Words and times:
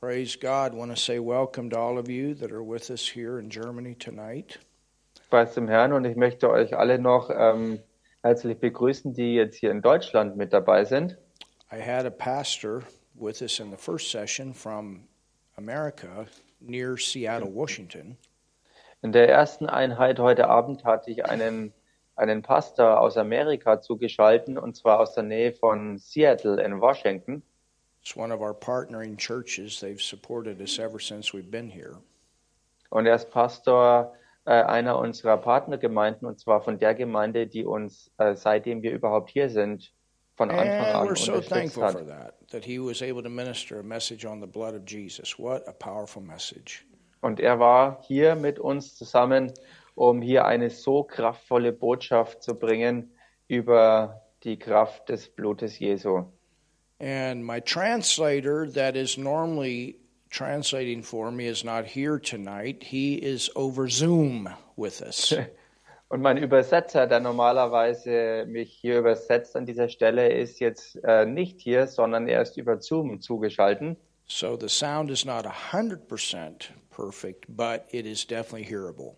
Praise 0.00 0.34
God. 0.34 0.72
want 0.72 0.90
to 0.90 0.96
say 0.96 1.18
welcome 1.18 1.68
to 1.68 1.78
all 1.78 1.98
of 1.98 2.08
you 2.08 2.32
that 2.36 2.50
are 2.50 2.62
with 2.62 2.90
us 2.90 3.06
here 3.06 3.38
in 3.38 3.50
Germany 3.50 3.94
tonight. 3.94 4.58
Preis 5.28 5.52
dem 5.52 5.68
Herrn 5.68 5.92
und 5.92 6.06
ich 6.06 6.16
möchte 6.16 6.48
euch 6.48 6.74
alle 6.74 6.98
noch 6.98 7.28
ähm, 7.28 7.80
herzlich 8.22 8.58
begrüßen, 8.58 9.12
die 9.12 9.34
jetzt 9.34 9.56
hier 9.56 9.70
in 9.70 9.82
Deutschland 9.82 10.38
mit 10.38 10.54
dabei 10.54 10.86
sind. 10.86 11.18
I 11.70 11.82
had 11.82 12.06
a 12.06 12.10
pastor 12.10 12.82
with 13.14 13.42
us 13.42 13.60
in 13.60 13.70
the 13.70 13.76
first 13.76 14.10
session 14.10 14.54
from 14.54 15.06
America 15.58 16.24
near 16.62 16.96
Seattle, 16.96 17.54
Washington. 17.54 18.16
In 19.02 19.12
der 19.12 19.28
ersten 19.28 19.66
Einheit 19.66 20.18
heute 20.18 20.48
Abend 20.48 20.82
hatte 20.82 21.10
ich 21.10 21.26
einen, 21.26 21.74
einen 22.16 22.40
Pastor 22.40 22.98
aus 22.98 23.18
Amerika 23.18 23.82
zugeschalten 23.82 24.56
und 24.56 24.76
zwar 24.76 24.98
aus 24.98 25.12
der 25.12 25.24
Nähe 25.24 25.52
von 25.52 25.98
Seattle 25.98 26.58
in 26.64 26.80
Washington. 26.80 27.42
It's 28.02 28.16
one 28.16 28.32
of 28.32 28.40
our 28.40 28.54
partnering 28.54 29.18
churches. 29.18 29.80
They've 29.80 30.00
supported 30.00 30.60
us 30.60 30.78
ever 30.78 30.98
since 30.98 31.32
we've 31.32 31.50
been 31.50 31.70
here. 31.70 31.98
Und 32.90 33.06
er 33.06 33.14
ist 33.14 33.30
Pastor 33.30 34.14
äh, 34.46 34.52
einer 34.52 34.98
unserer 34.98 35.36
Partnergemeinden 35.36 36.26
und 36.26 36.40
zwar 36.40 36.60
von 36.62 36.78
der 36.78 36.94
Gemeinde, 36.94 37.46
die 37.46 37.64
uns 37.64 38.10
äh, 38.18 38.34
seitdem 38.34 38.82
wir 38.82 38.92
überhaupt 38.92 39.30
hier 39.30 39.48
sind 39.48 39.92
von 40.36 40.50
Anfang 40.50 40.66
And 40.66 40.96
an 40.96 41.08
we're 41.08 41.16
so 41.16 41.40
thankful 41.40 41.84
hat. 41.84 41.92
for 41.92 42.06
that, 42.06 42.34
that 42.50 42.64
he 42.64 42.78
was 42.78 43.02
able 43.02 43.22
to 43.22 43.28
minister 43.28 43.78
a 43.78 43.82
message 43.82 44.24
on 44.24 44.40
the 44.40 44.46
blood 44.46 44.74
of 44.74 44.84
Jesus. 44.86 45.38
What 45.38 45.68
a 45.68 45.72
powerful 45.72 46.22
message. 46.22 46.84
Und 47.20 47.38
er 47.38 47.58
war 47.60 48.00
hier 48.02 48.34
mit 48.34 48.58
uns 48.58 48.96
zusammen, 48.96 49.52
um 49.94 50.22
hier 50.22 50.46
eine 50.46 50.70
so 50.70 51.04
kraftvolle 51.04 51.72
Botschaft 51.72 52.42
zu 52.42 52.54
bringen 52.58 53.12
über 53.46 54.22
die 54.42 54.58
Kraft 54.58 55.10
des 55.10 55.28
Blutes 55.28 55.78
Jesu. 55.78 56.24
And 57.00 57.44
my 57.44 57.60
translator, 57.60 58.68
that 58.70 58.94
is 58.94 59.16
normally 59.16 59.96
translating 60.28 61.02
for 61.02 61.30
me, 61.30 61.46
is 61.46 61.64
not 61.64 61.86
here 61.86 62.18
tonight. 62.18 62.84
He 62.84 63.14
is 63.14 63.50
over 63.56 63.88
Zoom 63.88 64.48
with 64.76 65.02
us. 65.02 65.32
Und 66.10 66.22
mein 66.22 66.38
Übersetzer, 66.38 67.06
der 67.06 67.20
normalerweise 67.20 68.44
mich 68.48 68.72
hier 68.80 68.98
übersetzt 68.98 69.54
an 69.54 69.64
dieser 69.64 69.88
Stelle, 69.88 70.28
ist 70.32 70.58
jetzt 70.58 70.96
äh, 71.04 71.24
nicht 71.24 71.60
hier, 71.60 71.86
sondern 71.86 72.26
er 72.26 72.42
ist 72.42 72.56
über 72.56 72.80
Zoom 72.80 73.20
zugeschaltet. 73.20 73.96
so 74.30 74.56
the 74.56 74.68
sound 74.68 75.10
is 75.10 75.24
not 75.24 75.44
100% 75.44 76.68
perfect, 76.90 77.44
but 77.48 77.86
it 77.90 78.06
is 78.06 78.24
definitely 78.24 78.64
hearable. 78.64 79.16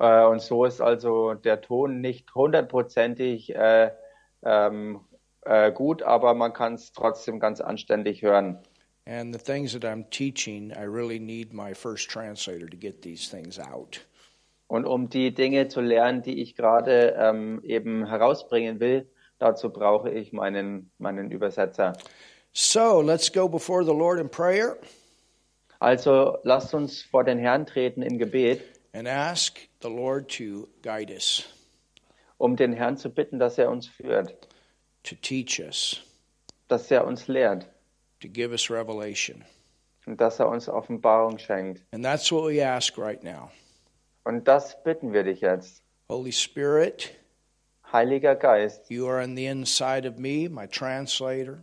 Äh, 0.00 0.24
und 0.24 0.40
so 0.40 0.64
ist 0.64 0.80
also 0.80 1.34
der 1.34 1.60
Ton 1.60 2.00
nicht 2.00 2.34
hundertprozentig 2.34 3.54
äh, 3.54 3.90
ähm, 4.42 5.00
äh, 5.42 5.72
gut, 5.72 6.02
aber 6.02 6.34
man 6.34 6.52
kann 6.52 6.74
es 6.74 6.92
trotzdem 6.92 7.40
ganz 7.40 7.60
anständig 7.60 8.22
hören. 8.22 8.58
And 9.06 9.34
the 9.34 9.40
things 9.42 9.72
that 9.72 9.84
I'm 9.84 10.08
teaching, 10.10 10.70
I 10.70 10.84
really 10.84 11.18
need 11.18 11.52
my 11.52 11.74
first 11.74 12.10
translator 12.10 12.68
to 12.68 12.76
get 12.76 13.02
these 13.02 13.28
things 13.28 13.58
out. 13.58 14.06
Und 14.68 14.84
um 14.84 15.08
die 15.08 15.34
Dinge 15.34 15.68
zu 15.68 15.80
lernen, 15.80 16.22
die 16.22 16.40
ich 16.40 16.54
gerade 16.54 17.16
ähm, 17.18 17.60
eben 17.64 18.06
herausbringen 18.06 18.78
will, 18.78 19.08
dazu 19.38 19.70
brauche 19.70 20.10
ich 20.10 20.32
meinen, 20.32 20.92
meinen 20.98 21.30
Übersetzer. 21.30 21.94
So 22.52 23.00
let's 23.00 23.32
go 23.32 23.48
before 23.48 23.84
the 23.84 23.92
Lord 23.92 24.20
in 24.20 24.28
prayer 24.28 24.76
Also 25.80 26.36
lasst 26.42 26.74
uns 26.74 27.02
vor 27.02 27.24
den 27.24 27.38
Herrn 27.38 27.64
treten 27.64 28.02
im 28.02 28.18
Gebet, 28.18 28.60
and 28.92 29.08
ask 29.08 29.58
the 29.80 29.88
Lord 29.88 30.28
to 30.36 30.68
guide 30.82 31.10
us, 31.10 31.44
um 32.36 32.54
den 32.54 32.74
Herrn 32.74 32.98
zu 32.98 33.08
bitten, 33.08 33.38
dass 33.38 33.56
er 33.56 33.70
uns 33.70 33.86
führt, 33.86 34.46
to 35.04 35.14
teach 35.16 35.58
us, 35.60 36.00
dass 36.68 36.90
er 36.90 37.06
uns 37.06 37.26
lehrt 37.28 37.66
to 38.20 38.28
give 38.28 38.52
us 38.52 38.70
revelation. 38.70 39.44
und 40.06 40.20
dass 40.20 40.38
er 40.40 40.48
uns 40.48 40.68
Offenbarung 40.68 41.38
schenkt. 41.38 41.82
And 41.92 42.04
that's 42.04 42.30
what 42.32 42.44
we 42.44 42.64
ask 42.64 42.96
right 42.98 43.22
now. 43.22 43.50
Und 44.24 44.46
das 44.48 44.82
bitten 44.82 45.12
wir 45.12 45.22
dich 45.24 45.40
jetzt. 45.40 45.82
Holy 46.08 46.32
Spirit, 46.32 47.14
Heiliger 47.92 48.34
Geist, 48.36 48.90
you 48.90 49.06
are 49.08 49.22
on 49.22 49.36
the 49.36 49.46
inside 49.46 50.06
of 50.06 50.18
me, 50.18 50.48
my 50.48 50.66
translator. 50.66 51.62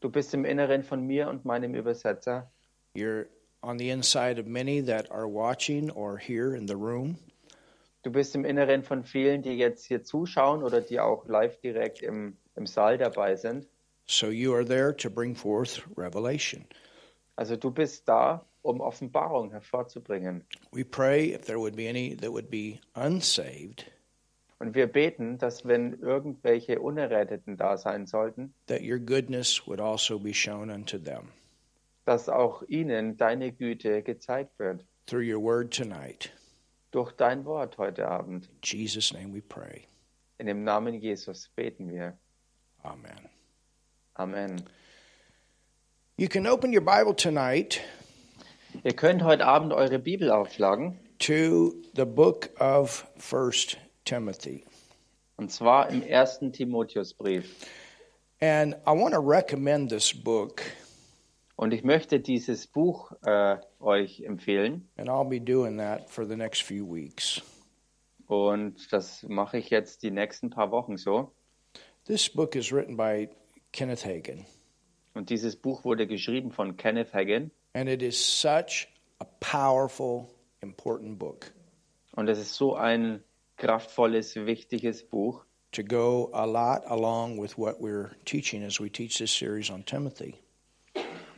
du 0.00 0.08
bist 0.10 0.32
im 0.34 0.44
Inneren 0.44 0.82
von 0.82 1.06
mir 1.06 1.28
und 1.28 1.44
meinem 1.44 1.74
Übersetzer. 1.74 2.50
You're 2.96 3.26
on 3.62 3.78
the 3.78 3.90
inside 3.90 4.40
of 4.40 4.46
many 4.46 4.80
that 4.82 5.10
are 5.10 5.28
watching 5.28 5.90
or 5.90 6.18
here 6.18 6.56
in 6.56 6.66
the 6.66 6.74
room. 6.74 7.18
Du 8.02 8.10
bist 8.10 8.34
im 8.34 8.46
Inneren 8.46 8.82
von 8.82 9.04
vielen, 9.04 9.42
die 9.42 9.58
jetzt 9.58 9.84
hier 9.84 10.02
zuschauen 10.02 10.62
oder 10.62 10.80
die 10.80 10.98
auch 11.00 11.26
live 11.26 11.60
direkt 11.60 12.00
im, 12.00 12.38
im 12.56 12.66
Saal 12.66 12.98
dabei 12.98 13.36
sind. 13.36 13.66
So 14.06 14.28
you 14.28 14.54
are 14.54 14.64
there 14.64 14.94
to 14.96 15.08
bring 15.10 15.34
forth 15.34 15.82
revelation. 15.96 16.66
Also 17.36 17.56
du 17.56 17.70
bist 17.70 18.08
da, 18.08 18.44
um 18.62 18.80
Offenbarung 18.80 19.50
hervorzubringen. 19.52 20.44
We 20.72 20.84
pray 20.84 21.32
if 21.32 21.42
there 21.46 21.58
would 21.58 21.76
be 21.76 21.88
any 21.88 22.14
that 22.16 22.30
would 22.32 22.50
be 22.50 22.80
unsaved, 22.94 23.86
Und 24.58 24.74
wir 24.74 24.88
beten, 24.88 25.38
dass 25.38 25.64
wenn 25.64 25.94
irgendwelche 26.00 26.80
Unerretteten 26.80 27.56
da 27.56 27.78
sein 27.78 28.06
sollten, 28.06 28.52
that 28.66 28.82
your 28.82 28.98
goodness 28.98 29.66
would 29.66 29.80
also 29.80 30.18
be 30.18 30.34
shown 30.34 30.70
unto 30.70 30.98
them 30.98 31.28
dass 32.04 32.28
auch 32.28 32.62
ihnen 32.66 33.16
deine 33.16 33.52
Güte 33.52 34.02
gezeigt 34.02 34.58
wird. 34.58 34.84
through 35.06 35.22
your 35.22 35.40
word 35.40 35.72
tonight. 35.72 36.30
Durch 36.90 37.12
dein 37.12 37.44
Wort 37.44 37.78
heute 37.78 38.08
Abend. 38.08 38.46
In 38.46 38.78
Jesus' 38.80 39.12
name 39.12 39.32
we 39.32 39.40
pray. 39.40 39.84
In 40.38 40.46
dem 40.46 40.64
Namen 40.64 40.94
Jesus 41.00 41.48
beten 41.54 41.88
wir. 41.88 42.18
Amen. 42.84 43.28
Amen. 44.16 44.62
You 46.16 46.28
can 46.28 46.46
open 46.46 46.72
your 46.72 46.84
Bible 46.84 47.14
tonight 47.14 47.80
Ihr 48.84 48.94
könnt 48.94 49.22
heute 49.24 49.44
Abend 49.46 49.72
eure 49.72 49.98
Bibel 49.98 50.30
aufschlagen. 50.30 50.98
to 51.18 51.74
the 51.94 52.04
book 52.04 52.50
of 52.60 53.04
First 53.18 53.76
Timothy. 54.04 54.64
Und 55.36 55.50
zwar 55.50 55.90
im 55.90 56.02
ersten 56.02 56.52
Timotheusbrief. 56.52 57.66
And 58.40 58.74
I 58.86 58.90
want 58.92 59.12
to 59.14 59.20
recommend 59.20 59.90
this 59.90 60.14
book, 60.14 60.62
Und 61.56 61.72
ich 61.74 61.82
möchte 61.84 62.20
dieses 62.20 62.66
Buch 62.66 63.12
äh, 63.22 63.56
euch 63.80 64.20
empfehlen. 64.20 64.88
and 64.96 65.08
I'll 65.08 65.28
be 65.28 65.40
doing 65.40 65.76
that 65.78 66.08
for 66.08 66.24
the 66.24 66.36
next 66.36 66.62
few 66.62 66.86
weeks. 66.86 67.42
Und 68.26 68.92
das 68.92 69.24
mache 69.24 69.58
ich 69.58 69.68
jetzt 69.70 70.02
die 70.04 70.10
nächsten 70.12 70.48
paar 70.50 70.70
Wochen 70.70 70.96
so. 70.96 71.32
This 72.10 72.28
book 72.28 72.56
is 72.56 72.72
written 72.72 72.96
by 72.96 73.28
Kenneth 73.70 74.04
Hagin, 74.04 74.44
Und 75.14 75.30
dieses 75.30 75.54
Buch 75.54 75.84
wurde 75.84 76.08
geschrieben 76.08 76.50
von 76.50 76.76
Kenneth 76.76 77.14
Hagin. 77.14 77.52
and 77.72 77.88
it 77.88 78.02
is 78.02 78.18
such 78.18 78.88
a 79.20 79.24
powerful, 79.38 80.28
important 80.60 81.20
book 81.20 81.52
Und 82.16 82.28
es 82.28 82.40
ist 82.40 82.54
so 82.56 82.74
ein 82.74 83.22
kraftvolles, 83.58 84.34
wichtiges 84.34 85.04
Buch. 85.04 85.44
to 85.70 85.84
go 85.84 86.30
a 86.32 86.44
lot 86.44 86.82
along 86.86 87.40
with 87.40 87.56
what 87.56 87.80
we're 87.80 88.10
teaching 88.24 88.64
as 88.64 88.80
we 88.80 88.90
teach 88.90 89.18
this 89.18 89.30
series 89.30 89.70
on 89.70 89.84
Timothy. 89.84 90.34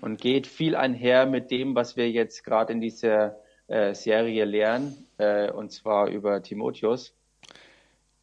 Und 0.00 0.22
geht 0.22 0.46
viel 0.46 0.74
einher 0.74 1.26
mit 1.26 1.50
dem, 1.50 1.74
was 1.74 1.98
wir 1.98 2.10
jetzt 2.10 2.44
gerade 2.44 2.72
in 2.72 2.80
dieser 2.80 3.36
äh, 3.68 3.92
Serie 3.94 4.46
lernen. 4.46 5.06
Äh, 5.18 5.50
und 5.50 5.70
zwar 5.70 6.08
über 6.08 6.42
Timotheus. 6.42 7.12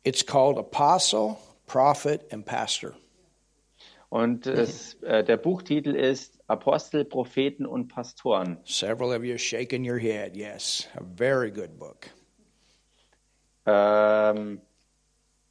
It's 0.04 0.26
called 0.26 0.58
Apostle, 0.58 1.38
Prophet, 1.69 2.28
and 2.34 2.46
Pastor. 2.46 2.96
Und 4.09 4.46
mhm. 4.47 4.53
es, 4.53 4.96
äh, 5.03 5.24
der 5.24 5.38
Buchtitel 5.38 5.96
ist 5.96 6.40
Apostel, 6.47 7.06
Propheten 7.06 7.66
und 7.66 7.88
Pastoren. 7.88 8.57
Several 8.66 9.16
of 9.16 9.24
you 9.24 9.38
shaking 9.38 9.88
your 9.88 10.00
head. 10.00 10.35
Yes, 10.35 10.90
a 10.96 11.03
very 11.16 11.52
good 11.52 11.78
book. 11.78 12.09
Ähm, 13.68 14.59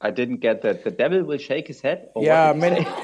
I 0.00 0.10
didn't 0.10 0.40
get 0.40 0.60
that. 0.62 0.82
The 0.82 0.90
devil 0.90 1.24
will 1.24 1.38
shake 1.38 1.68
his 1.68 1.80
head. 1.80 2.10
Or 2.14 2.22
yeah, 2.24 2.52
what 2.52 2.60
did 2.60 2.78
you 2.78 2.84
many. 2.84 2.96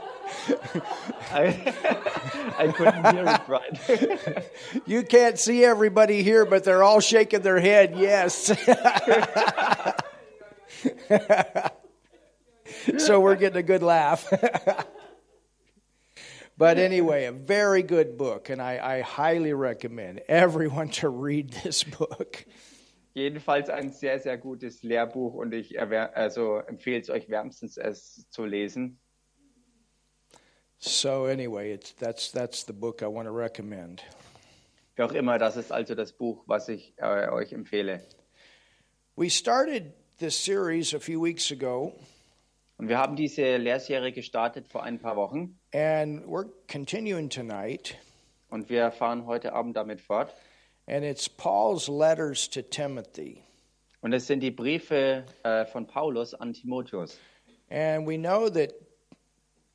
I, 1.32 1.74
I 2.58 2.72
couldn't 2.72 3.14
hear 3.14 3.24
it 3.26 3.48
right. 3.48 4.50
you 4.86 5.02
can't 5.02 5.38
see 5.38 5.64
everybody 5.64 6.22
here, 6.22 6.44
but 6.44 6.64
they're 6.64 6.82
all 6.82 7.00
shaking 7.00 7.42
their 7.42 7.60
head. 7.60 7.94
Yes. 7.96 8.52
so 12.98 13.20
we're 13.20 13.36
getting 13.36 13.58
a 13.58 13.62
good 13.62 13.82
laugh. 13.82 14.28
but 16.58 16.78
anyway, 16.78 17.26
a 17.26 17.32
very 17.32 17.82
good 17.82 18.16
book, 18.16 18.50
and 18.50 18.60
I, 18.60 18.78
I 18.82 19.00
highly 19.02 19.52
recommend 19.52 20.22
everyone 20.28 20.88
to 20.90 21.08
read 21.08 21.52
this 21.64 21.84
book. 21.84 22.44
Jedenfalls 23.14 23.70
ein 23.70 23.92
sehr, 23.92 24.18
sehr 24.20 24.36
gutes 24.36 24.82
Lehrbuch 24.82 25.32
und 25.34 25.54
ich 25.54 25.80
also 25.80 26.58
empfehle 26.58 27.00
es 27.00 27.08
euch 27.08 27.30
wärmstens, 27.30 27.78
es 27.78 28.28
zu 28.28 28.44
lesen. 28.44 28.98
So 30.78 31.24
anyway, 31.26 31.72
it's, 31.72 31.92
that's 31.92 32.30
that's 32.30 32.64
the 32.64 32.72
book 32.72 33.02
I 33.02 33.06
want 33.06 33.26
to 33.28 33.32
recommend. 33.32 34.02
Wie 34.96 35.02
auch 35.02 35.12
immer, 35.12 35.38
das 35.38 35.56
ist 35.56 35.72
also 35.72 35.94
das 35.94 36.12
Buch, 36.12 36.44
was 36.46 36.68
ich 36.68 36.94
äh, 36.98 37.28
euch 37.30 37.52
empfehle. 37.52 38.00
We 39.16 39.30
started 39.30 39.92
this 40.18 40.36
series 40.36 40.94
a 40.94 41.00
few 41.00 41.20
weeks 41.22 41.50
ago, 41.50 41.92
Und 42.78 42.88
wir 42.88 42.98
haben 42.98 43.16
diese 43.16 43.56
Lehrserie 43.56 44.12
gestartet 44.12 44.68
vor 44.68 44.82
ein 44.82 44.98
paar 44.98 45.16
Wochen 45.16 45.58
and 45.72 46.24
we're 46.26 46.48
continuing 46.70 47.28
tonight. 47.30 47.96
und 48.50 48.68
wir 48.68 48.90
fahren 48.92 49.26
heute 49.26 49.52
Abend 49.54 49.76
damit 49.76 50.00
fort. 50.00 50.32
And 50.86 51.04
it's 51.04 51.28
Paul's 51.28 51.88
letters 51.88 52.48
to 52.50 52.62
Timothy. 52.62 53.42
Und 54.02 54.12
es 54.12 54.26
sind 54.26 54.40
die 54.40 54.50
Briefe 54.52 55.24
äh, 55.42 55.64
von 55.66 55.86
Paulus 55.86 56.32
an 56.34 56.52
Timotheus. 56.52 57.18
And 57.70 58.06
we 58.06 58.16
know 58.16 58.48
that 58.50 58.72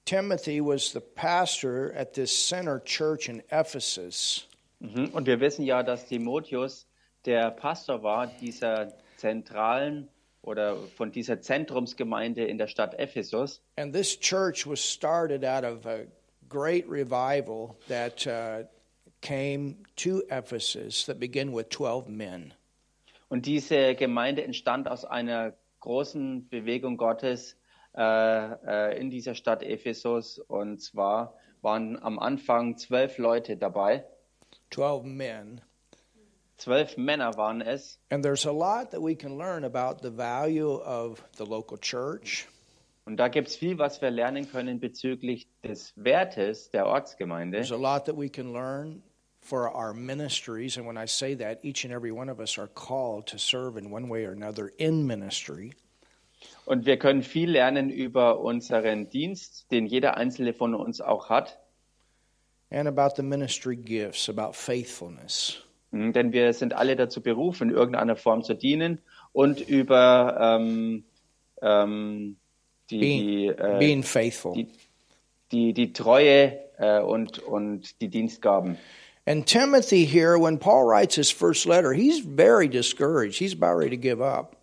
Timothy 0.06 0.62
was 0.62 0.92
the 0.92 1.02
pastor 1.02 1.94
at 1.94 2.14
this 2.14 2.32
center 2.32 2.80
church 2.80 3.30
in 3.30 3.42
Ephesus. 3.50 4.48
Mhm. 4.80 5.14
Und 5.14 5.28
wir 5.28 5.40
wissen 5.40 5.64
ja, 5.66 5.84
dass 5.84 6.08
Timotheus 6.08 6.88
der 7.26 7.52
Pastor 7.52 8.02
war 8.02 8.28
dieser 8.28 8.94
zentralen 9.18 10.10
oder 10.42 10.76
von 10.98 11.12
dieser 11.12 11.40
Zentrumsgemeinde 11.40 12.46
in 12.46 12.58
der 12.58 12.68
Stadt 12.68 12.96
Ephesus. 12.98 13.62
And 13.78 13.94
this 13.94 14.20
church 14.20 14.66
was 14.66 14.80
started 14.80 15.44
out 15.46 15.64
of 15.64 15.86
a 15.86 16.08
great 16.50 16.86
revival 16.90 17.78
that 17.88 18.26
uh, 18.26 18.64
came 19.22 19.84
to 19.98 20.24
Ephesus 20.30 21.06
that 21.06 21.20
began 21.20 21.54
with 21.54 21.70
12 21.70 22.10
men. 22.10 22.54
Und 23.30 23.46
diese 23.46 23.96
Gemeinde 23.96 24.44
entstand 24.44 24.90
aus 24.90 25.06
einer 25.06 25.54
großen 25.80 26.50
Bewegung 26.50 26.98
Gottes 26.98 27.56
äh, 27.96 28.92
äh, 28.92 29.00
in 29.00 29.10
dieser 29.10 29.36
Stadt 29.36 29.64
Ephesus. 29.64 30.40
Und 30.40 30.82
zwar 30.82 31.36
waren 31.62 32.02
am 32.02 32.20
Anfang 32.20 32.78
zwölf 32.78 33.18
Leute 33.18 33.58
dabei. 33.58 34.06
12 34.72 35.04
men. 35.04 35.62
Zwölf 36.58 36.96
Männer 36.96 37.36
waren 37.38 37.62
es. 37.62 38.00
And 38.10 38.24
there's 38.24 38.46
a 38.46 38.52
lot 38.52 38.92
that 38.92 39.02
we 39.02 39.16
can 39.16 39.38
learn 39.38 39.64
about 39.64 40.04
the 40.04 40.16
value 40.16 40.76
of 40.76 41.24
the 41.38 41.44
local 41.44 41.78
church, 41.78 42.48
Und 43.06 43.18
da 43.18 43.28
gibt 43.30 43.48
es 43.48 43.56
viel, 43.56 43.78
was 43.78 44.02
wir 44.02 44.12
lernen 44.12 44.50
können 44.50 44.80
bezüglich 44.80 45.48
des 45.64 45.94
Wertes 45.96 46.70
der 46.70 46.86
Ortsgemeinde. 46.86 47.58
There's 47.58 47.72
a 47.72 47.76
lot 47.76 48.06
that 48.06 48.16
we 48.16 48.30
can 48.30 48.54
learn 48.54 49.02
for 49.42 49.76
our 49.76 49.94
ministries. 49.94 50.78
And 50.78 50.86
when 50.86 50.98
I 50.98 51.08
say 51.08 51.36
that, 51.36 51.66
each 51.66 51.84
and 51.84 51.92
every 51.92 52.12
one 52.12 52.30
of 52.30 52.40
us 52.40 52.60
are 52.60 52.68
called 52.68 53.28
to 53.28 53.40
serve 53.40 53.78
in 53.78 53.92
one 53.92 54.08
way 54.08 54.26
or 54.26 54.32
another 54.32 54.72
in 54.78 55.08
ministry. 55.08 55.74
Und 56.66 56.86
wir 56.86 56.98
können 56.98 57.24
viel 57.24 57.52
lernen 57.52 57.90
über 57.90 58.40
unseren 58.40 59.10
Dienst, 59.10 59.72
den 59.72 59.86
jeder 59.86 60.18
einzelne 60.18 60.54
von 60.54 60.76
uns 60.76 61.02
auch 61.02 61.30
hat. 61.30 61.60
And 62.70 62.88
about 62.88 63.16
the 63.18 63.24
ministry 63.24 63.76
gifts, 63.76 64.30
about 64.30 64.54
faithfulness. 64.54 65.62
Mhm, 65.92 66.14
Denn 66.14 66.34
wir 66.34 66.54
sind 66.54 66.74
alle 66.74 66.96
dazu 66.96 67.22
berufen, 67.22 67.70
in 67.70 67.76
irgendeiner 67.76 68.16
Form 68.16 68.44
zu 68.44 68.54
dienen 68.54 69.00
und 69.34 69.60
über 69.60 70.38
ähm, 70.40 71.04
ähm, 71.62 72.38
die, 72.90 73.00
die, 73.00 73.06
Being, 73.06 73.50
äh, 73.52 73.80
being 73.80 74.04
faithful. 74.04 74.54
die, 74.54 74.68
die, 75.52 75.74
die 75.74 75.94
Treue 75.94 76.60
äh, 76.78 77.02
und, 77.02 77.40
und 77.40 78.00
die 78.02 78.08
Dienstgaben. 78.08 78.78
And 79.28 79.46
Timothy 79.46 80.06
here, 80.06 80.40
when 80.40 80.58
Paul 80.58 80.86
writes 80.86 81.16
his 81.16 81.30
first 81.30 81.66
letter, 81.66 81.94
he's 81.94 82.20
very 82.20 82.68
discouraged. 82.68 83.38
He's 83.38 83.54
about 83.54 83.78
ready 83.78 83.92
to 83.92 83.98
give 83.98 84.22
up. 84.22 84.56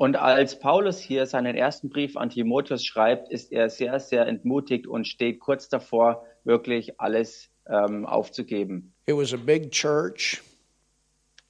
Und 0.00 0.16
als 0.16 0.58
Paulus 0.58 0.98
hier 0.98 1.26
seinen 1.26 1.54
ersten 1.54 1.90
Brief 1.90 2.16
an 2.16 2.30
Timotheus 2.30 2.86
schreibt, 2.86 3.30
ist 3.30 3.52
er 3.52 3.68
sehr, 3.68 4.00
sehr 4.00 4.26
entmutigt 4.26 4.86
und 4.86 5.06
steht 5.06 5.40
kurz 5.40 5.68
davor, 5.68 6.24
wirklich 6.42 6.98
alles 6.98 7.50
ähm, 7.68 8.06
aufzugeben. 8.06 8.94
It 9.04 9.14
was 9.14 9.34
a 9.34 9.36
big 9.36 9.70
church. 9.70 10.40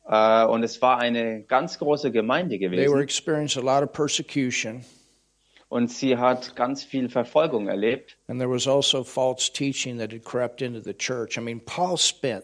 Äh, 0.04 0.44
und 0.46 0.64
es 0.64 0.82
war 0.82 0.98
eine 0.98 1.44
ganz 1.44 1.78
große 1.78 2.10
Gemeinde 2.10 2.58
They 2.58 2.68
were 2.68 2.76
gewesen 2.76 3.00
experiencing 3.02 3.68
a 3.68 3.72
lot 3.72 3.88
of 3.88 3.92
persecution. 3.92 4.84
und 5.68 5.88
sie 5.88 6.16
hat 6.16 6.56
ganz 6.56 6.82
viel 6.82 7.08
Verfolgung 7.08 7.68
erlebt. 7.68 8.16
And 8.26 8.40
there 8.40 8.50
was 8.50 8.66
also 8.66 9.04
false 9.04 9.52
teaching 9.52 9.96
that 9.98 10.10
had 10.10 10.24
crept 10.24 10.60
into 10.60 10.80
the 10.80 10.94
church. 10.94 11.38
I 11.38 11.40
mean, 11.40 11.60
Paul 11.60 11.96
spent 11.96 12.42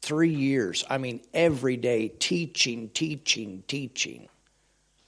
three 0.00 0.34
years, 0.34 0.84
I 0.90 0.98
mean, 0.98 1.20
every 1.32 1.76
day 1.76 2.08
teaching, 2.18 2.90
teaching, 2.92 3.62
teaching. 3.68 4.28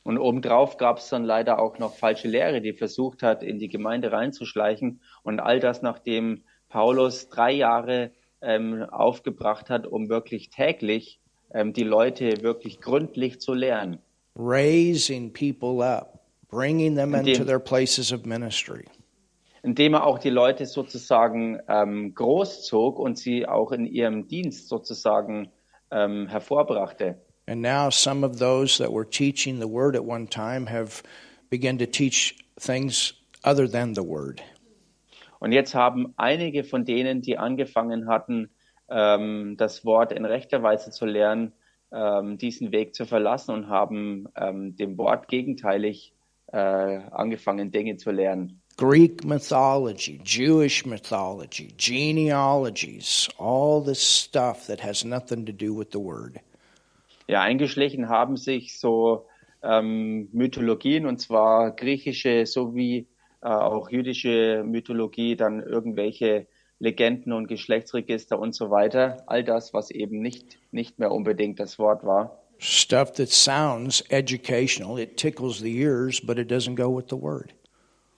Und 0.08 0.16
obendrauf 0.16 0.78
gab 0.78 0.96
es 0.96 1.10
dann 1.10 1.22
leider 1.22 1.58
auch 1.58 1.78
noch 1.78 1.94
falsche 1.94 2.28
Lehre, 2.28 2.62
die 2.62 2.72
versucht 2.72 3.22
hat, 3.22 3.42
in 3.42 3.58
die 3.58 3.68
Gemeinde 3.68 4.10
reinzuschleichen. 4.10 5.02
Und 5.22 5.38
all 5.38 5.60
das, 5.60 5.82
nachdem 5.82 6.44
Paulus 6.70 7.28
drei 7.28 7.52
Jahre 7.52 8.12
ähm, 8.40 8.84
aufgebracht 8.84 9.68
hat, 9.68 9.86
um 9.86 10.08
wirklich 10.08 10.48
täglich 10.48 11.20
ähm, 11.52 11.74
die 11.74 11.82
Leute 11.82 12.40
wirklich 12.40 12.80
gründlich 12.80 13.38
zu 13.38 13.52
lehren. 13.52 13.98
raising 14.34 15.30
people 15.30 15.84
up, 15.84 16.24
bringing 16.48 16.94
them 16.94 17.14
And 17.14 17.28
into 17.28 17.44
their 17.44 17.60
places 17.60 18.10
of 18.10 18.24
ministry. 18.24 18.86
Indem 19.62 19.92
er 19.92 20.06
auch 20.06 20.18
die 20.18 20.30
Leute 20.30 20.64
sozusagen 20.64 21.60
ähm, 21.68 22.14
großzog 22.14 22.98
und 22.98 23.18
sie 23.18 23.46
auch 23.46 23.72
in 23.72 23.84
ihrem 23.84 24.26
Dienst 24.26 24.70
sozusagen 24.70 25.50
ähm, 25.90 26.28
hervorbrachte. 26.28 27.20
And 27.48 27.62
now 27.62 27.88
some 27.88 28.24
of 28.24 28.38
those 28.38 28.76
that 28.76 28.92
were 28.92 29.06
teaching 29.06 29.58
the 29.58 29.66
word 29.66 29.96
at 29.96 30.04
one 30.04 30.26
time 30.26 30.66
have 30.66 31.02
begun 31.48 31.78
to 31.78 31.86
teach 31.86 32.36
things 32.60 33.14
other 33.42 33.66
than 33.66 33.94
the 33.94 34.02
word. 34.02 34.42
Und 35.40 35.52
jetzt 35.52 35.74
haben 35.74 36.12
einige 36.18 36.62
von 36.62 36.84
denen, 36.84 37.22
die 37.22 37.38
angefangen 37.38 38.06
hatten, 38.06 38.50
ähm, 38.90 39.56
das 39.56 39.84
Wort 39.86 40.12
in 40.12 40.26
rechter 40.26 40.62
Weise 40.62 40.90
zu 40.90 41.06
lernen, 41.06 41.52
ähm, 41.90 42.36
diesen 42.36 42.70
Weg 42.70 42.94
zu 42.94 43.06
verlassen 43.06 43.54
und 43.54 43.68
haben 43.68 44.26
ähm, 44.36 44.76
dem 44.76 44.98
Wort 44.98 45.28
gegenteilig 45.28 46.12
äh, 46.52 46.58
angefangen, 46.58 47.70
Dinge 47.70 47.96
zu 47.96 48.10
lernen. 48.10 48.60
Greek 48.76 49.24
mythology, 49.24 50.20
Jewish 50.22 50.84
mythology, 50.84 51.72
genealogies, 51.78 53.28
all 53.38 53.82
this 53.82 54.00
stuff 54.00 54.66
that 54.66 54.80
has 54.80 55.02
nothing 55.02 55.46
to 55.46 55.52
do 55.52 55.72
with 55.72 55.88
the 55.92 55.98
word. 55.98 56.40
Ja, 57.28 57.42
eingeschlichen 57.42 58.08
haben 58.08 58.36
sich 58.36 58.78
so 58.78 59.26
ähm, 59.62 60.28
Mythologien, 60.32 61.06
und 61.06 61.18
zwar 61.18 61.72
griechische 61.72 62.46
sowie 62.46 63.06
äh, 63.42 63.48
auch 63.48 63.90
jüdische 63.90 64.64
Mythologie, 64.64 65.36
dann 65.36 65.62
irgendwelche 65.62 66.46
Legenden 66.78 67.32
und 67.32 67.46
Geschlechtsregister 67.46 68.38
und 68.38 68.54
so 68.54 68.70
weiter. 68.70 69.22
All 69.26 69.44
das, 69.44 69.74
was 69.74 69.90
eben 69.90 70.20
nicht, 70.20 70.58
nicht 70.70 70.98
mehr 70.98 71.12
unbedingt 71.12 71.60
das 71.60 71.78
Wort 71.78 72.04
war. 72.04 72.42
Stuff 72.58 73.12
that 73.12 73.28
sounds 73.28 74.02
educational, 74.08 74.98
it 74.98 75.16
tickles 75.16 75.58
the 75.58 75.76
ears, 75.80 76.20
but 76.24 76.38
it 76.38 76.50
doesn't 76.50 76.76
go 76.76 76.96
with 76.96 77.06
the 77.10 77.20
word. 77.20 77.54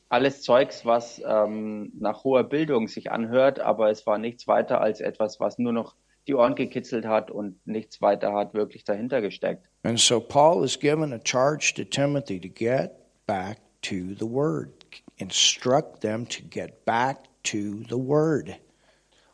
Alles 0.09 0.43
Zeugs, 0.43 0.85
was 0.85 1.23
ähm, 1.27 1.93
nach 1.99 2.25
hoher 2.25 2.45
Bildung 2.45 2.89
sich 2.89 3.11
anhört, 3.13 3.61
aber 3.61 3.91
es 3.91 4.07
war 4.07 4.19
nichts 4.19 4.47
weiter 4.49 4.81
als 4.81 5.01
etwas, 5.01 5.41
was 5.41 5.59
nur 5.59 5.73
noch 5.73 5.95
die 6.31 6.35
Ohren 6.37 6.55
gekitzelt 6.55 7.07
hat 7.07 7.31
und 7.31 7.67
nichts 7.67 8.01
weiter 8.01 8.33
hat 8.33 8.55
wirklich 8.55 8.85
dahinter 8.85 9.21
gesteckt. 9.21 9.67
And 9.83 9.99
so 9.99 10.21
Paul 10.21 10.65
is 10.65 10.79
given 10.79 11.13
a 11.13 11.19
charge 11.19 11.75
to 11.75 11.85
Timothy 11.85 12.41
to 12.41 12.49
get 12.49 12.93
back 13.27 13.59
to 13.83 14.15
the 14.17 14.27
Word. 14.27 14.69
Instruct 15.17 16.01
them 16.03 16.29
to 16.29 16.43
get 16.49 16.85
back 16.85 17.25
to 17.45 17.83
the 17.89 17.97
Word. 17.97 18.55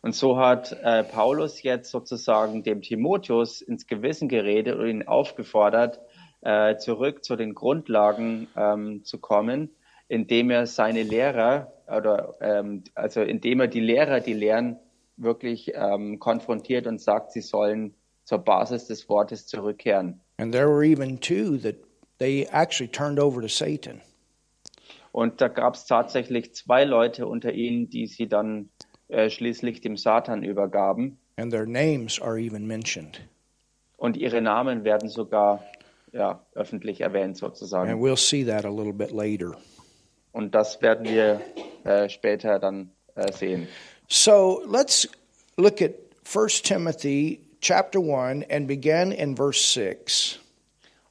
Und 0.00 0.14
so 0.14 0.38
hat 0.38 0.72
äh, 0.82 1.04
Paulus 1.04 1.62
jetzt 1.62 1.90
sozusagen 1.90 2.62
dem 2.62 2.80
Timotheus 2.80 3.60
ins 3.60 3.86
Gewissen 3.86 4.28
geredet 4.28 4.76
und 4.76 4.88
ihn 4.88 5.06
aufgefordert, 5.06 6.00
äh, 6.42 6.76
zurück 6.76 7.24
zu 7.24 7.36
den 7.36 7.54
Grundlagen 7.54 8.46
ähm, 8.56 9.04
zu 9.04 9.18
kommen, 9.18 9.70
indem 10.08 10.50
er 10.50 10.66
seine 10.66 11.02
Lehrer 11.02 11.72
oder 11.88 12.34
ähm, 12.40 12.84
also 12.94 13.20
indem 13.20 13.60
er 13.60 13.68
die 13.68 13.80
Lehrer, 13.80 14.20
die 14.20 14.32
lehren, 14.32 14.78
wirklich 15.16 15.72
ähm, 15.74 16.18
konfrontiert 16.18 16.86
und 16.86 17.00
sagt, 17.00 17.32
sie 17.32 17.40
sollen 17.40 17.94
zur 18.24 18.38
Basis 18.38 18.86
des 18.86 19.08
Wortes 19.08 19.46
zurückkehren. 19.46 20.20
And 20.38 20.52
there 20.52 20.68
were 20.68 20.84
even 20.84 21.20
two 21.20 21.56
that 21.58 21.76
they 22.18 22.46
actually 22.50 22.90
turned 22.90 23.18
over 23.18 23.40
to 23.40 23.48
Satan. 23.48 24.02
Und 25.12 25.40
da 25.40 25.48
gab 25.48 25.74
es 25.74 25.86
tatsächlich 25.86 26.54
zwei 26.54 26.84
Leute 26.84 27.26
unter 27.26 27.52
ihnen, 27.52 27.88
die 27.88 28.06
sie 28.06 28.28
dann 28.28 28.68
äh, 29.08 29.30
schließlich 29.30 29.80
dem 29.80 29.96
Satan 29.96 30.42
übergaben. 30.42 31.18
And 31.36 31.50
their 31.50 31.66
names 31.66 32.20
are 32.20 32.38
even 32.38 32.66
mentioned. 32.66 33.20
Und 33.96 34.16
ihre 34.16 34.42
Namen 34.42 34.84
werden 34.84 35.08
sogar 35.08 35.64
ja, 36.12 36.44
öffentlich 36.54 37.00
erwähnt 37.00 37.28
And 37.28 37.36
sozusagen. 37.38 38.00
we'll 38.00 38.16
see 38.16 38.44
that 38.44 38.64
a 38.64 38.70
little 38.70 38.92
bit 38.92 39.10
later. 39.10 39.56
Und 40.32 40.54
das 40.54 40.82
werden 40.82 41.06
wir 41.06 41.40
äh, 41.84 42.08
später 42.10 42.58
dann 42.58 42.90
äh, 43.14 43.32
sehen. 43.32 43.68
So 44.08 44.62
let's 44.66 45.06
look 45.56 45.82
at 45.82 45.94
1 46.32 46.48
Timothy 46.62 47.40
chapter 47.60 48.00
1 48.00 48.44
and 48.50 48.68
begin 48.68 49.12
in 49.12 49.34
verse 49.34 49.64
6. 49.64 50.38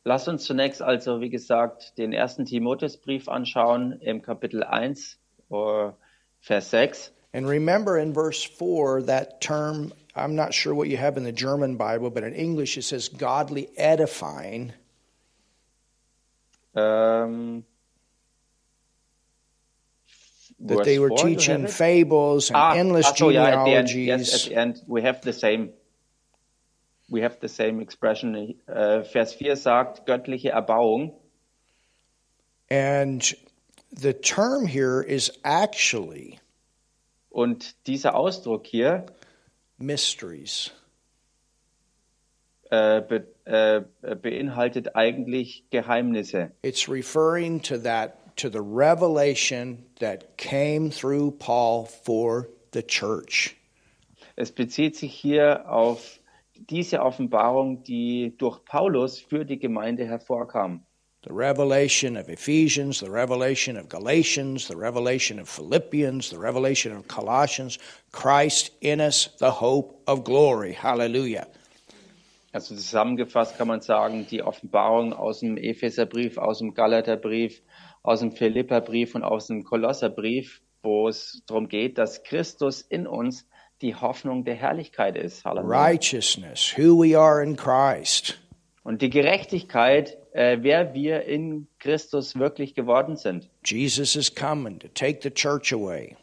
Lass 0.06 0.28
uns 0.28 0.46
zunächst 0.46 0.82
also, 0.82 1.20
wie 1.20 1.30
gesagt, 1.30 1.98
den 1.98 2.14
ersten 2.14 2.46
Timotheusbrief 2.46 3.28
anschauen 3.28 4.00
im 4.02 4.22
Kapitel 4.22 4.64
1, 4.64 5.18
äh, 5.50 5.92
Vers 6.42 6.70
6. 6.70 7.12
And 7.34 7.48
remember 7.48 7.98
in 7.98 8.14
verse 8.14 8.44
4 8.44 9.02
that 9.08 9.42
term, 9.42 9.92
I'm 10.16 10.36
not 10.36 10.54
sure 10.54 10.76
what 10.76 10.88
you 10.88 10.98
have 10.98 11.18
in 11.18 11.24
the 11.24 11.34
German 11.34 11.76
Bible, 11.76 12.12
but 12.12 12.24
in 12.24 12.34
English 12.34 12.78
it 12.78 12.84
says 12.84 13.10
godly 13.10 13.68
edifying. 13.76 14.74
Ähm, 16.76 17.66
that 20.68 20.84
they 20.86 21.00
were 21.00 21.10
4, 21.10 21.18
teaching 21.18 21.68
fables 21.68 22.50
and 22.50 22.58
Ah, 22.58 22.74
endless 22.76 23.08
ach 23.08 23.18
so, 23.18 23.30
ja, 23.30 23.46
at 23.46 23.66
the 23.66 23.76
end, 23.76 23.90
yes, 23.92 23.92
genealogies. 23.92 24.34
at 24.46 24.50
the 24.50 24.56
end, 24.56 24.82
we 24.88 25.02
have 25.02 25.22
the 25.22 25.34
same, 25.34 25.70
we 27.10 27.22
have 27.22 27.40
the 27.40 27.48
same 27.50 27.80
expression. 27.82 28.56
Äh, 28.68 29.04
Vers 29.04 29.34
4 29.34 29.56
sagt 29.56 30.06
göttliche 30.06 30.50
Erbauung. 30.50 31.14
And 32.70 33.22
the 33.92 34.14
term 34.14 34.66
here 34.66 35.02
is 35.02 35.32
actually 35.44 36.40
Und 37.30 37.76
dieser 37.86 38.16
Ausdruck 38.16 38.66
hier 38.66 39.06
mysteries. 39.78 40.72
äh, 42.72 43.02
be, 43.02 43.28
äh, 43.46 43.82
beinhaltet 44.16 44.96
eigentlich 44.96 45.66
Geheimnisse. 45.70 46.52
It's 46.64 46.90
referring 46.90 47.62
to 47.64 47.78
that 47.78 48.18
to 48.38 48.50
the 48.50 48.62
revelation 48.62 49.86
that 50.00 50.38
came 50.38 50.92
through 50.92 51.32
Paul 51.32 51.86
for 51.86 52.50
the 52.72 52.84
church. 52.84 53.56
Es 54.36 54.52
bezieht 54.52 54.98
sich 54.98 55.14
hier 55.14 55.70
auf 55.70 56.20
diese 56.70 57.02
Offenbarung, 57.02 57.84
die 57.84 58.36
durch 58.38 58.64
Paulus 58.66 59.20
für 59.20 59.46
die 59.46 59.60
Gemeinde 59.60 60.06
hervorkam. 60.06 60.82
The 61.24 61.34
revelation 61.34 62.18
of 62.18 62.30
Ephesians, 62.30 63.00
the 63.00 63.10
revelation 63.10 63.78
of 63.78 63.90
Galatians, 63.90 64.68
the 64.68 64.78
revelation 64.78 65.40
of 65.40 65.50
Philippians, 65.50 66.30
the 66.30 66.38
revelation 66.38 66.96
of 66.96 67.08
Colossians, 67.08 67.80
Christ 68.12 68.72
in 68.82 69.02
us, 69.02 69.30
the 69.40 69.50
hope 69.50 70.04
of 70.06 70.24
glory. 70.24 70.74
Hallelujah. 70.74 71.48
Also 72.54 72.76
zusammengefasst 72.76 73.58
kann 73.58 73.68
man 73.68 73.82
sagen, 73.82 74.28
die 74.30 74.44
Offenbarung 74.44 75.14
aus 75.14 75.40
dem 75.40 75.58
Epheserbrief, 75.58 76.38
aus 76.38 76.60
dem 76.60 76.74
Galaterbrief, 76.74 77.62
aus 78.06 78.20
dem 78.20 78.32
Philipperbrief 78.32 79.16
und 79.16 79.24
aus 79.24 79.48
dem 79.48 79.64
Kolosserbrief, 79.64 80.62
wo 80.84 81.08
es 81.08 81.42
darum 81.48 81.68
geht, 81.68 81.98
dass 81.98 82.24
Christus 82.24 82.82
in 82.82 83.08
uns 83.08 83.48
die 83.82 83.96
Hoffnung 83.96 84.46
der 84.46 84.56
Herrlichkeit 84.56 85.18
ist. 85.18 85.44
Halleluja. 85.44 85.86
Righteousness, 85.88 86.74
who 86.78 86.98
we 86.98 87.18
are 87.18 87.44
in 87.44 87.56
Christ. 87.56 88.40
Und 88.84 89.02
die 89.02 89.10
Gerechtigkeit, 89.10 90.18
äh, 90.34 90.60
wer 90.62 90.94
wir 90.94 91.24
in 91.24 91.68
Christus 91.80 92.38
wirklich 92.38 92.76
geworden 92.76 93.16
sind. 93.16 93.50
Jesus 93.64 94.16
is 94.16 94.34
coming 94.34 94.80
to 94.80 94.88
take 94.88 95.20
the 95.24 95.32
church 95.32 95.74
away. 95.74 96.16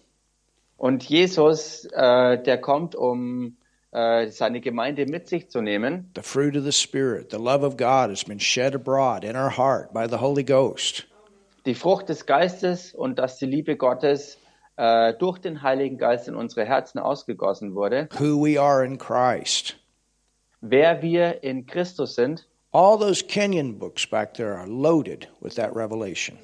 Und 0.77 1.05
Jesus, 1.05 1.85
äh, 1.93 2.43
der 2.43 2.59
kommt, 2.59 2.95
um 2.95 3.57
äh, 3.93 4.29
seine 4.29 4.61
Gemeinde 4.61 5.07
mit 5.07 5.29
sich 5.29 5.51
zu 5.51 5.61
nehmen. 5.61 6.11
The 6.15 6.23
fruit 6.23 6.57
of 6.57 6.65
the 6.65 6.73
Spirit, 6.73 7.31
the 7.31 7.37
love 7.37 7.65
of 7.67 7.77
God 7.77 8.11
has 8.11 8.25
been 8.25 8.41
shed 8.41 8.75
abroad 8.75 9.25
in 9.25 9.37
our 9.37 9.51
heart 9.57 9.93
by 9.93 10.07
the 10.09 10.21
Holy 10.21 10.45
Ghost. 10.45 11.07
Die 11.67 11.75
Frucht 11.75 12.09
des 12.09 12.27
Geistes 12.27 12.95
und 12.95 13.19
dass 13.19 13.39
die 13.39 13.47
Liebe 13.47 13.77
Gottes 13.77 14.39
äh, 14.77 15.15
durch 15.15 15.39
den 15.39 15.63
Heiligen 15.63 15.99
Geist 15.99 16.29
in 16.29 16.35
unsere 16.35 16.65
Herzen 16.67 16.99
ausgegossen 16.99 17.75
wurde. 17.75 18.09
Who 18.19 18.43
we 18.45 18.61
are 18.61 18.85
in 18.85 18.99
Christ. 18.99 19.77
Wer 20.61 21.03
wir 21.03 21.43
in 21.43 21.67
Christus 21.67 22.15
sind, 22.15 22.49
All 22.75 22.99
those 22.99 23.23
Kenyan 23.23 23.79
books 23.79 24.07
back 24.07 24.33
there 24.35 24.57
are 24.57 24.67
loaded 24.67 25.29
with 25.41 25.55
that 25.57 25.77
revelation. 25.77 26.39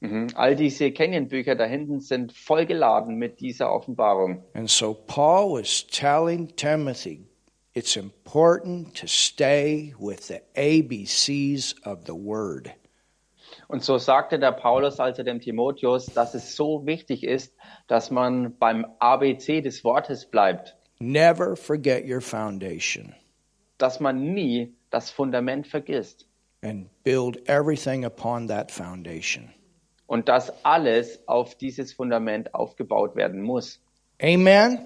mhm. 0.00 0.28
all 0.34 0.54
diese 0.54 0.92
Canyon-Bücher 0.92 1.54
da 1.56 1.64
hinten 1.64 2.00
sind 2.00 2.32
vollgeladen 2.32 3.16
mit 3.16 3.40
dieser 3.40 3.72
Offenbarung. 3.72 4.42
And 4.54 4.68
so 4.68 4.92
Paul 4.94 5.54
was 5.60 5.86
telling 5.86 6.48
Timothy 6.56 7.26
it's 7.74 7.96
important 7.96 8.94
to 8.96 9.06
stay 9.06 9.94
with 9.98 10.26
the 10.28 10.40
ABCs 10.54 11.74
of 11.84 12.04
the 12.06 12.14
Word. 12.14 12.72
Und 13.70 13.84
so 13.84 13.98
sagte 13.98 14.40
der 14.40 14.50
Paulus 14.50 14.98
also 14.98 15.22
dem 15.22 15.40
Timotheus, 15.40 16.06
dass 16.06 16.34
es 16.34 16.56
so 16.56 16.86
wichtig 16.86 17.22
ist, 17.22 17.54
dass 17.86 18.10
man 18.10 18.56
beim 18.58 18.84
ABC 18.98 19.60
des 19.60 19.84
Wortes 19.84 20.26
bleibt, 20.26 20.76
Never 20.98 21.54
forget 21.56 22.04
your 22.04 22.20
foundation 22.20 23.14
dass 23.78 24.00
man 24.00 24.34
nie 24.34 24.74
das 24.90 25.10
Fundament 25.10 25.66
vergisst 25.68 26.26
and 26.62 26.88
build 27.04 27.48
everything 27.48 28.04
upon 28.04 28.48
that 28.48 28.70
foundation. 28.72 29.48
und 30.08 30.28
dass 30.28 30.52
alles 30.64 31.20
auf 31.28 31.54
dieses 31.54 31.92
Fundament 31.92 32.52
aufgebaut 32.54 33.14
werden 33.14 33.40
muss. 33.40 33.80
Amen. 34.20 34.80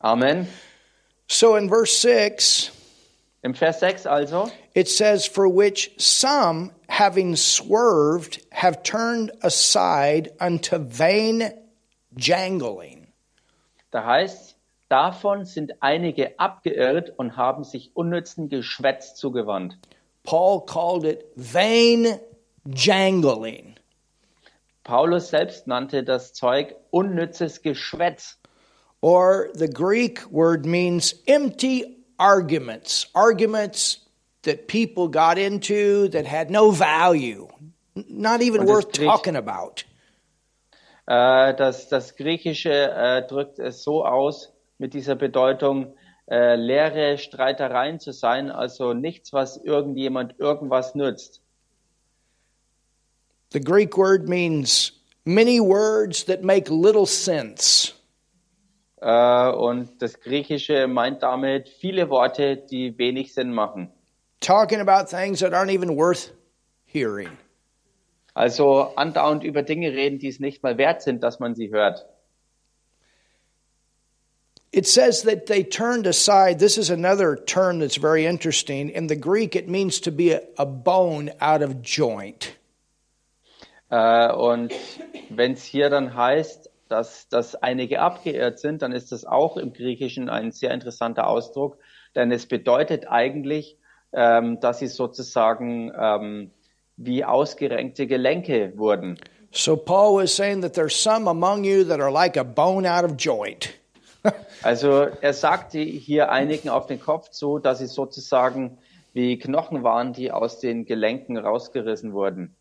Amen. 0.00 0.48
So 1.28 1.56
in 1.56 1.68
verse 1.68 1.92
6, 2.00 2.72
Im 3.42 3.54
Vers 3.54 3.80
6 3.80 4.06
also, 4.06 4.50
it 4.74 4.88
says, 4.88 5.26
For 5.26 5.46
which 5.46 5.92
some, 5.98 6.70
having 6.88 7.36
swerved, 7.36 8.42
have 8.50 8.82
turned 8.82 9.30
aside 9.42 10.30
unto 10.40 10.78
vain 10.78 11.52
jangling. 12.16 13.06
da 13.90 14.04
heißt, 14.04 14.54
davon 14.88 15.44
sind 15.44 15.82
einige 15.82 16.38
abgeirrt 16.38 17.12
und 17.16 17.36
haben 17.36 17.64
sich 17.64 17.90
unnützen 17.94 18.48
Geschwätz 18.48 19.14
zugewandt. 19.14 19.78
Paul 20.24 20.64
called 20.66 21.04
it 21.04 21.24
vain 21.36 22.18
jangling. 22.66 23.76
Paulus 24.84 25.28
selbst 25.28 25.66
nannte 25.66 26.02
das 26.02 26.32
Zeug 26.32 26.74
unnützes 26.90 27.62
Geschwätz. 27.62 28.38
Or 29.00 29.48
the 29.54 29.68
Greek 29.68 30.26
word 30.30 30.66
means 30.66 31.14
empty 31.26 31.98
arguments, 32.18 33.08
arguments 33.14 34.07
that 34.48 34.66
people 34.66 35.08
got 35.08 35.38
into 35.38 36.08
that 36.08 36.26
had 36.26 36.50
no 36.50 36.70
value, 36.70 37.48
not 37.94 38.40
even 38.42 38.64
worth 38.66 38.92
Griech- 38.92 39.06
talking 39.06 39.36
about. 39.36 39.84
Äh, 41.06 41.54
das, 41.54 41.88
das 41.88 42.16
Griechische 42.16 42.70
äh, 42.70 43.26
drückt 43.26 43.58
es 43.58 43.82
so 43.82 44.04
aus 44.04 44.52
mit 44.78 44.92
dieser 44.94 45.14
Bedeutung, 45.14 45.94
äh, 46.30 46.56
leere 46.56 47.16
Streitereien 47.18 48.00
zu 48.00 48.12
sein, 48.12 48.50
also 48.50 48.92
nichts, 48.92 49.32
was 49.32 49.56
irgendjemand 49.56 50.38
irgendwas 50.38 50.94
nützt. 50.94 51.40
The 53.52 53.60
Greek 53.60 53.96
word 53.96 54.28
means 54.28 54.92
many 55.24 55.58
words 55.58 56.26
that 56.26 56.42
make 56.42 56.70
little 56.70 57.06
sense. 57.06 57.94
Äh, 59.00 59.50
und 59.52 60.02
das 60.02 60.20
Griechische 60.20 60.86
meint 60.86 61.22
damit 61.22 61.68
viele 61.68 62.10
Worte, 62.10 62.56
die 62.56 62.98
wenig 62.98 63.32
Sinn 63.32 63.52
machen. 63.52 63.90
Talking 64.40 64.80
about 64.80 65.08
things 65.08 65.40
that 65.40 65.54
aren't 65.54 65.70
even 65.70 65.96
worth 65.96 66.30
hearing. 66.86 67.30
Also 68.34 68.92
andauernd 68.96 69.42
über 69.42 69.62
Dinge 69.62 69.92
reden, 69.92 70.18
die 70.18 70.28
es 70.28 70.38
nicht 70.38 70.62
mal 70.62 70.78
wert 70.78 71.02
sind, 71.02 71.22
dass 71.22 71.40
man 71.40 71.54
sie 71.54 71.70
hört. 71.70 72.06
It 74.70 74.86
says 74.86 75.22
that 75.22 75.46
they 75.46 75.64
turned 75.64 76.06
aside. 76.06 76.58
This 76.58 76.76
is 76.76 76.90
another 76.90 77.36
term 77.36 77.80
that's 77.80 77.96
very 77.96 78.26
interesting. 78.26 78.90
In 78.90 79.08
the 79.08 79.16
Greek, 79.16 79.56
it 79.56 79.66
means 79.66 79.98
to 80.02 80.12
be 80.12 80.32
a, 80.32 80.42
a 80.58 80.66
bone 80.66 81.30
out 81.40 81.62
of 81.62 81.82
joint. 81.82 82.54
Äh, 83.90 84.30
und 84.32 84.74
wenn 85.30 85.52
es 85.52 85.64
hier 85.64 85.88
dann 85.88 86.14
heißt, 86.14 86.70
dass, 86.88 87.28
dass 87.28 87.54
einige 87.54 88.00
abgeirrt 88.00 88.58
sind, 88.58 88.82
dann 88.82 88.92
ist 88.92 89.10
das 89.10 89.24
auch 89.24 89.56
im 89.56 89.72
Griechischen 89.72 90.28
ein 90.28 90.52
sehr 90.52 90.70
interessanter 90.72 91.26
Ausdruck, 91.26 91.78
denn 92.14 92.30
es 92.30 92.46
bedeutet 92.46 93.08
eigentlich, 93.08 93.77
ähm, 94.12 94.60
dass 94.60 94.78
sie 94.78 94.86
sozusagen 94.86 95.92
ähm, 95.98 96.50
wie 96.96 97.24
ausgerenkte 97.24 98.06
Gelenke 98.06 98.72
wurden. 98.76 99.18
So 99.50 99.76
Paul 99.76 100.22
was 100.22 100.34
saying 100.34 100.60
that 100.62 100.74
there's 100.74 100.94
some 100.94 101.28
among 101.28 101.64
you 101.64 101.84
that 101.84 102.00
are 102.00 102.12
like 102.12 102.36
a 102.36 102.44
bone 102.44 102.86
out 102.86 103.04
of 103.04 103.16
joint. 103.16 103.74
Also 104.62 105.06
er 105.20 105.32
sagte 105.32 105.78
hier 105.78 106.30
einigen 106.32 106.68
auf 106.68 106.86
den 106.86 107.00
Kopf 107.00 107.30
zu, 107.30 107.60
dass 107.60 107.78
sie 107.78 107.86
sozusagen 107.86 108.78
wie 109.12 109.38
Knochen 109.38 109.84
waren, 109.84 110.12
die 110.12 110.32
aus 110.32 110.58
den 110.58 110.84
Gelenken 110.84 111.36
rausgerissen 111.36 112.12
wurden. 112.12 112.54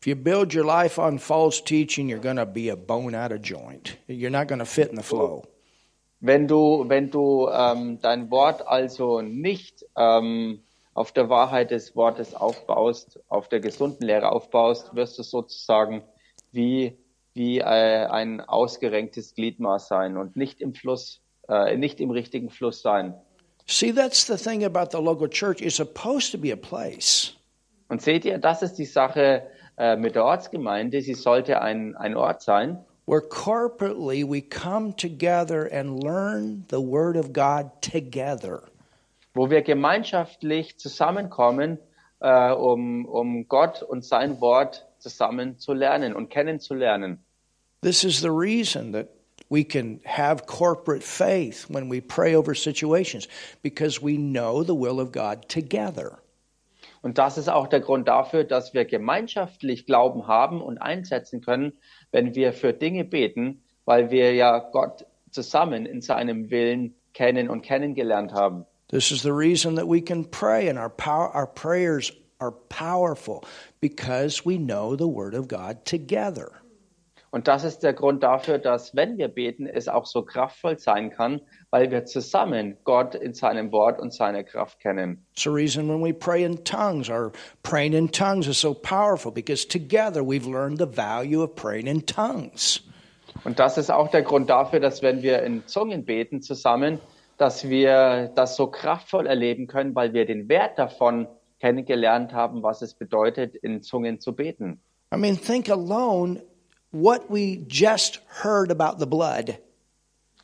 If 0.00 0.06
you 0.06 0.16
build 0.16 0.54
your 0.54 0.64
life 0.64 1.00
on 1.00 1.18
false 1.18 1.62
teaching, 1.62 2.08
you're 2.08 2.22
going 2.22 2.36
to 2.36 2.46
be 2.46 2.70
a 2.70 2.76
bone 2.76 3.14
out 3.14 3.32
of 3.32 3.40
joint. 3.42 3.98
You're 4.06 4.30
not 4.30 4.48
going 4.48 4.60
to 4.60 4.64
fit 4.64 4.90
in 4.90 4.96
the 4.96 5.02
flow. 5.02 5.44
Wenn 6.20 6.48
du, 6.48 6.84
wenn 6.88 7.10
du 7.10 7.48
ähm, 7.48 8.00
dein 8.00 8.30
Wort 8.30 8.66
also 8.66 9.20
nicht 9.20 9.84
ähm, 9.96 10.60
auf 10.98 11.12
der 11.12 11.28
Wahrheit 11.28 11.70
des 11.70 11.94
Wortes 11.94 12.34
aufbaust, 12.34 13.20
auf 13.28 13.48
der 13.48 13.60
gesunden 13.60 14.04
Lehre 14.04 14.32
aufbaust, 14.32 14.96
wirst 14.96 15.16
du 15.16 15.22
sozusagen 15.22 16.02
wie, 16.50 16.98
wie 17.34 17.60
äh, 17.60 17.62
ein 17.62 18.40
ausgerenktes 18.40 19.34
Gliedmaß 19.34 19.86
sein 19.86 20.16
und 20.16 20.34
nicht 20.34 20.60
im 20.60 20.74
Fluss, 20.74 21.22
äh, 21.48 21.76
nicht 21.76 22.00
im 22.00 22.10
richtigen 22.10 22.50
Fluss 22.50 22.82
sein. 22.82 23.14
See, 23.66 23.92
that's 23.92 24.26
the 24.26 24.36
thing 24.36 24.64
about 24.64 24.90
the 24.90 25.02
local 25.02 25.28
church. 25.28 25.60
It's 25.60 25.76
supposed 25.76 26.32
to 26.32 26.38
be 26.38 26.52
a 26.52 26.56
place 26.56 27.34
Und 27.88 28.02
seht 28.02 28.24
ihr, 28.24 28.38
das 28.38 28.62
ist 28.62 28.74
die 28.74 28.84
Sache 28.84 29.44
äh, 29.76 29.96
mit 29.96 30.16
der 30.16 30.24
Ortsgemeinde. 30.24 31.00
Sie 31.00 31.14
sollte 31.14 31.62
ein, 31.62 31.94
ein 31.94 32.16
Ort 32.16 32.42
sein, 32.42 32.84
where 33.06 33.22
corporately 33.22 34.24
we 34.24 34.42
come 34.42 34.92
together 34.96 35.68
and 35.72 36.02
learn 36.02 36.64
the 36.70 36.80
Word 36.80 37.16
of 37.16 37.32
God 37.32 37.70
together. 37.80 38.64
Wo 39.38 39.50
wir 39.50 39.62
gemeinschaftlich 39.62 40.78
zusammenkommen, 40.78 41.78
äh, 42.18 42.50
um, 42.50 43.06
um 43.06 43.46
Gott 43.46 43.84
und 43.84 44.04
sein 44.04 44.40
Wort 44.40 44.88
zusammen 44.98 45.58
zu 45.58 45.74
lernen 45.74 46.12
und 46.16 46.28
kennenzulernen. 46.28 47.24
This 47.80 48.02
is 48.02 48.20
the 48.20 48.30
reason 48.30 48.92
that 48.94 49.06
we 49.48 49.62
can 49.62 50.00
have 50.04 50.46
corporate 50.46 51.04
faith 51.04 51.68
when 51.70 51.88
we 51.88 52.00
pray 52.00 52.34
over 52.34 52.52
situations 52.52 53.28
because 53.62 54.02
we 54.02 54.16
know 54.16 54.64
the 54.64 54.74
will 54.74 54.98
of 54.98 55.12
God 55.12 55.48
together. 55.48 56.18
Und 57.02 57.18
das 57.18 57.38
ist 57.38 57.48
auch 57.48 57.68
der 57.68 57.78
Grund 57.78 58.08
dafür, 58.08 58.42
dass 58.42 58.74
wir 58.74 58.84
gemeinschaftlich 58.86 59.86
Glauben 59.86 60.26
haben 60.26 60.60
und 60.60 60.78
einsetzen 60.78 61.42
können, 61.42 61.74
wenn 62.10 62.34
wir 62.34 62.52
für 62.52 62.72
Dinge 62.72 63.04
beten, 63.04 63.62
weil 63.84 64.10
wir 64.10 64.34
ja 64.34 64.58
Gott 64.58 65.06
zusammen 65.30 65.86
in 65.86 66.00
seinem 66.00 66.50
Willen 66.50 66.96
kennen 67.14 67.48
und 67.48 67.62
kennengelernt 67.62 68.32
haben. 68.32 68.66
This 68.90 69.12
is 69.12 69.22
the 69.22 69.34
reason 69.34 69.74
that 69.74 69.86
we 69.86 70.00
can 70.00 70.24
pray 70.24 70.68
and 70.68 70.78
our 70.78 70.88
power, 70.88 71.28
our 71.34 71.46
prayers 71.46 72.10
are 72.40 72.52
powerful 72.52 73.44
because 73.80 74.46
we 74.46 74.56
know 74.56 74.96
the 74.96 75.06
word 75.06 75.34
of 75.34 75.46
God 75.46 75.84
together. 75.84 76.62
Und 77.30 77.46
das 77.46 77.64
ist 77.64 77.82
der 77.82 77.92
Grund 77.92 78.22
dafür, 78.22 78.56
dass 78.56 78.96
wenn 78.96 79.18
wir 79.18 79.28
beten, 79.28 79.66
es 79.66 79.86
auch 79.86 80.06
so 80.06 80.22
kraftvoll 80.22 80.78
sein 80.78 81.10
kann, 81.10 81.42
weil 81.68 81.90
wir 81.90 82.06
zusammen 82.06 82.78
Gott 82.84 83.14
in 83.14 83.34
seinem 83.34 83.70
Wort 83.70 84.00
und 84.00 84.14
seiner 84.14 84.42
Kraft 84.42 84.80
kennen. 84.80 85.22
It's 85.34 85.42
the 85.42 85.50
reason 85.50 85.88
when 85.90 86.02
we 86.02 86.14
pray 86.14 86.44
in 86.44 86.64
tongues, 86.64 87.10
our 87.10 87.32
praying 87.62 87.92
in 87.92 88.08
tongues 88.08 88.48
is 88.48 88.58
so 88.58 88.72
powerful 88.72 89.30
because 89.30 89.66
together 89.66 90.22
we've 90.22 90.46
learned 90.46 90.78
the 90.78 90.86
value 90.86 91.42
of 91.42 91.54
praying 91.54 91.86
in 91.86 92.06
tongues. 92.06 92.80
Und 93.44 93.58
das 93.58 93.76
ist 93.76 93.90
auch 93.90 94.10
der 94.10 94.22
Grund 94.22 94.48
dafür, 94.48 94.80
dass 94.80 95.02
wenn 95.02 95.20
wir 95.22 95.42
in 95.42 95.66
Zungen 95.66 96.06
beten 96.06 96.40
zusammen, 96.40 96.98
dass 97.38 97.68
wir 97.68 98.32
das 98.34 98.56
so 98.56 98.66
kraftvoll 98.66 99.26
erleben 99.26 99.66
können, 99.66 99.94
weil 99.94 100.12
wir 100.12 100.26
den 100.26 100.48
Wert 100.48 100.78
davon 100.78 101.26
kennengelernt 101.60 102.32
haben, 102.32 102.62
was 102.62 102.82
es 102.82 102.94
bedeutet, 102.94 103.54
in 103.56 103.82
Zungen 103.82 104.20
zu 104.20 104.34
beten. 104.34 104.80
I 105.14 105.16
mean, 105.16 105.36
think 105.40 105.70
alone 105.70 106.42
what 106.92 107.22
we 107.30 107.64
just 107.68 108.20
heard 108.42 108.70
about 108.70 108.98
the 108.98 109.06
blood. 109.06 109.58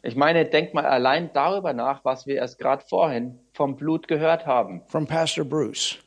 Ich 0.02 0.16
meine, 0.16 0.44
denk 0.44 0.74
mal 0.74 0.84
allein 0.84 1.30
darüber 1.32 1.72
nach, 1.72 2.04
was 2.04 2.26
wir 2.26 2.36
erst 2.36 2.58
gerade 2.58 2.84
vorhin 2.88 3.38
vom 3.52 3.76
Blut 3.76 4.06
gehört 4.08 4.46
haben, 4.46 4.82
from 4.86 5.06
Pastor 5.06 5.44
Bruce. 5.44 5.98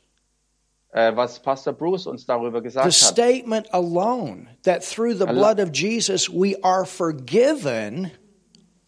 äh, 0.92 1.14
was 1.14 1.40
Pastor 1.40 1.72
Bruce 1.72 2.06
uns 2.06 2.24
darüber 2.24 2.58
The 2.58 2.64
gesagt 2.64 2.86
hat. 2.86 2.92
statement 2.94 3.72
alone 3.74 4.46
that 4.64 4.82
through 4.82 5.14
the 5.14 5.26
blood 5.26 5.60
of 5.60 5.70
Jesus 5.72 6.28
we 6.30 6.56
are 6.62 6.84
forgiven 6.86 8.10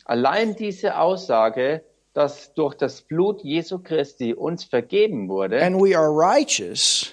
Allein 0.06 0.56
diese 0.56 0.96
Aussage, 0.98 1.82
dass 2.12 2.52
durch 2.54 2.74
das 2.74 3.02
Blut 3.02 3.42
Jesu 3.42 3.78
Christi 3.78 4.34
uns 4.34 4.64
vergeben 4.64 5.28
wurde 5.28 5.62
and 5.62 5.76
we 5.80 5.96
are 5.96 6.08
righteous 6.10 7.12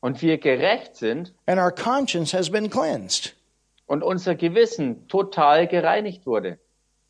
und 0.00 0.20
wir 0.22 0.38
gerecht 0.38 0.96
sind 0.96 1.32
and 1.46 1.58
our 1.60 1.70
conscience 1.72 2.32
has 2.34 2.50
been 2.50 2.68
cleansed. 2.68 3.34
und 3.86 4.02
unser 4.02 4.34
Gewissen 4.34 5.06
total 5.08 5.66
gereinigt 5.66 6.26
wurde. 6.26 6.58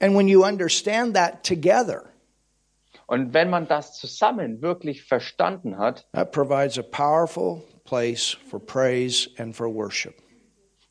And 0.01 0.17
when 0.17 0.27
you 0.29 0.45
understand 0.45 1.15
that 1.15 1.45
together, 1.45 2.05
Und 3.07 3.33
wenn 3.35 3.51
man 3.51 3.69
das 3.69 3.99
zusammen 3.99 4.61
wirklich 4.63 5.05
verstanden 5.05 5.79
hat, 5.79 6.07
that 6.13 6.33
provides 6.33 6.79
a 6.79 6.83
powerful 6.83 7.63
place 7.85 8.37
for 8.49 8.59
praise 8.59 9.29
and 9.39 9.55
for 9.55 9.73
worship. 9.73 10.15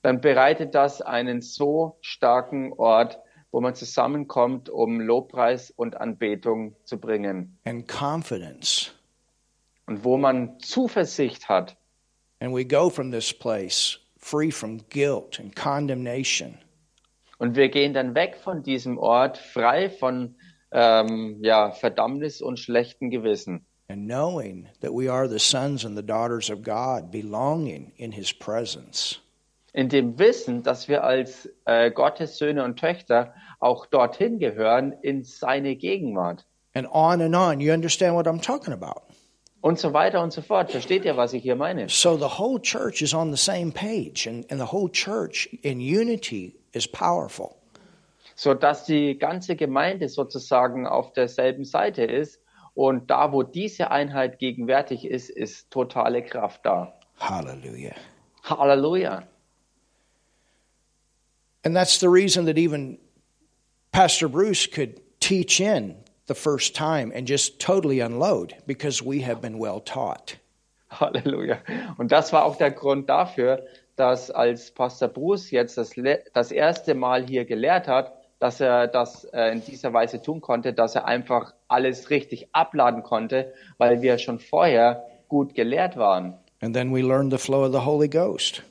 dann 0.04 0.22
bereitet 0.22 0.74
das 0.76 1.02
einen 1.02 1.42
so 1.42 1.98
starken 2.02 2.72
Ort, 2.74 3.20
wo 3.54 3.62
man 3.62 3.76
zusammenkommt, 3.76 4.68
um 4.68 5.00
Lobpreis 5.00 5.72
und 5.72 5.96
Anbetung 6.02 6.76
zu 6.84 7.00
bringen. 7.00 7.58
and 7.66 7.88
confidence. 7.88 8.92
Und 9.86 10.04
wo 10.04 10.18
man 10.18 10.60
Zuversicht 10.60 11.48
hat. 11.48 11.78
And 12.40 12.54
we 12.54 12.66
go 12.66 12.90
from 12.90 13.12
this 13.12 13.32
place 13.32 14.00
free 14.18 14.50
from 14.50 14.80
guilt 14.90 15.40
and 15.40 15.56
condemnation. 15.56 16.58
Und 17.38 17.56
wir 17.56 17.70
gehen 17.70 17.94
dann 17.94 18.16
weg 18.16 18.38
von 18.44 18.64
diesem 18.64 18.98
Ort, 18.98 19.38
frei 19.38 19.90
von 19.90 20.36
ähm, 20.72 21.38
ja, 21.42 21.72
Verdammnis 21.72 22.42
und 22.42 22.60
schlechten 22.60 23.12
Gewissen. 23.12 23.66
And 23.90 24.08
knowing 24.08 24.68
that 24.82 24.92
we 24.94 25.12
are 25.12 25.28
the 25.30 25.40
sons 25.40 25.86
and 25.86 25.96
the 25.96 26.06
daughters 26.06 26.50
of 26.50 26.64
God, 26.64 27.12
belonging 27.12 27.92
in 27.98 28.12
His 28.12 28.34
presence. 28.34 29.20
In 29.74 29.90
dem 29.90 30.20
Wissen, 30.20 30.64
dass 30.64 30.88
wir 30.88 31.04
als 31.04 31.50
äh, 31.66 31.92
Gottes 31.92 32.38
Söhne 32.38 32.64
und 32.64 32.80
Töchter 32.80 33.34
auch 33.60 33.86
dorthin 33.86 34.40
gehören, 34.40 34.94
in 35.02 35.24
seine 35.24 35.76
Gegenwart. 35.76 36.46
And 36.74 36.88
on 36.92 37.22
and 37.22 37.36
on. 37.36 37.60
You 37.60 37.74
understand 37.74 38.16
what 38.16 38.28
I'm 38.28 38.42
talking 38.42 38.74
about? 38.74 39.02
Und 39.62 39.80
so 39.80 39.94
weiter 39.94 40.22
und 40.22 40.32
so 40.32 40.42
fort. 40.42 40.72
Versteht 40.72 41.06
ihr, 41.06 41.18
was 41.18 41.34
ich 41.34 41.44
hier 41.44 41.56
meine? 41.56 41.90
So 41.90 42.18
the 42.18 42.40
whole 42.40 42.62
church 42.62 43.02
is 43.02 43.14
on 43.14 43.36
the 43.36 43.38
same 43.38 43.72
page, 43.72 44.28
and, 44.28 44.50
and 44.52 44.60
the 44.62 44.72
whole 44.72 44.90
church 44.92 45.50
in 45.62 45.80
unity 45.80 46.56
is 46.74 46.88
powerful. 46.88 47.56
so 48.36 48.54
dass 48.54 48.86
die 48.86 49.18
ganze 49.18 49.56
Gemeinde 49.56 50.10
sozusagen 50.10 50.88
auf 50.88 51.14
derselben 51.14 51.66
Seite 51.66 52.04
ist. 52.04 52.40
Und 52.76 53.12
da, 53.12 53.32
wo 53.32 53.44
diese 53.44 53.92
Einheit 53.92 54.40
gegenwärtig 54.40 55.06
ist, 55.06 55.30
ist 55.30 55.70
totale 55.70 56.24
Kraft 56.24 56.66
da. 56.66 56.94
Hallelujah. 57.20 57.94
Halleluja. 58.44 59.24
And 61.64 61.76
that's 61.76 62.00
the 62.00 62.10
reason 62.10 62.46
that 62.46 62.58
even 62.58 62.98
Pastor 63.92 64.28
Bruce 64.28 64.68
could 64.68 65.00
teach 65.20 65.62
in 65.62 65.96
the 66.28 66.36
first 66.36 66.76
time 66.76 67.12
and 67.16 67.28
just 67.28 67.60
totally 67.60 68.00
unload 68.00 68.56
because 68.68 69.02
we 69.02 69.22
have 69.22 69.42
been 69.42 69.60
well 69.60 69.80
taught. 69.80 70.38
Halleluja. 70.92 71.60
Und 71.98 72.12
das 72.12 72.34
war 72.34 72.46
auch 72.46 72.58
der 72.58 72.72
Grund 72.72 73.10
dafür, 73.10 73.66
dass 73.96 74.32
als 74.32 74.72
Pastor 74.72 75.08
Bruce 75.08 75.52
jetzt 75.52 75.78
das, 75.78 75.92
das 76.34 76.52
erste 76.52 76.96
Mal 76.96 77.26
hier 77.26 77.46
gelehrt 77.46 77.88
hat, 77.88 78.14
dass 78.40 78.60
er 78.60 78.88
das 78.88 79.24
äh, 79.26 79.52
in 79.52 79.64
dieser 79.64 79.94
Weise 79.94 80.22
tun 80.22 80.42
konnte, 80.42 80.74
dass 80.74 80.96
er 80.96 81.06
einfach 81.06 81.54
alles 81.68 82.10
richtig 82.10 82.50
abladen 82.52 83.04
konnte, 83.04 83.54
weil 83.78 84.02
wir 84.02 84.18
schon 84.18 84.40
vorher 84.40 85.06
gut 85.30 85.56
gelehrt 85.56 85.96
waren. 85.98 86.38
And 86.62 86.76
then 86.76 86.94
we 86.94 87.02
learn 87.02 87.32
the 87.32 87.38
flow 87.38 87.66
of 87.66 87.72
the 87.72 87.86
Holy 87.86 88.10
Ghost. 88.10 88.64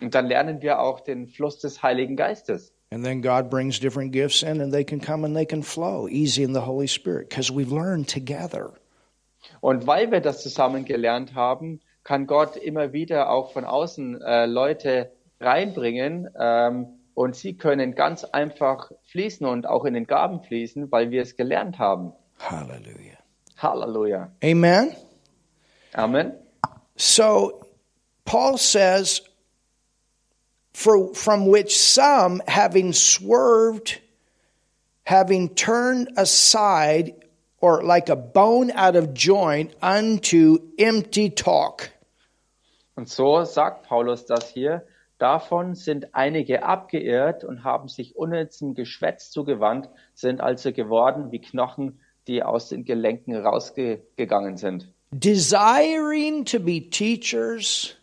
Und 0.00 0.14
dann 0.14 0.26
lernen 0.26 0.62
wir 0.62 0.80
auch 0.80 1.00
den 1.00 1.28
Fluss 1.28 1.58
des 1.58 1.82
Heiligen 1.82 2.16
Geistes. 2.16 2.72
And 2.92 3.04
then 3.04 3.22
God 3.22 3.50
brings 3.50 3.78
different 3.78 4.12
gifts 4.12 4.42
in 4.42 4.60
and 4.60 4.72
they 4.72 4.84
can 4.84 5.00
come 5.00 5.24
and 5.24 5.36
they 5.36 5.46
can 5.46 5.62
flow 5.62 6.08
easy 6.08 6.42
in 6.42 6.52
the 6.52 6.60
Holy 6.60 6.88
Spirit 6.88 7.28
because 7.28 7.52
we've 7.52 7.72
learned 7.72 8.08
together. 8.08 8.72
Und 9.60 9.86
weil 9.86 10.10
wir 10.10 10.20
das 10.20 10.42
zusammen 10.42 10.84
gelernt 10.84 11.34
haben, 11.34 11.80
kann 12.02 12.26
Gott 12.26 12.56
immer 12.56 12.92
wieder 12.92 13.30
auch 13.30 13.52
von 13.52 13.64
außen 13.64 14.20
äh, 14.22 14.46
Leute 14.46 15.12
reinbringen 15.38 16.28
ähm, 16.38 16.88
und 17.14 17.36
sie 17.36 17.56
können 17.56 17.94
ganz 17.94 18.24
einfach 18.24 18.90
fließen 19.04 19.46
und 19.46 19.66
auch 19.66 19.84
in 19.84 19.94
den 19.94 20.06
Gaben 20.06 20.42
fließen, 20.42 20.90
weil 20.90 21.10
wir 21.10 21.22
es 21.22 21.36
gelernt 21.36 21.78
haben. 21.78 22.12
Hallelujah. 22.38 23.18
Halleluja. 23.58 24.32
Amen. 24.42 24.96
Amen. 25.92 26.32
So 26.96 27.60
Paul 28.24 28.58
says, 28.58 29.22
For, 30.72 31.14
from 31.14 31.46
which 31.46 31.76
some, 31.76 32.42
having 32.46 32.92
swerved, 32.92 34.00
having 35.04 35.54
turned 35.54 36.10
aside, 36.16 37.14
or 37.60 37.82
like 37.82 38.08
a 38.08 38.16
bone 38.16 38.70
out 38.70 38.96
of 38.96 39.12
joint, 39.12 39.74
unto 39.82 40.58
empty 40.78 41.30
talk. 41.30 41.90
Und 42.96 43.08
so 43.08 43.44
sagt 43.44 43.86
Paulus 43.86 44.26
das 44.26 44.48
hier. 44.50 44.86
Davon 45.18 45.74
sind 45.74 46.14
einige 46.14 46.62
abgeirrt 46.62 47.44
und 47.44 47.62
haben 47.62 47.88
sich 47.88 48.16
unnützem 48.16 48.74
Geschwätz 48.74 49.30
zugewandt, 49.30 49.90
sind 50.14 50.40
also 50.40 50.72
geworden 50.72 51.30
wie 51.30 51.40
Knochen, 51.40 52.00
die 52.26 52.42
aus 52.42 52.70
den 52.70 52.84
Gelenken 52.84 53.36
rausgegangen 53.36 54.56
sind. 54.56 54.88
Desiring 55.12 56.44
to 56.44 56.58
be 56.58 56.88
teachers. 56.88 57.96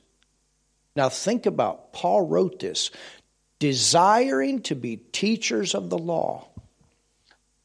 Now 0.98 1.10
think 1.10 1.46
about, 1.46 1.94
Paul 1.94 2.28
wrote 2.28 2.58
this. 2.60 2.90
Desiring 3.60 4.64
to 4.64 4.76
be 4.76 4.98
teachers 5.12 5.76
of 5.76 5.92
the 5.92 5.98
law. 5.98 6.48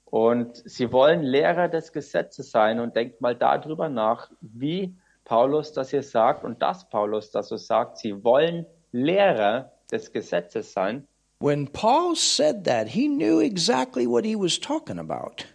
Und 0.04 0.62
sie 0.66 0.92
wollen 0.92 1.22
Lehrer 1.22 1.68
des 1.68 1.92
Gesetzes 1.92 2.50
sein 2.50 2.78
und 2.78 2.94
denkt 2.94 3.22
mal 3.22 3.34
darüber 3.34 3.88
nach, 3.88 4.30
wie 4.42 4.94
Paulus 5.24 5.72
das 5.72 5.88
hier 5.88 6.02
sagt 6.02 6.44
und 6.44 6.60
dass 6.60 6.86
Paulus 6.90 7.30
das 7.30 7.48
so 7.48 7.56
sagt. 7.56 7.96
Sie 7.96 8.22
wollen 8.22 8.66
Lehrer 8.92 9.72
des 9.90 10.12
Gesetzes 10.12 10.74
sein. 10.74 11.08
When 11.40 11.66
Paul 11.68 12.14
said 12.14 12.64
that, 12.64 12.88
he 12.88 13.08
knew 13.08 13.40
exactly 13.40 14.06
what 14.06 14.26
he 14.26 14.36
was 14.36 14.60
talking 14.60 14.98
about. 14.98 15.46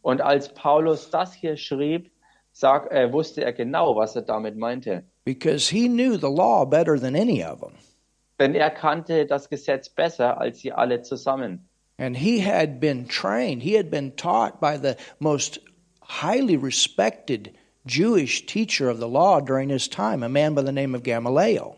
Und 0.00 0.22
als 0.22 0.48
Paulus 0.54 1.10
das 1.10 1.34
hier 1.34 1.58
schrieb, 1.58 2.10
sag, 2.52 2.90
äh, 2.90 3.12
wusste 3.12 3.44
er 3.44 3.52
genau, 3.52 3.96
was 3.96 4.16
er 4.16 4.22
damit 4.22 4.56
meinte. 4.56 5.04
Because 5.28 5.68
he 5.68 5.88
knew 5.88 6.16
the 6.16 6.30
law 6.30 6.64
better 6.64 6.98
than 6.98 7.14
any 7.14 7.44
of 7.44 7.60
them. 7.60 7.74
Denn 8.40 8.54
er 8.54 8.70
kannte 8.70 9.26
das 9.26 9.50
Gesetz 9.50 9.90
besser 9.90 10.40
als 10.40 10.60
sie 10.60 10.72
alle 10.72 11.02
zusammen. 11.02 11.68
And 11.98 12.16
he 12.16 12.38
had 12.38 12.80
been 12.80 13.06
trained, 13.06 13.62
he 13.62 13.74
had 13.74 13.90
been 13.90 14.16
taught 14.16 14.58
by 14.58 14.78
the 14.78 14.96
most 15.18 15.60
highly 16.00 16.56
respected 16.56 17.52
Jewish 17.84 18.46
teacher 18.46 18.88
of 18.88 19.00
the 19.00 19.08
law 19.08 19.40
during 19.40 19.68
his 19.68 19.86
time, 19.86 20.22
a 20.22 20.30
man 20.30 20.54
by 20.54 20.62
the 20.62 20.72
name 20.72 20.94
of 20.94 21.02
Gamaliel. 21.02 21.76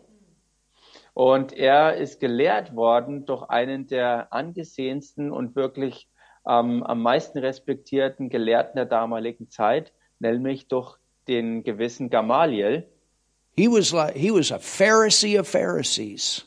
Und 1.14 1.52
er 1.52 1.96
ist 1.96 2.20
gelehrt 2.20 2.76
worden 2.76 3.26
durch 3.26 3.42
einen 3.50 3.88
der 3.88 4.32
angesehensten 4.32 5.32
und 5.32 5.56
wirklich 5.56 6.06
ähm, 6.46 6.84
am 6.84 7.02
meisten 7.02 7.38
respektierten 7.38 8.28
Gelehrten 8.28 8.76
der 8.76 8.86
damaligen 8.86 9.50
Zeit, 9.50 9.92
nämlich 10.20 10.68
durch 10.68 10.98
den 11.26 11.64
gewissen 11.64 12.10
Gamaliel. 12.10 12.86
He 13.56 13.68
was 13.68 13.92
like 13.92 14.16
he 14.16 14.30
was 14.30 14.50
a 14.50 14.58
Pharisee 14.58 15.38
of 15.38 15.46
Pharisees. 15.46 16.44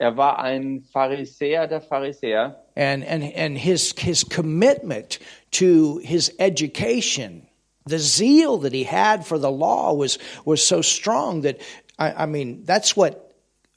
Er 0.00 0.16
war 0.16 0.38
ein 0.38 0.82
Pharisäer 0.92 1.68
der 1.68 1.80
Pharisäer. 1.80 2.56
And 2.76 3.04
and 3.04 3.22
and 3.22 3.56
his 3.56 3.94
his 3.96 4.24
commitment 4.24 5.18
to 5.52 5.98
his 5.98 6.32
education, 6.38 7.46
the 7.86 7.98
zeal 7.98 8.58
that 8.58 8.72
he 8.72 8.84
had 8.84 9.24
for 9.24 9.38
the 9.38 9.50
law 9.50 9.94
was 9.94 10.18
was 10.44 10.66
so 10.66 10.82
strong 10.82 11.42
that 11.42 11.60
I, 11.98 12.24
I 12.24 12.26
mean 12.26 12.64
that's 12.64 12.96
what 12.96 13.24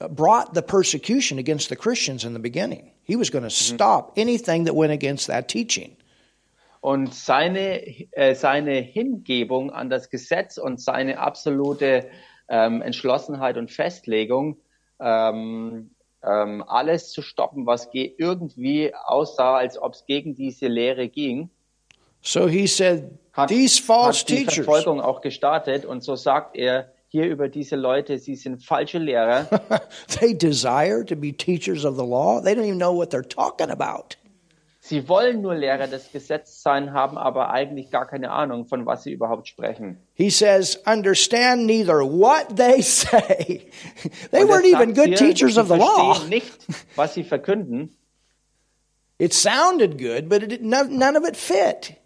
brought 0.09 0.53
the 0.53 0.61
persecution 0.61 1.39
against 1.39 1.69
the 1.69 1.75
Christians 1.75 2.25
in 2.25 2.33
the 2.33 2.39
beginning. 2.39 2.91
He 3.03 3.15
was 3.15 3.29
going 3.29 3.43
to 3.43 3.49
stop 3.49 4.13
anything 4.17 4.65
that 4.65 4.75
went 4.75 4.91
against 4.91 5.27
that 5.27 5.47
teaching. 5.47 5.95
Und 6.81 7.13
seine, 7.13 7.81
äh, 8.11 8.35
seine 8.35 8.81
Hingebung 8.81 9.71
an 9.71 9.89
das 9.89 10.09
Gesetz 10.09 10.57
und 10.57 10.79
seine 10.79 11.17
absolute 11.17 12.09
ähm, 12.49 12.81
Entschlossenheit 12.81 13.57
und 13.57 13.71
Festlegung, 13.71 14.57
ähm, 14.99 15.91
ähm, 16.23 16.63
alles 16.67 17.12
zu 17.12 17.21
stoppen, 17.21 17.65
was 17.65 17.89
ge- 17.91 18.13
irgendwie 18.17 18.93
aussah, 19.05 19.55
als 19.57 19.79
ob 19.81 19.93
es 19.93 20.05
gegen 20.05 20.36
diese 20.36 20.67
Lehre 20.67 21.07
ging, 21.10 21.49
So 22.21 22.47
he 22.47 22.65
said, 22.67 23.12
hat, 23.33 23.49
These 23.49 23.81
false 23.81 24.21
hat 24.21 24.29
die 24.29 24.36
teachers, 24.45 24.55
Verfolgung 24.65 24.99
auch 24.99 25.21
gestartet. 25.21 25.86
Und 25.86 26.03
so 26.03 26.15
sagt 26.15 26.57
er 26.57 26.91
hier 27.10 27.25
über 27.27 27.47
diese 27.47 27.75
Leute, 27.75 28.17
sie 28.17 28.36
sind 28.36 28.63
falsche 28.63 28.97
Lehrer. 28.97 29.45
they 30.19 30.33
desire 30.38 31.05
to 31.05 31.15
be 31.15 31.31
teachers 31.31 31.86
of 31.86 31.95
the 31.95 32.03
law. 32.03 32.41
They 32.41 32.53
don't 32.53 32.65
even 32.65 32.79
know 32.79 32.93
what 32.93 33.13
they're 33.13 33.21
talking 33.27 33.69
about. 33.69 34.17
Sie 34.88 35.10
wollen 35.10 35.41
nur 35.41 35.54
Lehrer 35.54 35.88
des 35.88 36.10
Gesetzes 36.13 36.62
sein, 36.62 36.93
haben 36.93 37.17
aber 37.17 37.50
eigentlich 37.50 37.91
gar 37.91 38.08
keine 38.08 38.32
Ahnung, 38.32 38.67
von 38.67 38.86
was 38.86 39.04
sie 39.04 39.12
überhaupt 39.12 39.50
sprechen. 39.50 39.97
He 40.13 40.30
says, 40.30 40.78
understand 40.86 41.65
neither 41.65 42.06
what 42.06 42.56
they 42.56 42.82
say. 42.82 43.69
they 44.32 44.45
weren't 44.45 44.65
even 44.65 44.95
sagt 44.95 44.95
good 44.95 45.08
hier, 45.08 45.17
teachers 45.17 45.56
sie 45.56 45.60
of 45.60 45.67
the 45.67 45.76
law. 45.76 46.13
verstehen 46.13 46.30
nicht, 46.30 46.54
was 46.95 47.15
sie 47.15 47.26
verkünden. 47.26 47.97
It 49.19 49.34
sounded 49.34 49.97
good, 49.97 50.30
but 50.30 50.41
it, 50.41 50.62
none, 50.62 50.97
none 50.97 51.17
of 51.17 51.28
it 51.28 51.36
fit. 51.36 51.97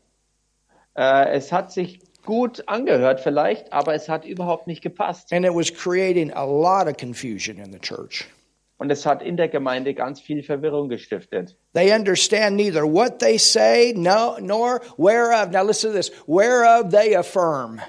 Äh, 0.96 1.34
es 1.34 1.52
hat 1.52 1.72
sich 1.72 2.00
gut 2.26 2.63
angehört 2.67 3.20
vielleicht, 3.20 3.72
aber 3.72 3.94
es 3.94 4.10
hat 4.10 4.26
überhaupt 4.26 4.65
nicht 4.65 4.82
gepasst. 4.82 5.32
And 5.32 5.46
it 5.46 5.54
was 5.54 5.72
creating 5.72 6.34
a 6.34 6.46
lot 6.46 6.88
of 6.88 6.98
confusion 6.98 7.58
in 7.58 7.72
the 7.72 7.80
church. 7.80 8.26
Und 8.82 8.91
es 8.91 9.06
hat 9.06 9.22
in 9.22 9.38
der 9.38 9.48
Gemeinde 9.48 9.94
ganz 9.94 10.20
viel 10.20 10.41
Verwirrung 10.41 10.89
gestiftet. 10.89 11.56
They 11.76 11.94
understand 11.94 12.56
neither 12.56 12.82
what 12.82 13.20
they 13.20 13.38
say, 13.38 13.94
no, 13.96 14.39
nor 14.39 14.82
whereof. 14.98 15.52
Now 15.52 15.63
listen 15.63 15.91
to 15.91 15.96
this. 15.96 16.10
Whereof 16.26 16.89
they 16.89 17.15
affirm. 17.15 17.80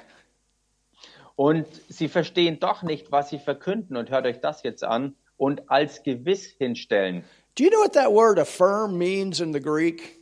Und 1.35 1.67
sie 1.89 2.09
verstehen 2.09 2.61
doch 2.61 2.83
nicht, 2.83 3.11
was 3.11 3.31
sie 3.31 3.39
verkünden. 3.39 3.97
Und 3.97 4.11
hört 4.11 4.27
euch 4.27 4.41
das 4.41 4.63
jetzt 4.65 4.85
an. 4.85 5.15
Und 5.39 5.71
als 5.71 6.03
gewiss 6.03 6.55
hinstellen. 6.59 7.25
Do 7.55 7.65
you 7.65 7.71
know 7.71 7.81
what 7.81 7.95
that 7.95 8.13
word 8.13 8.39
affirm 8.39 8.99
means 8.99 9.41
in 9.41 9.55
the 9.55 9.61
Greek? 9.61 10.21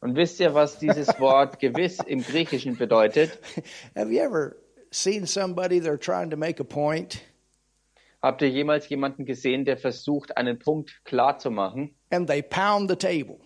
Und 0.00 0.16
wisst 0.16 0.40
ihr, 0.40 0.54
was 0.54 0.80
dieses 0.80 1.06
Wort 1.20 1.60
gewiss 1.60 2.00
im 2.04 2.24
Griechischen 2.24 2.76
bedeutet? 2.76 3.38
Have 3.94 4.10
you 4.12 4.20
ever 4.20 4.56
seen 4.90 5.24
somebody 5.24 5.78
they're 5.78 5.96
trying 5.96 6.30
to 6.30 6.36
make 6.36 6.58
a 6.58 6.64
point 6.64 7.22
Habt 8.22 8.42
ihr 8.42 8.50
jemals 8.50 8.88
jemanden 8.88 9.24
gesehen, 9.24 9.64
der 9.64 9.78
versucht, 9.78 10.36
einen 10.36 10.58
Punkt 10.58 11.04
klar 11.04 11.38
zu 11.38 11.50
machen? 11.50 11.96
and 12.10 12.28
they 12.28 12.42
pound 12.42 12.88
the 12.88 12.96
table? 12.96 13.38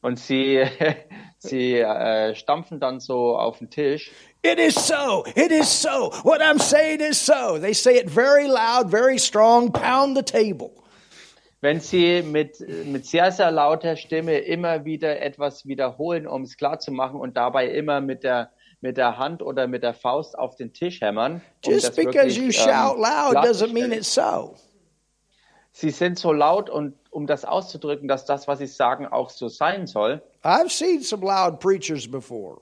Und 0.00 0.18
sie, 0.18 0.64
sie 1.38 1.74
äh, 1.78 2.34
stampfen 2.34 2.80
dann 2.80 3.00
so 3.00 3.36
auf 3.36 3.58
den 3.58 3.70
Tisch. 3.70 4.10
It 4.42 4.58
is 4.58 4.74
so. 4.74 5.24
It 5.34 5.50
is 5.50 5.68
so. 5.68 6.12
What 6.22 6.40
I'm 6.40 6.60
saying 6.60 7.00
is 7.00 7.24
so. 7.24 7.58
They 7.58 7.74
say 7.74 7.96
it 7.98 8.08
very 8.08 8.46
loud, 8.46 8.90
very 8.90 9.18
strong, 9.18 9.72
pound 9.72 10.16
the 10.16 10.22
table. 10.22 10.70
Wenn 11.60 11.80
sie 11.80 12.22
mit, 12.22 12.60
mit 12.86 13.04
sehr, 13.04 13.32
sehr 13.32 13.50
lauter 13.50 13.96
Stimme 13.96 14.38
immer 14.38 14.84
wieder 14.84 15.20
etwas 15.20 15.66
wiederholen, 15.66 16.28
um 16.28 16.42
es 16.42 16.56
klar 16.56 16.78
zu 16.78 16.92
machen 16.92 17.18
und 17.18 17.36
dabei 17.36 17.66
immer 17.66 18.00
mit 18.00 18.22
der, 18.22 18.52
mit 18.80 18.96
der 18.96 19.18
Hand 19.18 19.42
oder 19.42 19.66
mit 19.66 19.82
der 19.82 19.94
Faust 19.94 20.38
auf 20.38 20.56
den 20.56 20.72
Tisch 20.72 21.00
hämmern. 21.00 21.42
Um 21.66 21.72
Just 21.72 21.96
because 21.96 22.36
you 22.36 22.48
wirklich, 22.48 22.56
shout 22.58 22.96
ähm, 22.96 23.02
loud 23.02 23.36
doesn't 23.44 23.72
mean 23.72 23.92
it's 23.92 24.12
so. 24.12 24.54
Sie 25.72 25.90
sind 25.90 26.18
so 26.18 26.32
laut 26.32 26.70
und 26.70 26.94
um 27.10 27.26
das 27.26 27.44
auszudrücken, 27.44 28.08
dass 28.08 28.24
das, 28.24 28.48
was 28.48 28.58
sie 28.58 28.66
sagen, 28.66 29.06
auch 29.06 29.30
so 29.30 29.48
sein 29.48 29.86
soll. 29.86 30.22
I've 30.42 30.70
seen 30.70 31.02
some 31.02 31.24
loud 31.24 31.60
preachers 31.60 32.10
before. 32.10 32.60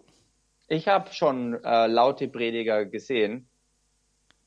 Ich 0.68 0.88
habe 0.88 1.12
schon 1.12 1.62
äh, 1.64 1.86
laute 1.86 2.28
Prediger 2.28 2.84
gesehen. 2.84 3.48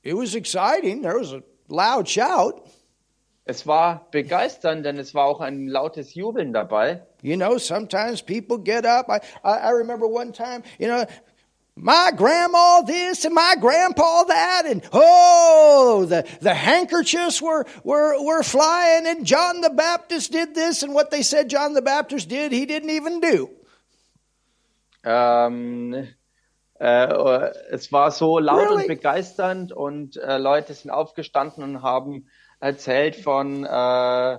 It 0.02 0.16
was 0.16 0.36
exciting. 0.36 1.02
There 1.02 1.20
was 1.20 1.34
a 1.34 1.42
loud 1.68 2.08
shout. 2.08 2.62
Es 3.46 3.66
war 3.66 4.08
begeisternd, 4.12 4.86
denn 4.86 5.00
es 5.00 5.16
war 5.16 5.26
auch 5.26 5.42
ein 5.42 5.68
lautes 5.68 6.14
Jubeln 6.14 6.54
dabei. 6.54 7.04
You 7.24 7.36
know, 7.36 7.58
sometimes 7.58 8.22
people 8.22 8.60
get 8.60 8.86
up. 8.86 9.08
I, 9.10 9.20
I, 9.44 9.70
I 9.70 9.72
remember 9.72 10.06
one 10.06 10.32
time, 10.32 10.62
you 10.78 10.88
know, 10.88 11.04
my 11.82 12.12
grandma 12.16 12.82
this 12.82 13.26
and 13.26 13.34
my 13.34 13.56
grandpa 13.60 14.24
that, 14.24 14.64
and 14.68 14.82
oh, 14.92 16.06
the, 16.08 16.26
the 16.42 16.54
handkerchiefs 16.54 17.42
were, 17.42 17.66
were, 17.84 18.22
were 18.24 18.44
flying, 18.44 19.08
and 19.08 19.26
John 19.26 19.62
the 19.62 19.70
Baptist 19.70 20.32
did 20.32 20.56
this, 20.56 20.84
and 20.84 20.94
what 20.94 21.12
they 21.12 21.22
said 21.22 21.50
John 21.50 21.74
the 21.74 21.82
Baptist 21.82 22.30
did, 22.30 22.52
he 22.52 22.66
didn't 22.66 22.90
even 22.90 23.20
do. 23.22 23.50
Ähm, 25.04 26.08
äh, 26.80 27.52
es 27.72 27.92
war 27.92 28.12
so 28.12 28.40
laut 28.40 28.60
Really? 28.60 28.82
und 28.84 28.88
begeisternd 28.88 29.72
und 29.72 30.18
äh, 30.18 30.38
Leute 30.38 30.74
sind 30.74 30.92
aufgestanden 30.92 31.64
und 31.64 31.82
haben 31.82 32.28
erzählt 32.60 33.16
von 33.16 33.66
äh, 33.66 34.38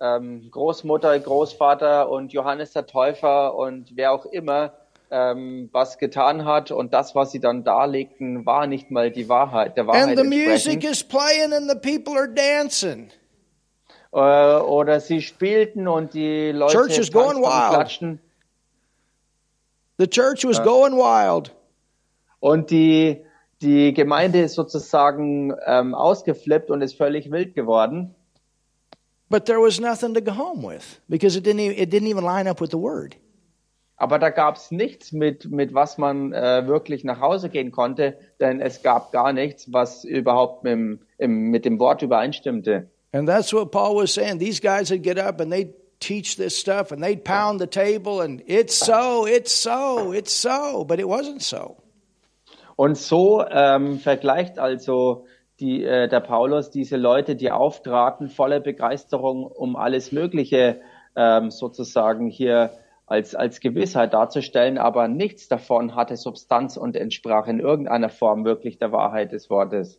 ähm, 0.00 0.50
Großmutter, 0.50 1.18
Großvater 1.18 2.08
und 2.08 2.32
Johannes 2.32 2.72
der 2.72 2.86
Täufer 2.86 3.54
und 3.56 3.96
wer 3.96 4.12
auch 4.12 4.26
immer 4.26 4.72
ähm, 5.10 5.68
was 5.72 5.98
getan 5.98 6.44
hat 6.44 6.70
und 6.70 6.92
das, 6.92 7.14
was 7.14 7.32
sie 7.32 7.40
dann 7.40 7.64
darlegten, 7.64 8.46
war 8.46 8.66
nicht 8.66 8.90
mal 8.90 9.10
die 9.10 9.28
Wahrheit, 9.28 9.76
der 9.76 9.86
Wahrheit 9.86 10.08
And 10.08 10.18
the 10.18 10.24
music 10.24 10.84
is 10.84 11.02
playing, 11.02 11.52
and 11.52 11.70
the 11.70 11.76
people 11.76 12.18
are 12.18 12.28
dancing. 12.28 13.10
Äh, 14.12 14.18
oder 14.18 15.00
sie 15.00 15.20
spielten 15.20 15.86
und 15.88 16.14
die 16.14 16.52
Leute 16.52 16.72
Church 16.72 16.98
is 16.98 17.12
going 17.12 17.36
und 17.36 17.42
wild. 17.42 17.70
klatschten 17.70 18.20
The 19.98 20.06
church 20.06 20.44
was 20.44 20.62
going 20.62 20.92
wild. 20.94 21.52
Und 22.38 22.70
die, 22.70 23.24
die 23.60 23.92
Gemeinde 23.92 24.42
ist 24.42 24.54
sozusagen 24.54 25.52
ähm, 25.66 25.92
ausgeflippt 25.94 26.70
und 26.70 26.82
ist 26.82 26.96
völlig 26.96 27.32
wild 27.32 27.54
geworden. 27.56 28.14
But 29.28 29.44
there 29.44 29.60
was 29.60 29.80
nothing 29.80 30.14
to 30.14 30.22
go 30.22 30.30
home 30.30 30.62
with 30.62 31.00
because 31.08 31.36
it 31.36 31.44
didn't, 31.44 31.60
e- 31.60 31.82
it 31.82 31.92
didn't 31.92 32.06
even 32.06 32.24
line 32.24 32.48
up 32.48 32.60
with 32.60 32.70
the 32.70 32.78
word. 32.78 33.16
Aber 34.00 34.20
da 34.20 34.30
gab 34.30 34.56
es 34.56 34.70
nichts, 34.70 35.12
mit, 35.12 35.50
mit 35.50 35.74
was 35.74 35.98
man 35.98 36.32
äh, 36.32 36.66
wirklich 36.68 37.02
nach 37.02 37.20
Hause 37.20 37.48
gehen 37.48 37.72
konnte, 37.72 38.16
denn 38.38 38.60
es 38.60 38.82
gab 38.82 39.10
gar 39.10 39.32
nichts, 39.32 39.72
was 39.72 40.04
überhaupt 40.04 40.62
mit, 40.62 40.72
dem- 40.72 41.00
im, 41.18 41.50
mit 41.50 41.64
dem 41.64 41.80
Wort 41.80 42.02
übereinstimmte. 42.02 42.88
And 43.12 43.28
that's 43.28 43.52
what 43.52 43.70
Paul 43.72 43.96
was 43.96 44.14
saying. 44.14 44.38
These 44.38 44.60
guys 44.60 44.90
would 44.90 45.02
get 45.02 45.18
up 45.18 45.40
and 45.40 45.50
they'd 45.52 45.72
teach 45.98 46.36
this 46.36 46.56
stuff 46.56 46.92
and 46.92 47.02
they'd 47.02 47.24
pound 47.24 47.60
the 47.60 47.66
table 47.66 48.20
and 48.22 48.40
it's 48.46 48.78
so, 48.78 49.26
it's 49.26 49.50
so, 49.52 50.12
it's 50.12 50.32
so, 50.32 50.84
but 50.84 51.00
it 51.00 51.06
wasn't 51.08 51.42
so. 51.42 51.76
Und 52.76 52.96
so 52.96 53.44
ähm, 53.50 53.98
vergleicht 53.98 54.60
also 54.60 55.24
die, 55.58 55.82
äh, 55.82 56.06
der 56.06 56.20
Paulus 56.20 56.70
diese 56.70 56.96
Leute, 56.96 57.34
die 57.34 57.50
auftraten, 57.50 58.28
voller 58.28 58.60
Begeisterung, 58.60 59.44
um 59.44 59.74
alles 59.74 60.12
Mögliche 60.12 60.80
ähm, 61.16 61.50
sozusagen 61.50 62.28
hier 62.28 62.70
als, 63.08 63.34
als 63.34 63.60
Gewissheit 63.60 64.12
darzustellen, 64.12 64.78
aber 64.78 65.08
nichts 65.08 65.48
davon 65.48 65.94
hatte 65.94 66.16
Substanz 66.16 66.76
und 66.76 66.96
entsprach 66.96 67.46
in 67.46 67.60
irgendeiner 67.60 68.10
Form 68.10 68.44
wirklich 68.44 68.78
der 68.78 68.92
Wahrheit 68.92 69.32
des 69.32 69.48
Wortes. 69.50 69.98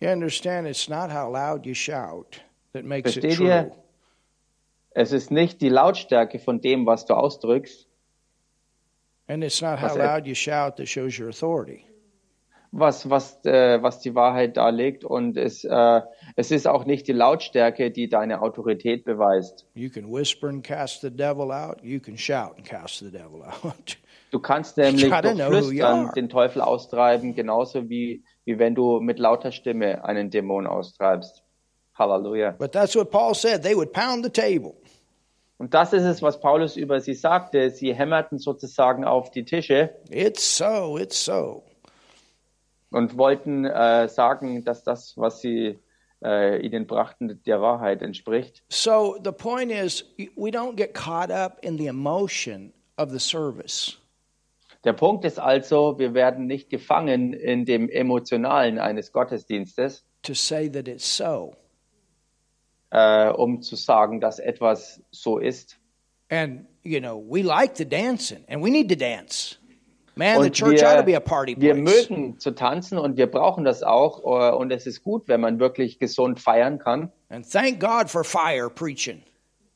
You 0.00 0.10
understand, 0.10 0.66
it's 0.66 0.88
not 0.88 1.10
how 1.12 1.32
loud 1.32 1.64
you 1.64 1.74
shout 1.74 2.40
that 2.72 2.84
makes 2.84 3.16
it 3.16 3.22
Versteht 3.22 3.38
true. 3.38 3.46
ihr? 3.46 3.72
Es 4.90 5.12
ist 5.12 5.30
nicht 5.30 5.60
die 5.60 5.68
Lautstärke 5.68 6.38
von 6.38 6.60
dem, 6.60 6.84
was 6.86 7.06
du 7.06 7.14
ausdrückst, 7.14 7.88
And 9.28 9.44
it's 9.44 9.62
not 9.62 9.78
how 9.78 9.96
loud 9.96 10.26
you 10.26 10.34
shout 10.34 10.76
that 10.76 10.88
shows 10.88 11.18
your 11.18 11.28
authority. 11.28 11.86
Was, 12.72 13.08
was, 13.08 13.44
äh, 13.44 13.82
was 13.82 14.00
die 14.00 14.14
Wahrheit 14.14 14.56
darlegt 14.56 15.04
und 15.04 15.36
es, 15.36 15.62
äh, 15.62 16.00
es 16.36 16.50
ist 16.50 16.66
auch 16.66 16.86
nicht 16.86 17.06
die 17.06 17.12
Lautstärke, 17.12 17.90
die 17.90 18.08
deine 18.08 18.40
Autorität 18.40 19.04
beweist. 19.04 19.66
Du 24.30 24.40
kannst 24.40 24.78
nämlich 24.78 25.10
durch 25.10 25.42
Flüstern 25.42 26.10
den 26.16 26.30
Teufel 26.30 26.62
austreiben, 26.62 27.34
genauso 27.34 27.90
wie, 27.90 28.24
wie 28.46 28.58
wenn 28.58 28.74
du 28.74 28.98
mit 28.98 29.18
lauter 29.18 29.52
Stimme 29.52 30.06
einen 30.06 30.30
Dämon 30.30 30.66
austreibst. 30.66 31.44
Halleluja. 31.98 32.52
But 32.52 32.72
that's 32.72 32.96
what 32.96 33.10
Paul 33.10 33.34
said. 33.34 33.62
They 33.62 33.76
would 33.76 33.92
pound 33.92 34.24
the 34.24 34.30
table. 34.30 34.72
Und 35.58 35.74
das 35.74 35.92
ist 35.92 36.04
es, 36.04 36.22
was 36.22 36.40
Paulus 36.40 36.78
über 36.78 37.00
sie 37.00 37.12
sagte. 37.12 37.68
Sie 37.68 37.94
hämmerten 37.94 38.38
sozusagen 38.38 39.04
auf 39.04 39.30
die 39.30 39.44
Tische 39.44 39.90
It's 40.08 40.56
so, 40.56 40.96
it's 40.96 41.22
so. 41.22 41.62
Und 42.92 43.16
wollten 43.16 43.64
äh, 43.64 44.08
sagen, 44.08 44.64
dass 44.64 44.84
das, 44.84 45.16
was 45.16 45.40
sie 45.40 45.78
äh, 46.22 46.64
ihnen 46.64 46.86
brachten, 46.86 47.42
der 47.44 47.60
Wahrheit 47.60 48.02
entspricht. 48.02 48.62
So 48.68 49.16
the 49.22 49.32
point 49.32 49.72
is, 49.72 50.04
we 50.36 50.50
don't 50.50 50.76
get 50.76 50.94
caught 50.94 51.30
up 51.30 51.58
in 51.62 51.78
the 51.78 51.86
emotion 51.86 52.72
of 52.96 53.10
the 53.10 53.18
service. 53.18 53.98
Der 54.84 54.92
Punkt 54.92 55.24
ist 55.24 55.38
also, 55.38 55.98
wir 55.98 56.12
werden 56.12 56.46
nicht 56.46 56.68
gefangen 56.68 57.32
in 57.32 57.64
dem 57.64 57.88
Emotionalen 57.88 58.78
eines 58.78 59.12
Gottesdienstes, 59.12 60.04
to 60.22 60.34
say 60.34 60.68
that 60.68 60.88
it's 60.88 61.16
so. 61.16 61.54
äh, 62.92 63.28
um 63.30 63.62
zu 63.62 63.76
sagen, 63.76 64.20
dass 64.20 64.38
etwas 64.38 65.02
so 65.10 65.38
ist. 65.38 65.78
And, 66.30 66.66
you 66.82 67.00
know, 67.00 67.16
we 67.16 67.42
like 67.42 67.76
the 67.76 67.84
dancing 67.84 68.44
and 68.48 68.62
we 68.62 68.70
need 68.70 68.88
to 68.88 68.96
dance. 68.96 69.56
Man, 70.14 70.40
the 70.42 70.46
Und 70.48 70.52
church 70.52 70.84
ought 70.84 70.96
to 70.96 71.02
be 71.02 71.16
a 71.16 71.20
party 71.20 71.54
wir 71.58 71.74
place. 71.74 72.10
mögen 72.10 72.38
zu 72.38 72.50
tanzen 72.50 72.98
und 72.98 73.16
wir 73.16 73.30
brauchen 73.30 73.64
das 73.64 73.82
auch. 73.82 74.20
äh, 74.24 74.54
Und 74.54 74.70
es 74.70 74.86
ist 74.86 75.02
gut, 75.02 75.26
wenn 75.28 75.40
man 75.40 75.58
wirklich 75.58 75.98
gesund 75.98 76.38
feiern 76.38 76.78
kann. 76.78 77.10
And 77.30 77.50
thank 77.50 77.80
God 77.80 78.10
for 78.10 78.22
fire 78.24 78.68
preaching. 78.68 79.22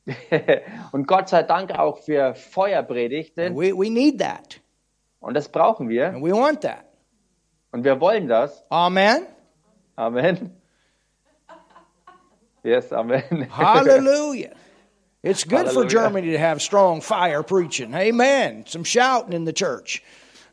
und 0.91 1.07
Gott 1.07 1.27
sei 1.29 1.43
Dank 1.43 1.71
auch 1.77 1.97
für 1.97 2.35
Feuerpredigten. 2.35 3.55
We, 3.55 3.73
we 3.73 3.89
need 3.89 4.19
that. 4.19 4.59
Und 5.19 5.33
das 5.33 5.49
brauchen 5.49 5.89
wir. 5.89 6.09
And 6.09 6.23
we 6.23 6.31
want 6.31 6.61
that. 6.61 6.85
Und 7.71 7.83
wir 7.83 7.99
wollen 7.99 8.27
das. 8.27 8.63
Amen. 8.69 9.25
Amen. 9.95 10.51
Yes, 12.63 12.91
Amen. 12.91 13.47
Hallelujah. 13.49 14.51
It's 15.23 15.43
good 15.43 15.67
for 15.67 15.83
Hallelujah. 15.83 15.89
Germany 15.89 16.31
to 16.31 16.37
have 16.37 16.61
strong 16.61 17.01
fire 17.01 17.41
preaching. 17.43 17.93
Amen. 17.93 18.65
Some 18.67 18.83
shouting 18.83 19.33
in 19.33 19.45
the 19.45 19.53
church. 19.53 20.03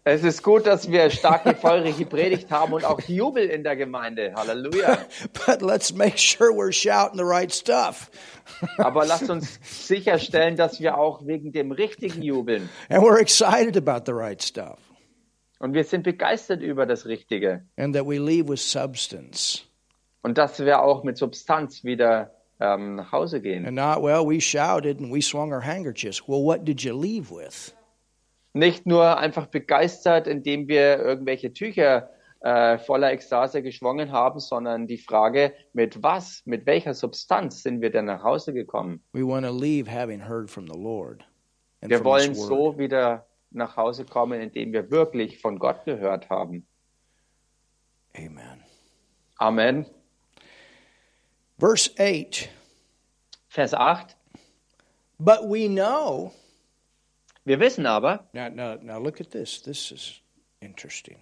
Es 0.06 0.22
ist 0.22 0.42
gut, 0.42 0.66
dass 0.66 0.90
wir 0.90 1.08
starke, 1.08 1.54
feurige 1.54 2.04
Predigt 2.04 2.50
haben 2.50 2.74
und 2.74 2.84
auch 2.84 3.00
Jubel 3.00 3.48
in 3.48 3.64
der 3.64 3.74
Gemeinde. 3.74 4.34
Halleluja. 4.36 4.98
But 5.46 5.62
let's 5.62 5.94
make 5.94 6.18
sure 6.18 6.52
we're 6.52 6.72
shouting 6.72 7.16
the 7.16 7.24
right 7.24 7.50
stuff. 7.50 8.10
Aber 8.76 9.06
lasst 9.06 9.30
uns 9.30 9.58
sicherstellen, 9.62 10.56
dass 10.56 10.78
wir 10.78 10.98
auch 10.98 11.24
wegen 11.24 11.52
dem 11.52 11.72
Richtigen 11.72 12.20
jubeln. 12.20 12.68
And 12.90 13.02
we're 13.02 13.18
excited 13.18 13.78
about 13.78 14.04
the 14.04 14.12
right 14.12 14.42
stuff. 14.42 14.78
Und 15.58 15.72
wir 15.72 15.84
sind 15.84 16.02
begeistert 16.02 16.60
über 16.60 16.84
das 16.84 17.06
Richtige. 17.06 17.62
And 17.78 17.94
that 17.94 18.04
we 18.04 18.18
leave 18.18 18.46
with 18.46 18.60
substance. 18.60 19.62
Und 20.20 20.36
dass 20.36 20.60
wir 20.60 20.82
auch 20.82 21.02
mit 21.02 21.16
Substanz 21.16 21.82
wieder 21.82 22.30
ähm, 22.60 22.96
nach 22.96 23.10
Hause 23.10 23.40
gehen. 23.40 23.64
And 23.64 23.76
not, 23.76 24.02
well, 24.02 24.26
we 24.26 24.38
shouted 24.38 25.00
and 25.00 25.10
we 25.10 25.22
swung 25.22 25.50
our 25.50 25.64
handkerchiefs. 25.64 26.28
Well, 26.28 26.44
what 26.44 26.66
did 26.66 26.82
you 26.82 26.92
leave 26.92 27.30
with? 27.30 27.74
Nicht 28.54 28.86
nur 28.86 29.18
einfach 29.18 29.46
begeistert, 29.46 30.26
indem 30.26 30.68
wir 30.68 30.98
irgendwelche 30.98 31.52
Tücher 31.52 32.08
äh, 32.40 32.78
voller 32.78 33.10
Ekstase 33.10 33.62
geschwungen 33.62 34.12
haben, 34.12 34.38
sondern 34.38 34.86
die 34.86 34.98
Frage, 34.98 35.52
mit 35.72 36.02
was, 36.02 36.42
mit 36.44 36.64
welcher 36.66 36.94
Substanz 36.94 37.62
sind 37.62 37.80
wir 37.80 37.90
denn 37.90 38.04
nach 38.04 38.22
Hause 38.22 38.52
gekommen? 38.54 39.02
Wir 41.80 42.04
wollen 42.04 42.34
so 42.34 42.78
wieder 42.78 43.26
nach 43.50 43.76
Hause 43.76 44.04
kommen, 44.04 44.40
indem 44.40 44.72
wir 44.72 44.90
wirklich 44.90 45.40
von 45.40 45.58
Gott 45.58 45.84
gehört 45.84 46.30
haben. 46.30 46.66
Amen. 48.16 48.62
Amen. 49.38 49.86
Verse 51.58 51.90
8 51.98 52.48
Vers 53.48 53.72
8. 53.72 54.16
But 55.18 55.48
we 55.48 55.68
know. 55.68 56.32
Wir 57.44 57.60
wissen 57.60 57.86
aber, 57.86 58.28
Now, 58.32 58.48
now, 58.48 58.76
now 58.82 58.98
look 58.98 59.20
at 59.20 59.30
this. 59.30 59.62
This 59.62 59.90
is 59.90 60.14
interesting. 60.60 61.18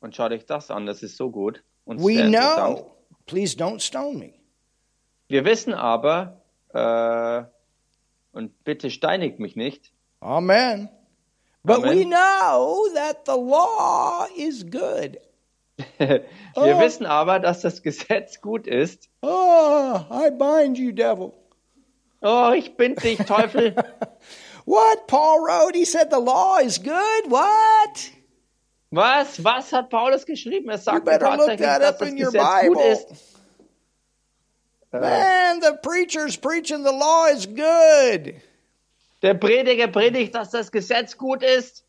und 0.00 0.14
schaut 0.14 0.30
euch 0.32 0.46
das 0.46 0.70
an, 0.70 0.86
das 0.86 1.02
ist 1.02 1.16
so 1.16 1.30
gut 1.30 1.62
und 1.84 2.00
We 2.00 2.22
know. 2.28 2.92
Please 3.26 3.56
don't 3.56 3.80
stone 3.80 4.18
me. 4.18 4.34
Wir 5.28 5.44
wissen 5.44 5.74
aber, 5.74 6.40
äh, 6.72 7.42
und 8.36 8.62
bitte 8.64 8.90
steinigt 8.90 9.40
mich 9.40 9.56
nicht, 9.56 9.92
Amen. 10.20 10.88
But 11.64 11.82
we 11.82 11.90
Amen. 11.90 12.10
know 12.10 12.86
that 12.94 13.26
the 13.26 13.32
law 13.32 14.26
is 14.36 14.64
good. 14.64 15.18
wir 15.98 16.24
Oh. 16.54 16.78
wissen 16.78 17.04
aber, 17.06 17.40
dass 17.40 17.60
das 17.62 17.82
Gesetz 17.82 18.40
gut 18.40 18.66
ist. 18.68 19.08
Oh, 19.22 19.98
I 20.10 20.30
bind 20.30 20.78
you, 20.78 20.92
devil. 20.92 21.32
Oh, 22.22 22.52
ich 22.56 22.76
bind 22.76 23.02
dich, 23.02 23.18
Teufel. 23.18 23.74
What? 24.66 25.06
Paul 25.06 25.46
wrote, 25.46 25.74
he 25.76 25.84
said 25.84 26.10
the 26.10 26.18
law 26.18 26.58
is 26.58 26.78
good. 26.78 27.30
What? 27.30 28.10
Was? 28.90 29.38
Was 29.42 29.72
hat 29.72 29.90
Paulus 29.90 30.24
geschrieben? 30.26 30.68
Er 30.68 30.78
sagt 30.78 31.06
tatsächlich, 31.06 31.60
that 31.60 31.80
dass 31.82 31.98
das 31.98 32.08
in 32.08 32.18
your 32.18 32.32
Gesetz 32.32 32.66
gut 32.66 32.76
Bible. 32.78 32.92
ist. 32.92 33.06
Äh, 34.92 35.00
Man, 35.00 35.60
the 35.60 35.78
preacher's 35.82 36.36
preaching 36.36 36.82
the 36.84 36.92
law 36.92 37.26
is 37.26 37.46
good. 37.46 38.34
der 39.22 39.34
Prediger 39.34 39.88
predigt, 39.88 40.34
dass 40.34 40.50
das 40.50 40.70
Gesetz 40.70 41.16
gut 41.16 41.42
ist. 41.42 41.84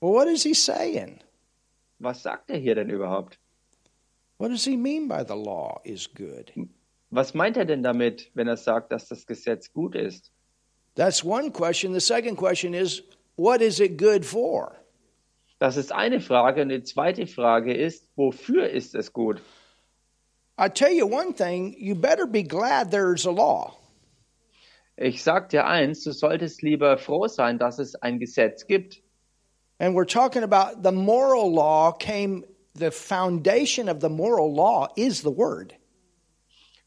Well, 0.00 0.12
what 0.12 0.28
is 0.28 0.42
he 0.42 0.54
saying? 0.54 1.20
Was 2.00 2.22
sagt 2.22 2.50
er 2.50 2.58
hier 2.58 2.74
denn 2.74 2.90
überhaupt? 2.90 3.38
What 4.38 4.50
does 4.50 4.64
he 4.64 4.76
mean 4.76 5.06
by 5.06 5.22
the 5.26 5.36
law 5.36 5.80
is 5.84 6.08
good? 6.12 6.52
Was 7.10 7.34
meint 7.34 7.56
er 7.56 7.64
denn 7.66 7.82
damit, 7.84 8.30
wenn 8.34 8.48
er 8.48 8.56
sagt, 8.56 8.90
dass 8.90 9.06
das 9.06 9.26
Gesetz 9.26 9.72
gut 9.72 9.94
ist? 9.94 10.32
That's 10.94 11.24
one 11.24 11.50
question. 11.50 11.92
The 11.92 12.00
second 12.00 12.36
question 12.36 12.74
is, 12.74 13.02
what 13.36 13.62
is 13.62 13.80
it 13.80 13.96
good 13.96 14.24
for? 14.24 14.76
Das 15.58 15.76
ist 15.76 15.92
eine 15.92 16.20
Frage. 16.20 16.62
Und 16.62 16.70
die 16.70 16.82
zweite 16.82 17.26
Frage 17.26 17.72
ist, 17.72 18.08
wofür 18.16 18.68
ist 18.68 18.94
es 18.94 19.12
gut? 19.12 19.40
I 20.58 20.68
tell 20.68 20.92
you 20.92 21.06
one 21.06 21.32
thing, 21.32 21.74
you 21.78 21.94
better 21.94 22.26
be 22.26 22.42
glad 22.42 22.90
there's 22.90 23.26
a 23.26 23.30
law. 23.30 23.76
Ich 24.96 25.22
sag 25.22 25.48
dir 25.48 25.66
eins, 25.66 26.04
du 26.04 26.12
solltest 26.12 26.62
lieber 26.62 26.98
froh 26.98 27.26
sein, 27.26 27.58
dass 27.58 27.78
es 27.78 27.94
ein 27.94 28.18
Gesetz 28.18 28.66
gibt. 28.66 29.02
And 29.78 29.96
we're 29.96 30.04
talking 30.04 30.42
about 30.42 30.82
the 30.82 30.92
moral 30.92 31.50
law 31.50 31.92
came, 31.92 32.44
the 32.74 32.90
foundation 32.90 33.88
of 33.88 34.00
the 34.00 34.10
moral 34.10 34.52
law 34.52 34.88
is 34.96 35.22
the 35.22 35.30
word. 35.30 35.74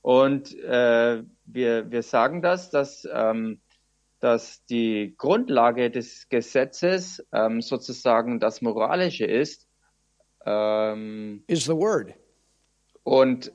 Und 0.02 0.54
äh, 0.60 1.24
wir, 1.46 1.92
wir 1.92 2.04
sagen 2.04 2.42
das, 2.42 2.70
dass, 2.70 3.08
ähm, 3.12 3.60
dass 4.26 4.66
die 4.66 5.14
Grundlage 5.20 5.92
des 5.92 6.28
Gesetzes 6.30 7.24
ähm, 7.32 7.62
sozusagen 7.62 8.40
das 8.40 8.60
Moralische 8.60 9.26
ist 9.26 9.68
ähm, 10.48 11.44
Is 11.46 11.66
the 11.66 11.76
word. 11.76 12.16
und 13.04 13.52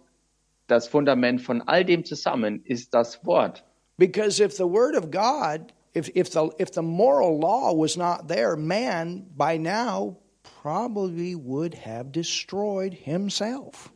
das 0.69 0.87
Fundament 0.87 1.43
von 1.43 1.61
all 1.63 1.85
dem 1.85 2.05
zusammen 2.05 2.65
ist 2.65 2.95
das 2.95 3.27
Wort. 3.27 3.65
Because 3.97 4.41
if 4.41 4.53
the 4.53 4.63
word 4.63 4.97
of 4.97 5.11
God, 5.11 5.73
if, 5.97 6.09
if 6.15 6.29
the 6.29 6.51
if 6.61 6.73
the 6.73 6.83
moral 6.83 7.37
law 7.41 7.73
was 7.77 7.97
not 7.97 8.29
there, 8.29 8.57
man 8.57 9.27
by 9.37 9.59
now 9.59 10.17
probably 10.63 11.35
would 11.35 11.75
have 11.75 12.13
destroyed 12.13 12.95
himself. 12.95 13.93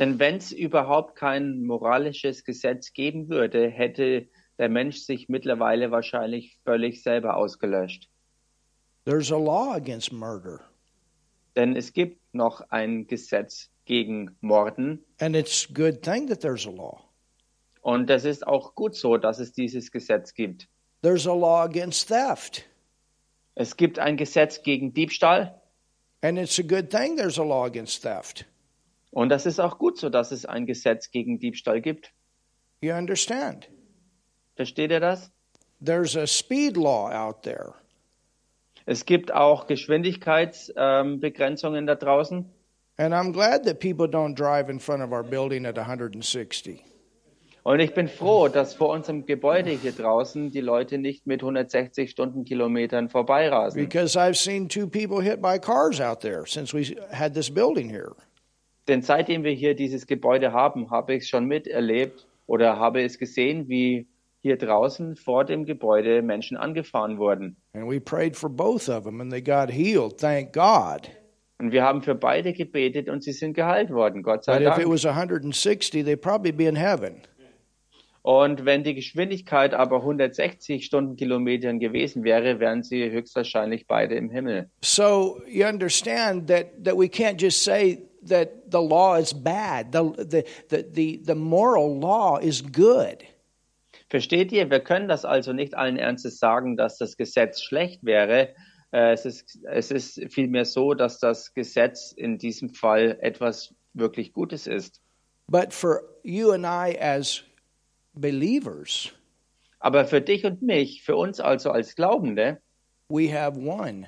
Denn 0.00 0.18
wenn 0.18 0.38
es 0.38 0.50
überhaupt 0.50 1.14
kein 1.14 1.62
moralisches 1.62 2.42
Gesetz 2.42 2.92
geben 2.92 3.28
würde, 3.28 3.68
hätte 3.68 4.26
der 4.62 4.68
Mensch 4.68 4.98
sich 4.98 5.28
mittlerweile 5.28 5.90
wahrscheinlich 5.90 6.56
völlig 6.64 7.02
selber 7.02 7.36
ausgelöscht. 7.36 8.08
There's 9.04 9.32
a 9.32 9.36
law 9.36 9.74
against 9.74 10.12
murder. 10.12 10.60
Denn 11.56 11.74
es 11.74 11.92
gibt 11.92 12.32
noch 12.32 12.60
ein 12.70 13.08
Gesetz 13.08 13.70
gegen 13.86 14.36
Morden. 14.40 15.04
And 15.18 15.34
it's 15.34 15.68
a 15.68 15.74
good 15.74 16.00
thing 16.00 16.28
that 16.28 16.42
there's 16.42 16.64
a 16.64 16.70
law. 16.70 17.02
Und 17.80 18.08
es 18.08 18.24
ist 18.24 18.46
auch 18.46 18.76
gut 18.76 18.94
so, 18.94 19.16
dass 19.16 19.40
es 19.40 19.52
dieses 19.52 19.90
Gesetz 19.90 20.32
gibt. 20.32 20.68
There's 21.02 21.26
a 21.26 21.34
law 21.34 21.64
against 21.64 22.06
theft. 22.06 22.64
Es 23.56 23.76
gibt 23.76 23.98
ein 23.98 24.16
Gesetz 24.16 24.62
gegen 24.62 24.94
Diebstahl. 24.94 25.60
And 26.20 26.38
it's 26.38 26.60
a 26.60 26.62
good 26.62 26.88
thing 26.88 27.16
there's 27.16 27.40
a 27.40 27.42
law 27.42 27.64
against 27.66 28.04
theft. 28.04 28.46
Und 29.10 29.28
das 29.30 29.44
ist 29.44 29.58
auch 29.58 29.78
gut 29.78 29.98
so, 29.98 30.08
dass 30.08 30.30
es 30.30 30.46
ein 30.46 30.66
Gesetz 30.66 31.10
gegen 31.10 31.40
Diebstahl 31.40 31.80
gibt. 31.80 32.12
You 32.80 32.92
understand? 32.92 33.68
Versteht 34.54 34.90
ihr 34.90 35.00
das? 35.00 35.30
There's 35.84 36.16
a 36.16 36.26
speed 36.26 36.76
law 36.76 37.10
out 37.10 37.42
there. 37.42 37.74
Es 38.86 39.04
gibt 39.06 39.32
auch 39.32 39.66
Geschwindigkeitsbegrenzungen 39.66 41.78
ähm, 41.78 41.86
da 41.86 41.94
draußen. 41.94 42.44
And 42.98 43.14
I'm 43.14 43.32
glad 43.32 43.64
that 43.64 43.80
people 43.80 44.06
don't 44.06 44.34
drive 44.34 44.68
in 44.68 44.78
front 44.78 45.02
of 45.02 45.12
our 45.12 45.22
building 45.22 45.64
at 45.66 45.78
160. 45.78 46.84
Und 47.64 47.78
ich 47.78 47.94
bin 47.94 48.08
froh, 48.08 48.48
dass 48.48 48.74
vor 48.74 48.88
unserem 48.90 49.24
Gebäude 49.24 49.70
hier 49.70 49.92
draußen 49.92 50.50
die 50.50 50.60
Leute 50.60 50.98
nicht 50.98 51.28
mit 51.28 51.42
160 51.42 52.10
Stundenkilometern 52.10 53.08
vorbeirasen. 53.08 53.80
Because 53.80 54.18
I've 54.18 54.34
seen 54.34 54.68
two 54.68 54.88
people 54.88 55.22
hit 55.22 55.40
by 55.40 55.58
cars 55.58 56.00
out 56.00 56.20
there 56.20 56.44
since 56.44 56.76
we 56.76 56.96
had 57.12 57.34
this 57.34 57.48
building 57.48 57.88
here. 57.88 58.16
Denn 58.88 59.02
seitdem 59.02 59.44
wir 59.44 59.52
hier 59.52 59.76
dieses 59.76 60.08
Gebäude 60.08 60.52
haben, 60.52 60.90
habe 60.90 61.14
ich 61.14 61.28
schon 61.28 61.46
miterlebt 61.46 62.26
oder 62.46 62.80
habe 62.80 63.04
es 63.04 63.16
gesehen, 63.16 63.68
wie 63.68 64.08
hier 64.42 64.56
draußen 64.56 65.16
vor 65.16 65.44
dem 65.44 65.64
Gebäude 65.64 66.20
Menschen 66.20 66.56
angefahren 66.56 67.18
wurden. 67.18 67.56
And 67.74 67.88
we 67.88 68.00
prayed 68.00 68.36
for 68.36 68.50
both 68.50 68.88
of 68.88 69.04
them 69.04 69.20
and 69.20 69.32
they 69.32 69.40
got 69.40 69.70
healed, 69.70 70.18
thank 70.18 70.52
God. 70.52 71.10
Und 71.58 71.70
wir 71.70 71.84
haben 71.84 72.02
für 72.02 72.16
beide 72.16 72.52
gebetet 72.52 73.08
und 73.08 73.22
sie 73.22 73.32
sind 73.32 73.54
geheilt 73.54 73.90
worden, 73.90 74.22
Gott 74.22 74.44
sei 74.44 74.54
But 74.54 74.62
if 74.62 74.78
it 74.78 74.84
Dank. 74.84 74.92
was 74.92 75.04
160, 75.06 76.04
they'd 76.04 76.20
probably 76.20 76.50
be 76.50 76.66
in 76.66 76.74
heaven. 76.76 77.22
Und 78.22 78.64
wenn 78.64 78.84
die 78.84 78.94
Geschwindigkeit 78.94 79.74
aber 79.74 79.96
160 79.96 80.84
Stundenkilometern 80.84 81.80
gewesen 81.80 82.22
wäre, 82.22 82.60
wären 82.60 82.84
sie 82.84 83.10
höchstwahrscheinlich 83.10 83.86
beide 83.88 84.14
im 84.14 84.30
Himmel. 84.30 84.70
So 84.84 85.40
you 85.48 85.66
understand 85.66 86.48
that, 86.48 86.84
that 86.84 86.96
we 86.96 87.06
can't 87.06 87.40
just 87.40 87.62
say 87.64 88.02
that 88.28 88.48
the 88.70 88.78
law 88.78 89.16
is 89.16 89.34
bad. 89.34 89.92
The, 89.92 90.12
the, 90.16 90.44
the, 90.68 90.84
the, 90.92 91.22
the 91.24 91.34
moral 91.34 91.98
law 91.98 92.38
is 92.38 92.62
good. 92.62 93.24
Versteht 94.12 94.52
ihr? 94.52 94.70
Wir 94.70 94.80
können 94.80 95.08
das 95.08 95.24
also 95.24 95.54
nicht 95.54 95.74
allen 95.74 95.96
Ernstes 95.96 96.38
sagen, 96.38 96.76
dass 96.76 96.98
das 96.98 97.16
Gesetz 97.16 97.62
schlecht 97.62 98.04
wäre. 98.04 98.54
Äh, 98.90 99.12
Es 99.12 99.24
ist, 99.24 99.58
es 99.64 99.90
ist 99.90 100.20
vielmehr 100.30 100.66
so, 100.66 100.92
dass 100.92 101.18
das 101.18 101.54
Gesetz 101.54 102.12
in 102.12 102.36
diesem 102.36 102.74
Fall 102.74 103.16
etwas 103.22 103.74
wirklich 103.94 104.34
Gutes 104.34 104.66
ist. 104.66 105.00
But 105.46 105.72
for 105.72 106.02
you 106.24 106.50
and 106.50 106.66
I 106.66 106.94
as 107.00 107.42
believers, 108.12 109.14
Aber 109.78 110.04
für 110.04 110.20
dich 110.20 110.44
und 110.44 110.60
mich, 110.60 111.02
für 111.02 111.16
uns 111.16 111.40
also 111.40 111.70
als 111.70 111.94
Glaubende, 111.96 112.60
we 113.08 113.32
have 113.32 113.58
one, 113.58 114.06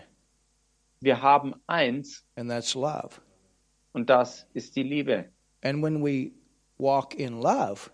wir 1.01 1.23
haben 1.23 1.55
eins 1.67 2.27
and 2.37 2.51
that's 2.51 2.75
love. 2.75 3.23
und 3.95 4.11
das 4.11 4.47
ist 4.53 4.77
die 4.77 4.83
Liebe. 4.83 5.31
And 5.63 5.83
when 5.83 6.05
we 6.05 6.33
walk 6.77 7.15
in 7.19 7.41
love, 7.41 7.91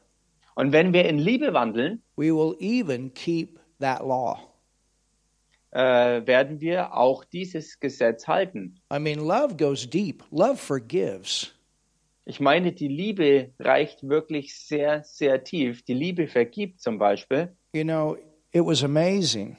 Und 0.55 0.73
wenn 0.73 0.93
wir 0.93 1.07
in 1.09 1.19
Liebe 1.19 1.53
wandeln, 1.55 2.03
we 2.17 2.35
will 2.35 2.57
even 2.61 3.13
keep 3.15 3.59
that 3.79 4.01
law. 4.01 4.51
äh, 5.73 6.27
werden 6.27 6.61
wir 6.61 6.95
auch 6.97 7.25
dieses 7.25 7.79
Gesetz 7.79 8.27
halten. 8.27 8.81
I 8.93 8.99
mean, 8.99 9.21
love 9.21 9.57
goes 9.57 9.89
deep, 9.89 10.25
love 10.31 10.57
forgives. 10.57 11.53
Ich 12.25 12.41
meine, 12.41 12.73
die 12.73 12.89
Liebe 12.89 13.51
reicht 13.59 14.09
wirklich 14.09 14.57
sehr, 14.57 15.03
sehr 15.05 15.43
tief. 15.43 15.83
Die 15.83 15.95
Liebe 15.95 16.29
vergibt 16.29 16.81
zum 16.81 16.99
Beispiel. 16.99 17.57
You 17.73 17.85
know, 17.85 18.17
it 18.53 18.65
was 18.65 18.85
amazing 18.85 19.57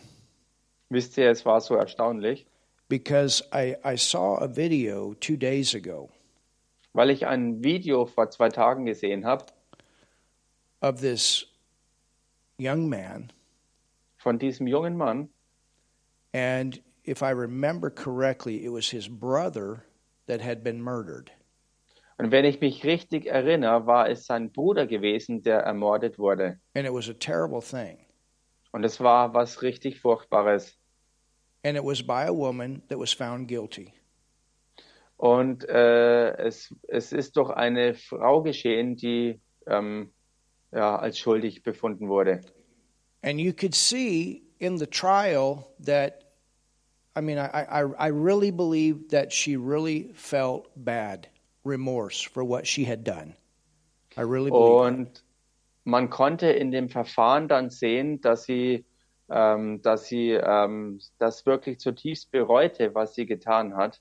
Wisst 0.89 1.17
ihr, 1.17 1.29
es 1.29 1.45
war 1.45 1.61
so 1.61 1.75
erstaunlich, 1.75 2.45
because 2.89 3.41
I, 3.53 3.77
I 3.85 3.95
saw 3.95 4.37
a 4.37 4.47
video 4.53 5.13
two 5.15 5.37
days 5.37 5.73
ago 5.73 6.09
weil 6.93 7.09
ich 7.09 7.25
ein 7.25 7.63
Video 7.63 8.05
vor 8.05 8.29
zwei 8.31 8.49
Tagen 8.49 8.85
gesehen 8.85 9.25
habe 9.25 9.45
of 10.81 11.01
this 11.01 11.45
young 12.57 12.89
man. 12.89 13.31
von 14.21 14.37
diesem 14.37 14.67
jungen 14.67 14.95
Mann. 14.95 15.29
And 16.33 16.79
if 17.03 17.21
I 17.23 17.31
remember 17.31 17.89
correctly, 17.89 18.63
it 18.63 18.69
was 18.69 18.89
his 18.89 19.07
brother 19.07 19.83
that 20.27 20.41
had 20.41 20.63
been 20.63 20.81
murdered. 20.81 21.31
Und 22.19 22.31
wenn 22.31 22.45
ich 22.45 22.61
mich 22.61 22.83
richtig 22.83 23.25
erinnere, 23.25 23.87
war 23.87 24.07
es 24.07 24.27
sein 24.27 24.51
Bruder 24.51 24.85
gewesen, 24.85 25.41
der 25.41 25.61
ermordet 25.61 26.19
wurde. 26.19 26.59
And 26.75 26.85
it 26.85 26.93
was 26.93 27.09
a 27.09 27.13
terrible 27.13 27.61
thing. 27.61 28.05
Und 28.71 28.85
es 28.85 28.99
war 28.99 29.33
was 29.33 29.61
richtig 29.63 29.99
Furchtbares. 29.99 30.77
And 31.63 31.75
it 31.75 31.83
was 31.83 32.01
by 32.01 32.25
a 32.27 32.33
woman 32.33 32.83
that 32.89 32.99
was 32.99 33.11
found 33.11 33.47
guilty. 33.47 33.93
Und 35.17 35.67
äh, 35.67 36.35
es, 36.37 36.73
es 36.87 37.11
ist 37.11 37.37
durch 37.37 37.51
eine 37.51 37.93
Frau 37.93 38.41
geschehen, 38.41 38.95
die 38.95 39.39
ähm, 39.67 40.11
ja, 40.71 40.95
als 40.95 41.19
schuldig 41.19 41.63
befunden 41.63 42.09
wurde. 42.09 42.41
And 43.23 43.39
you 43.39 43.53
could 43.53 43.75
see 43.75 44.43
in 44.59 44.77
the 44.77 44.87
trial 44.87 45.67
that, 45.85 46.23
I 47.15 47.21
mean, 47.21 47.37
I, 47.37 47.65
I, 47.69 47.83
I 47.97 48.07
really 48.07 48.51
believe 48.51 49.09
that 49.09 49.31
she 49.31 49.57
really 49.57 50.11
felt 50.13 50.69
bad, 50.75 51.27
remorse 51.63 52.21
for 52.21 52.43
what 52.43 52.65
she 52.65 52.85
had 52.85 53.03
done. 53.03 53.35
I 54.17 54.21
really 54.21 54.49
believe. 54.49 54.83
that. 54.83 54.99
Und 54.99 55.23
man 55.83 56.09
konnte 56.09 56.47
in 56.47 56.71
dem 56.71 56.89
Verfahren 56.89 57.47
dann 57.47 57.69
sehen, 57.69 58.21
dass 58.21 58.45
sie, 58.45 58.85
ähm, 59.29 59.81
dass 59.81 60.07
sie 60.07 60.31
ähm, 60.31 60.99
das 61.19 61.45
wirklich 61.45 61.79
zutiefst 61.79 62.31
bereute, 62.31 62.95
was 62.95 63.13
sie 63.13 63.25
getan 63.25 63.75
hat. 63.75 63.99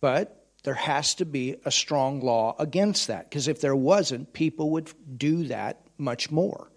But 0.00 0.30
there 0.64 0.74
has 0.74 1.14
to 1.16 1.24
be 1.24 1.58
a 1.64 1.70
strong 1.70 2.20
law 2.20 2.54
against 2.58 3.08
that. 3.08 3.30
Because 3.30 3.48
if 3.48 3.60
there 3.60 3.76
wasn't, 3.76 4.32
people 4.32 4.70
would 4.70 4.92
do 5.16 5.44
that 5.44 5.87
much 5.98 6.30
more. 6.30 6.68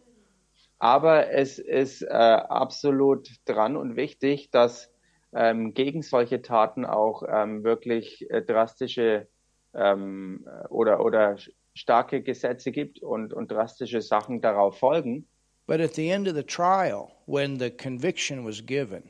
Aber 0.80 1.32
es 1.32 1.60
ist 1.60 2.02
äh, 2.02 2.08
absolut 2.08 3.30
dran 3.46 3.78
und 3.78 3.96
wichtig, 3.96 4.50
dass 4.50 4.92
ähm, 5.34 5.74
gegen 5.74 6.02
solche 6.02 6.42
Taten 6.42 6.86
auch 6.86 7.24
ähm, 7.28 7.64
wirklich 7.64 8.30
äh, 8.32 8.42
drastische 8.42 9.28
ähm, 9.74 10.46
oder, 10.70 11.06
oder 11.06 11.38
starke 11.74 12.22
Gesetze 12.22 12.72
gibt 12.72 13.02
und, 13.02 13.34
und 13.34 13.52
drastische 13.52 14.02
Sachen 14.02 14.42
darauf 14.42 14.78
folgen. 14.80 15.28
But 15.68 15.80
at 15.80 15.94
the 15.94 16.10
end 16.10 16.28
of 16.28 16.36
the 16.36 16.44
trial, 16.44 17.12
when 17.28 17.60
the 17.60 17.70
conviction 17.70 18.46
was 18.46 18.66
given, 18.66 19.10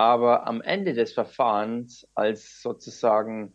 Aber 0.00 0.46
am 0.46 0.62
Ende 0.62 0.94
des 0.94 1.12
Verfahrens, 1.12 2.08
als 2.14 2.62
sozusagen 2.62 3.52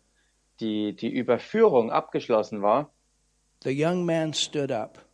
die, 0.60 0.96
die 0.96 1.10
Überführung 1.10 1.92
abgeschlossen 1.92 2.62
war, 2.62 2.94
the 3.64 3.72
young 3.72 4.06
man 4.06 4.34
stood 4.34 4.72
up 4.72 5.05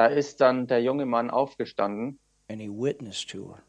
da 0.00 0.06
ist 0.06 0.40
dann 0.40 0.66
der 0.66 0.80
junge 0.82 1.04
Mann 1.04 1.28
aufgestanden 1.28 2.18
and 2.48 2.58
he 2.58 2.70
witnessed 2.70 3.28
to 3.28 3.52
her. 3.54 3.62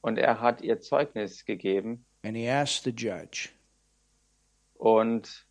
und 0.00 0.16
er 0.18 0.40
hat 0.40 0.62
ihr 0.62 0.80
Zeugnis 0.80 1.44
gegeben 1.44 2.06
And 2.24 2.34
he 2.36 2.48
asked 2.48 2.84
the 2.84 2.90
judge, 2.90 3.50
und 4.78 5.46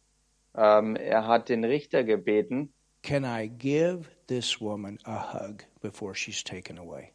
ähm, 0.55 0.95
er 0.95 1.27
hat 1.27 1.49
den 1.49 1.63
Richter 1.63 2.03
gebeten, 2.03 2.73
Can 3.03 3.23
I 3.23 3.47
give 3.47 4.09
this 4.27 4.59
woman 4.59 4.97
a 5.03 5.33
hug 5.33 5.63
before 5.81 6.15
she's 6.15 6.43
taken 6.43 6.79
away? 6.79 7.11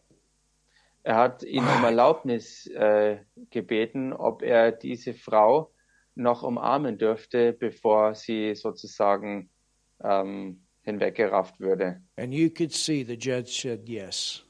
er 1.03 1.17
hat 1.17 1.43
ihn 1.43 1.65
um 1.65 1.83
Erlaubnis 1.85 2.69
äh, 2.69 3.19
gebeten, 3.51 4.13
ob 4.13 4.43
er 4.43 4.71
diese 4.71 5.13
Frau 5.15 5.73
noch 6.15 6.45
umarmen 6.45 6.99
dürfte, 6.99 7.53
bevor 7.53 8.15
sie 8.15 8.55
sozusagen 8.55 9.51
ähm, 10.05 10.63
hinweggerafft 10.83 11.61
würde. 11.61 12.03
And 12.17 12.33
you 12.33 12.51
could 12.51 12.73
see 12.73 13.05
the 13.05 13.17
judge 13.17 13.61
said 13.61 13.89
yes. 13.89 14.45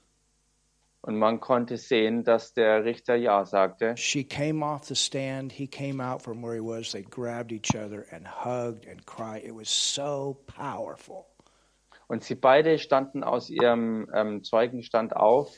Und 1.03 1.17
man 1.17 1.41
konnte 1.41 1.79
sehen, 1.79 2.25
dass 2.25 2.53
der 2.53 2.85
Richter 2.85 3.15
Ja 3.17 3.47
sagte. 3.47 3.97
She 3.97 4.23
came 4.23 4.63
off 4.63 4.85
the 4.85 4.95
stand. 4.95 5.53
He 5.53 5.67
came 5.67 6.03
out 6.05 6.21
from 6.23 6.43
where 6.43 6.55
he 6.55 6.61
was. 6.61 6.93
They 6.93 7.03
grabbed 7.03 7.53
each 7.53 7.75
other 7.75 8.05
and 8.13 8.27
hugged 8.27 8.87
and 8.87 9.07
cried. 9.07 9.43
It 9.45 9.55
was 9.55 9.71
so 9.71 10.43
powerful. 10.47 11.25
Und 12.07 12.25
sie 12.25 12.35
beide 12.35 12.79
standen 12.79 13.23
aus 13.23 13.49
ihrem 13.49 14.11
ähm, 14.15 14.43
Zeugenstand 14.43 15.17
auf 15.17 15.51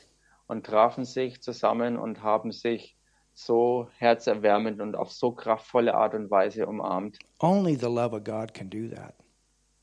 und 0.47 0.65
trafen 0.65 1.03
sich 1.03 1.41
zusammen 1.41 1.97
und 1.97 2.21
haben 2.21 2.51
sich 2.51 2.95
so 3.33 3.89
herzerwärmend 3.97 4.79
und 4.79 4.95
auf 4.95 5.11
so 5.11 5.31
kraftvolle 5.31 5.95
Art 5.95 6.13
und 6.13 6.29
Weise 6.29 6.67
umarmt. 6.67 7.17
Only 7.39 7.75
the 7.75 7.87
love 7.87 8.15
of 8.15 8.23
God 8.23 8.53
can 8.53 8.69
do 8.69 8.87
that, 8.95 9.15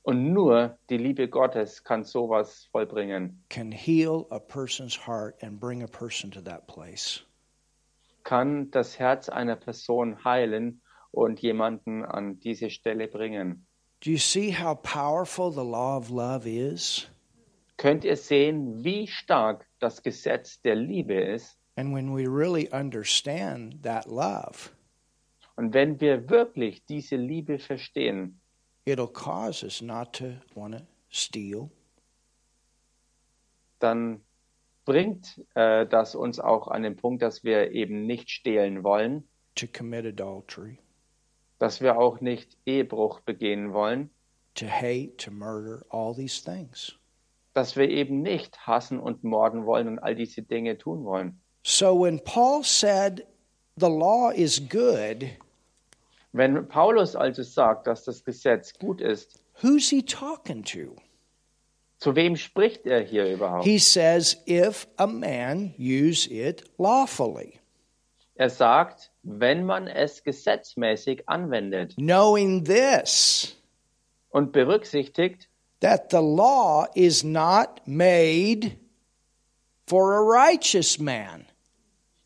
Und 0.03 0.33
nur 0.33 0.79
die 0.89 0.97
Liebe 0.97 1.29
Gottes 1.29 1.85
kann 1.85 2.05
sowas 2.05 2.69
vollbringen, 2.73 3.45
can 3.51 3.71
heal 3.71 4.27
a 4.31 4.39
person's 4.39 4.97
heart 5.07 5.43
and 5.43 5.61
bring 5.61 5.83
a 5.83 5.87
person 5.87 6.31
to 6.31 6.41
that 6.41 6.67
place. 6.67 7.23
kann 8.25 8.71
das 8.71 8.99
Herz 8.99 9.29
einer 9.29 9.57
Person 9.57 10.25
heilen 10.25 10.81
und 11.11 11.41
jemanden 11.41 12.05
an 12.05 12.39
diese 12.41 12.71
Stelle 12.71 13.09
bringen. 13.09 13.67
Do 14.03 14.11
you 14.11 14.19
see 14.19 14.53
how 14.53 14.75
powerful 14.75 15.53
the 15.53 15.65
law 15.65 15.97
of 15.99 16.09
love 16.09 16.47
is? 16.47 17.09
Könnt 17.77 18.05
ihr 18.05 18.17
sehen, 18.17 18.83
wie 18.85 19.07
stark 19.07 19.67
das 19.81 20.03
Gesetz 20.03 20.61
der 20.63 20.77
Liebe 20.77 21.15
ist? 21.15 21.59
And 21.77 21.95
when 21.95 22.15
we 22.15 22.27
really 22.27 22.69
understand 22.73 23.83
that 23.83 24.07
love, 24.07 24.71
Und 25.57 25.75
wenn 25.75 26.01
wir 26.01 26.31
wirklich 26.31 26.85
diese 26.87 27.17
Liebe 27.17 27.59
verstehen, 27.59 28.40
it'll 28.91 29.07
cause 29.07 29.65
us 29.65 29.81
not 29.81 30.13
to 30.15 30.35
want 30.55 30.77
to 30.77 30.83
steal, 31.11 31.71
dann 33.79 34.21
bringt 34.85 35.41
äh, 35.55 35.87
das 35.87 36.15
uns 36.15 36.39
auch 36.41 36.69
an 36.69 36.83
den 36.83 36.97
Punkt, 36.97 37.23
dass 37.23 37.45
wir 37.45 37.73
eben 37.73 38.07
nicht 38.07 38.31
stehlen 38.31 38.83
wollen, 38.85 39.29
to 39.55 39.67
commit 39.67 40.05
adultery, 40.07 40.79
dass 41.59 41.81
wir 41.81 41.99
auch 41.99 42.21
nicht 42.21 42.57
Ehebruch 42.67 43.21
begehen 43.21 43.73
wollen, 43.73 44.11
to 44.55 44.67
hate, 44.67 45.17
to 45.17 45.31
murder, 45.31 45.85
all 45.91 46.15
these 46.15 46.43
things. 46.43 46.97
dass 47.55 47.77
wir 47.77 47.89
eben 47.89 48.23
nicht 48.23 48.67
hassen 48.67 49.01
und 49.01 49.25
morden 49.25 49.67
wollen 49.67 49.89
und 49.89 49.99
all 49.99 50.15
diese 50.15 50.43
Dinge 50.43 50.79
tun 50.79 51.05
wollen. 51.05 51.41
So 51.63 51.95
when 52.01 52.21
Paul 52.25 52.63
said 52.63 53.27
the 53.77 53.89
law 53.89 54.31
is 54.31 54.61
good, 54.69 55.27
Wenn 56.33 56.69
Paulus 56.69 57.17
also 57.17 57.43
sagt, 57.43 57.87
dass 57.87 58.05
das 58.05 58.25
Gesetz 58.25 58.79
gut 58.79 59.01
ist, 59.01 59.43
who's 59.63 59.89
he 59.89 60.03
talking 60.03 60.63
to? 60.65 60.97
zu 61.99 62.17
wem 62.17 62.37
spricht 62.37 62.87
er 62.87 63.01
hier 63.01 63.27
überhaupt? 63.27 63.65
He 63.65 63.79
says, 63.79 64.37
if 64.47 64.87
a 64.97 65.07
man 65.07 65.75
use 65.77 66.27
it 66.31 66.65
lawfully, 66.79 67.61
Er 68.37 68.49
sagt, 68.49 69.11
wenn 69.23 69.67
man 69.67 69.87
es 69.87 70.23
gesetzmäßig 70.23 71.29
anwendet 71.29 71.95
knowing 71.97 72.65
this, 72.65 73.55
und 74.31 74.53
berücksichtigt, 74.53 75.49
that 75.81 76.11
the 76.11 76.23
law 76.23 76.87
is 76.95 77.23
not 77.23 77.83
made 77.87 78.79
for 79.87 80.15
a 80.15 80.21
righteous 80.21 80.99
man. 80.99 81.45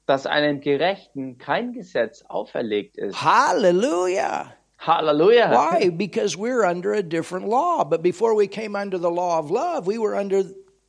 Dass 0.06 0.26
einem 0.26 0.60
Gerechten 0.60 1.38
kein 1.38 1.72
Gesetz 1.72 2.22
auferlegt 2.28 2.96
ist. 2.96 3.22
Hallelujah. 3.22 4.54
Halleluja! 4.86 5.50
Why? 5.50 5.90
Because 5.90 6.36
we're 6.36 6.64
under 6.64 6.92
a 6.94 7.02
different 7.02 7.46
law. 7.46 7.84
But 7.84 8.02
before 8.02 8.34
we 8.34 8.46
came 8.46 8.76
under 8.76 8.98
the 8.98 9.10
law 9.10 9.38
of 9.38 9.50
love, 9.50 9.86
we 9.86 9.98
were 9.98 10.14
under 10.14 10.44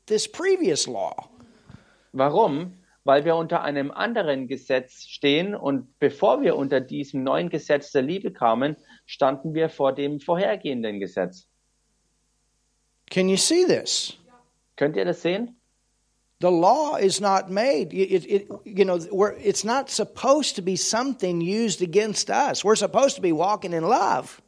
this 0.05 0.27
previous 0.27 0.87
law. 0.87 1.29
Warum? 2.13 2.73
Weil 3.03 3.23
wir 3.23 3.35
unter 3.35 3.61
einem 3.61 3.91
anderen 3.91 4.47
Gesetz 4.47 5.05
stehen 5.05 5.55
und 5.55 5.99
bevor 5.99 6.41
wir 6.41 6.55
unter 6.55 6.81
diesem 6.81 7.23
neuen 7.23 7.49
Gesetz 7.49 7.91
der 7.91 8.01
Liebe 8.01 8.31
kamen, 8.31 8.75
standen 9.05 9.53
wir 9.53 9.69
vor 9.69 9.93
dem 9.93 10.19
vorhergehenden 10.19 10.99
Gesetz. 10.99 11.47
Can 13.11 13.29
you 13.29 13.37
see 13.37 13.65
this? 13.65 14.17
Könnt 14.75 14.97
ihr 14.97 15.05
das 15.05 15.21
sehen? 15.21 15.55
The 16.41 16.51
law 16.51 16.95
is 16.95 17.21
not 17.21 17.49
made. 17.49 17.93
It, 17.93 18.25
it, 18.25 18.47
you 18.65 18.83
know, 18.83 18.99
it's 19.39 19.63
not 19.63 19.89
supposed 19.89 20.57
to 20.57 20.61
be 20.61 20.75
something 20.75 21.39
used 21.39 21.81
against 21.81 22.29
us. 22.29 22.63
We're 22.63 22.75
supposed 22.75 23.15
to 23.15 23.21
be 23.21 23.31
walking 23.31 23.71
in 23.73 23.83
love. 23.83 24.41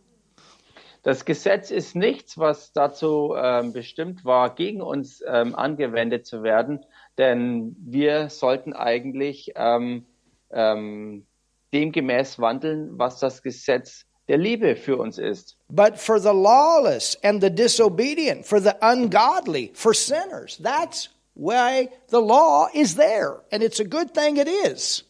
Das 1.03 1.23
Gesetz 1.23 1.71
ist 1.71 1.95
nichts, 1.95 2.37
was 2.37 2.73
dazu 2.73 3.33
ähm, 3.37 3.71
bestimmt 3.71 4.25
war, 4.25 4.53
gegen 4.53 4.81
uns 4.81 5.23
ähm, 5.25 5.55
angewendet 5.55 6.25
zu 6.25 6.43
werden, 6.43 6.85
denn 7.17 7.77
wir 7.79 8.29
sollten 8.29 8.73
eigentlich 8.73 9.53
ähm, 9.55 10.05
ähm, 10.51 11.25
demgemäß 11.73 12.39
wandeln, 12.39 12.97
was 12.99 13.19
das 13.19 13.41
Gesetz 13.41 14.03
der 14.27 14.37
Liebe 14.37 14.75
für 14.75 14.97
uns 14.97 15.17
ist. 15.17 15.57
But 15.69 15.97
for 15.97 16.19
the 16.19 16.33
lawless 16.33 17.17
and 17.23 17.41
the 17.41 17.49
disobedient, 17.49 18.45
for 18.45 18.59
the 18.59 18.73
ungodly, 18.81 19.71
for 19.73 19.93
sinners, 19.93 20.57
that's 20.61 21.09
why 21.37 21.89
the 22.09 22.19
law 22.19 22.67
is 22.73 22.95
there. 22.95 23.41
And 23.51 23.63
it's 23.63 23.79
a 23.79 23.85
good 23.85 24.13
thing 24.13 24.37
it 24.37 24.47
is. 24.47 25.03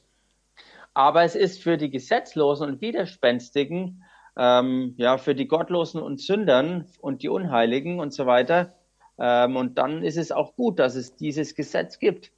Aber 0.93 1.23
es 1.23 1.35
ist 1.35 1.61
für 1.61 1.77
die 1.77 1.89
Gesetzlosen 1.89 2.67
und 2.67 2.81
Widerspenstigen, 2.81 4.03
ähm, 4.35 4.95
ja, 4.97 5.17
für 5.17 5.35
die 5.35 5.47
Gottlosen 5.47 6.01
und 6.01 6.19
Sündern 6.19 6.87
und 7.01 7.21
die 7.21 7.29
Unheiligen 7.29 7.99
und 7.99 8.13
so 8.13 8.25
weiter. 8.25 8.73
Ähm, 9.19 9.55
und 9.55 9.77
dann 9.77 10.03
ist 10.03 10.17
es 10.17 10.31
auch 10.31 10.55
gut, 10.55 10.79
dass 10.79 10.95
es 10.95 11.15
dieses 11.15 11.55
Gesetz 11.55 11.99
gibt. 11.99 12.31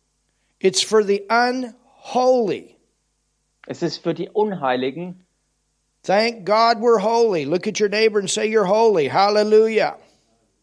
It's 0.60 0.84
for 0.84 1.04
the 1.04 1.28
unholy. 1.30 2.76
Es 3.66 3.82
ist 3.82 4.04
für 4.04 4.14
die 4.14 4.30
Unheiligen. 4.30 5.26
Thank 6.04 6.46
God 6.46 6.82
we're 6.82 7.02
holy. 7.02 7.46
Look 7.46 7.68
at 7.68 7.80
your 7.80 7.90
neighbor 7.90 8.20
and 8.20 8.30
say 8.30 8.46
you're 8.46 8.68
holy. 8.68 9.10
Hallelujah. 9.10 9.98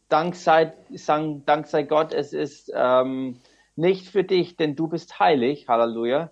Dank 0.09 0.37
sei, 0.37 0.73
Dank 1.47 1.67
sei 1.67 1.83
Gott, 1.83 2.13
es 2.13 2.33
ist 2.33 2.71
ähm, 2.75 3.41
nicht 3.75 4.09
für 4.09 4.25
dich, 4.25 4.57
denn 4.57 4.77
du 4.77 4.87
bist 4.89 5.19
heilig. 5.19 5.67
Halleluja. 5.69 6.31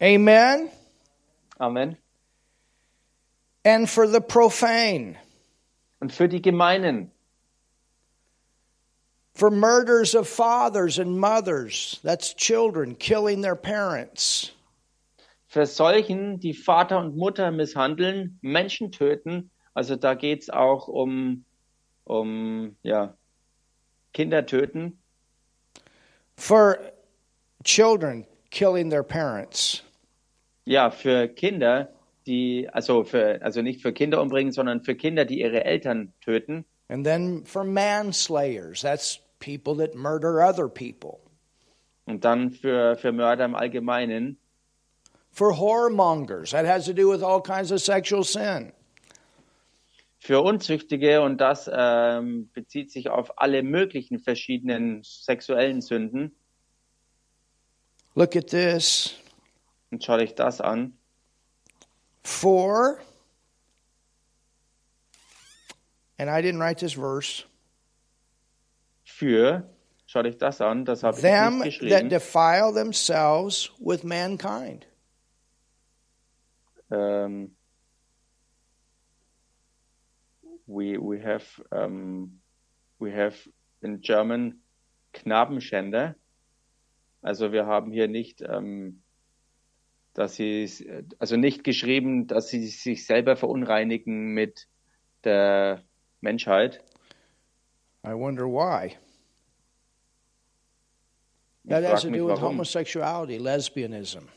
Amen. 0.00 0.68
Amen. 1.58 1.96
And 3.64 3.88
for 3.88 4.08
the 4.08 4.20
profane, 4.20 5.16
Und 6.00 6.12
für 6.12 6.28
die 6.28 6.42
Gemeinen, 6.42 7.12
for 9.34 9.50
murders 9.50 10.14
of 10.14 10.28
fathers 10.28 10.98
and 10.98 11.18
mothers, 11.18 12.00
that's 12.02 12.34
children 12.34 12.96
killing 12.98 13.42
their 13.42 13.54
parents. 13.56 14.52
für 15.46 15.66
solchen, 15.66 16.40
die 16.40 16.54
Vater 16.54 16.98
und 16.98 17.14
Mutter 17.16 17.50
misshandeln, 17.50 18.38
Menschen 18.40 18.90
töten. 18.90 19.50
Also 19.74 19.96
da 19.96 20.14
geht's 20.14 20.48
auch 20.48 20.88
um, 20.88 21.44
um 22.04 22.76
ja, 22.82 23.14
Kinder 24.12 24.46
töten. 24.46 24.98
For 26.36 26.78
children 27.64 28.26
killing 28.50 28.90
their 28.90 29.02
parents. 29.02 29.82
Ja, 30.64 30.90
für 30.90 31.28
Kinder, 31.28 31.88
die, 32.26 32.68
also 32.72 33.04
für, 33.04 33.40
also 33.42 33.62
nicht 33.62 33.82
für 33.82 33.92
Kinder 33.92 34.20
umbringen, 34.20 34.52
sondern 34.52 34.82
für 34.82 34.94
Kinder, 34.94 35.24
die 35.24 35.40
ihre 35.40 35.64
Eltern 35.64 36.12
töten. 36.20 36.64
And 36.88 37.04
then 37.04 37.44
for 37.44 37.64
manslayers, 37.64 38.82
that's 38.82 39.20
people 39.40 39.74
that 39.76 39.94
murder 39.94 40.42
other 40.42 40.68
people. 40.68 41.20
Und 42.06 42.24
dann 42.24 42.50
für, 42.50 42.96
für 42.96 43.12
Mörder 43.12 43.44
im 43.44 43.54
Allgemeinen. 43.54 44.36
For 45.30 45.52
whoremongers, 45.52 46.50
that 46.50 46.66
has 46.66 46.84
to 46.84 46.92
do 46.92 47.08
with 47.08 47.22
all 47.22 47.40
kinds 47.40 47.70
of 47.70 47.80
sexual 47.80 48.22
sin. 48.22 48.72
Für 50.24 50.40
Unzüchtige 50.40 51.20
und 51.20 51.38
das 51.38 51.68
ähm, 51.72 52.48
bezieht 52.52 52.92
sich 52.92 53.10
auf 53.10 53.40
alle 53.40 53.64
möglichen 53.64 54.20
verschiedenen 54.20 55.02
sexuellen 55.02 55.80
Sünden. 55.80 56.36
Look 58.14 58.36
at 58.36 58.46
this. 58.46 59.16
Und 59.90 60.04
schau 60.04 60.16
dich 60.18 60.36
das 60.36 60.60
an. 60.60 60.96
For, 62.22 63.00
and 66.18 66.30
I 66.30 66.40
didn't 66.40 66.60
write 66.60 66.78
this 66.78 66.92
verse, 66.92 67.42
Für, 69.02 69.68
schau 70.06 70.22
dich 70.22 70.38
das 70.38 70.60
an, 70.60 70.84
das 70.84 71.02
habe 71.02 71.16
ich 71.16 71.22
them 71.22 71.58
nicht 71.58 71.80
that 71.80 71.88
geschrieben. 72.04 72.08
defile 72.10 72.72
themselves 72.72 73.72
with 73.80 74.04
mankind. 74.04 74.86
Ähm, 76.92 77.56
we, 80.72 80.96
we 80.98 81.20
have, 81.20 81.44
um, 81.70 82.40
we 82.98 83.12
have 83.12 83.36
in 83.82 84.00
German 84.00 84.62
Knabenschänder. 85.12 86.14
Also 87.22 87.52
wir 87.52 87.66
haben 87.66 87.92
hier 87.92 88.08
nicht, 88.08 88.42
ähm, 88.42 89.02
dass 90.14 90.36
sie, 90.36 90.68
also 91.18 91.36
nicht 91.36 91.64
geschrieben, 91.64 92.26
dass 92.26 92.48
sie 92.48 92.66
sich 92.66 93.06
selber 93.06 93.36
verunreinigen 93.36 94.34
mit 94.34 94.68
der 95.24 95.82
Menschheit. 96.20 96.82
I 98.04 98.14
wonder 98.14 98.46
why. 98.46 98.96
Ich 101.64 101.70
That 101.70 101.84
has 101.84 102.02
to 102.02 102.10
do 102.10 102.26
with 102.26 102.40
warum. 102.40 102.56
homosexuality, 102.56 103.38
lesbianism. 103.38 104.28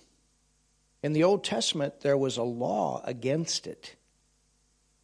In 1.02 1.14
the 1.14 1.24
Old 1.24 1.44
Testament, 1.44 2.02
there 2.02 2.18
was 2.18 2.38
a 2.38 2.44
law 2.44 3.02
against 3.04 3.66
it. 3.66 3.98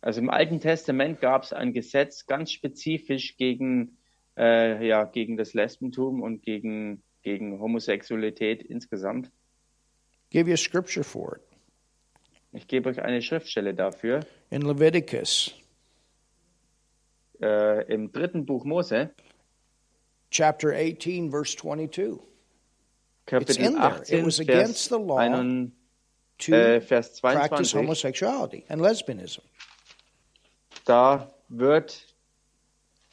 Also 0.02 0.20
im 0.20 0.30
Alten 0.30 0.60
Testament 0.60 1.22
gab 1.22 1.44
es 1.44 1.54
ein 1.54 1.74
Gesetz 1.74 2.26
ganz 2.26 2.52
spezifisch 2.52 3.38
gegen, 3.38 3.98
äh, 4.36 4.86
ja, 4.86 5.04
gegen 5.04 5.38
das 5.38 5.54
Lesbentum 5.54 6.22
und 6.22 6.42
gegen, 6.42 7.04
gegen 7.22 7.60
Homosexualität 7.60 8.64
insgesamt. 8.64 9.32
Give 10.32 10.48
you 10.48 10.54
a 10.54 10.58
scripture 10.58 11.04
for 11.04 11.38
it. 11.38 11.42
Ich 12.54 12.68
gebe 12.68 12.90
euch 12.90 13.02
eine 13.02 13.22
Schriftstelle 13.22 13.74
dafür. 13.74 14.26
In 14.50 14.64
Leviticus 14.64 15.56
Äh, 17.42 17.92
Im 17.92 18.12
dritten 18.12 18.46
Buch 18.46 18.66
Mose, 18.66 19.10
chapter 20.30 20.74
18, 20.76 21.32
verse 21.32 21.56
22. 21.58 22.04
It's 22.12 22.22
Kapitel 23.26 23.66
in 23.66 23.74
there. 23.74 24.02
18, 24.02 24.20
It 24.20 24.26
was 24.26 24.40
against 24.40 24.90
Vers, 24.90 24.90
the 24.90 25.00
law 25.00 25.18
1, 25.18 25.72
To 26.38 26.52
äh, 26.54 26.82
Vers 26.82 27.20
practice 27.20 27.72
22. 27.72 27.74
homosexuality 27.74 28.66
and 28.70 28.82
lesbianism. 28.82 29.42
Da 30.92 31.34
wird 31.48 32.06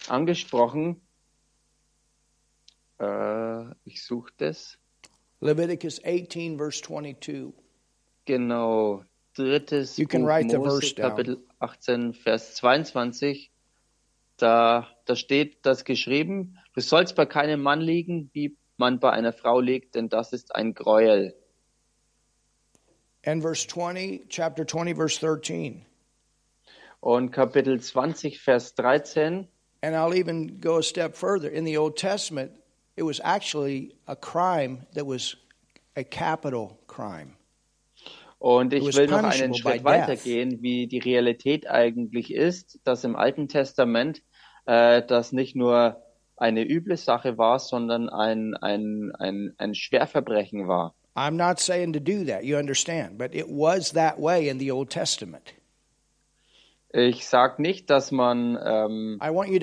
angesprochen, 0.09 1.01
äh, 2.99 3.71
ich 3.85 4.05
suche 4.05 4.33
das, 4.39 4.79
Leviticus 5.39 6.03
18, 6.05 6.59
verse 6.59 6.83
22. 6.83 7.53
Genau, 8.25 9.05
drittes 9.37 9.97
You 9.97 10.09
can 10.09 10.23
Buch 10.23 10.29
write 10.29 10.51
the 10.51 10.57
Mose, 10.57 10.81
verse 10.81 10.95
down. 10.97 11.09
Kapitel 11.09 11.47
18, 11.61 12.15
Vers 12.15 12.57
22. 12.57 13.53
Da, 14.39 14.89
da 15.05 15.15
steht 15.15 15.65
das 15.65 15.85
geschrieben, 15.85 16.59
du 16.75 16.81
sollst 16.81 17.15
bei 17.15 17.27
keinem 17.27 17.63
Mann 17.63 17.81
liegen, 17.81 18.29
wie 18.33 18.57
man 18.77 18.99
bei 18.99 19.13
einer 19.13 19.33
Frau 19.33 19.61
liegt, 19.61 19.95
denn 19.95 20.09
das 20.09 20.33
ist 20.33 20.53
ein 20.57 20.75
Gräuel. 20.75 21.33
And 23.25 23.41
verse 23.41 23.69
20, 23.69 24.29
chapter 24.29 24.67
20, 24.67 24.97
verse 24.97 25.21
13. 25.21 25.85
Und 27.01 27.31
Kapitel 27.31 27.81
20, 27.81 28.41
Vers 28.41 28.75
13, 28.75 29.49
And 29.81 29.95
I'll 29.95 30.15
even 30.15 30.61
go 30.61 30.79
a 30.79 30.83
step 30.83 31.15
further. 31.15 31.49
In 31.49 31.65
the 31.65 31.79
Old 31.79 31.97
Testament, 31.97 32.51
it 32.97 33.05
was 33.05 33.21
actually 33.23 33.95
a 34.09 34.17
crime 34.17 34.87
that 34.95 35.07
was 35.07 35.37
a 35.97 36.03
capital 36.03 36.79
crime. 36.89 37.37
Und 38.41 38.73
ich 38.73 38.97
will 38.97 39.09
noch 39.09 39.25
einen 39.25 39.55
Schritt 39.55 39.85
weitergehen, 39.85 40.63
wie 40.63 40.87
die 40.87 40.99
Realität 40.99 41.69
eigentlich 41.69 42.33
ist, 42.33 42.79
dass 42.85 43.03
im 43.03 43.17
Alten 43.17 43.49
Testament 43.49 44.23
äh, 44.67 45.03
das 45.03 45.33
nicht 45.33 45.57
nur 45.57 46.01
eine 46.37 46.63
üble 46.63 46.97
Sache 46.97 47.37
war, 47.37 47.59
sondern 47.59 48.09
ein, 48.09 48.55
ein, 48.55 49.11
ein, 49.19 49.55
ein 49.59 49.75
Schwerverbrechen 49.75 50.69
war. 50.69 50.95
I'm 51.17 51.37
not 51.37 51.59
saying 51.59 51.93
to 51.95 52.01
do 52.01 52.25
that, 52.25 52.45
you 52.45 52.57
understand, 52.57 53.19
but 53.19 53.35
it 53.35 53.49
was 53.49 53.93
that 53.93 54.21
way 54.21 54.49
in 54.49 54.61
the 54.61 54.71
Old 54.71 54.91
Testament. 54.91 55.53
Ich 56.91 57.27
sage 57.27 57.61
nicht, 57.61 57.91
dass 57.91 58.11
man 58.13 58.59
ähm, 58.65 59.21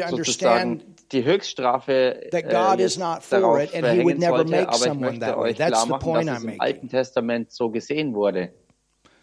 sozusagen 0.10 0.84
die 1.12 1.26
Höchststrafe 1.26 2.32
äh, 2.32 2.44
darauf 2.44 3.24
verhängen 3.24 4.22
sollte, 4.22 4.70
aber 4.70 4.86
ich 4.86 4.94
möchte 4.94 5.38
euch 5.38 5.56
klar 5.56 5.86
machen, 5.88 6.26
dass 6.28 6.38
es 6.38 6.44
im. 6.44 6.62
Alten 6.62 6.90
Testament 6.90 7.52
so 7.52 7.72
gesehen 7.72 8.14
wurde. 8.14 8.54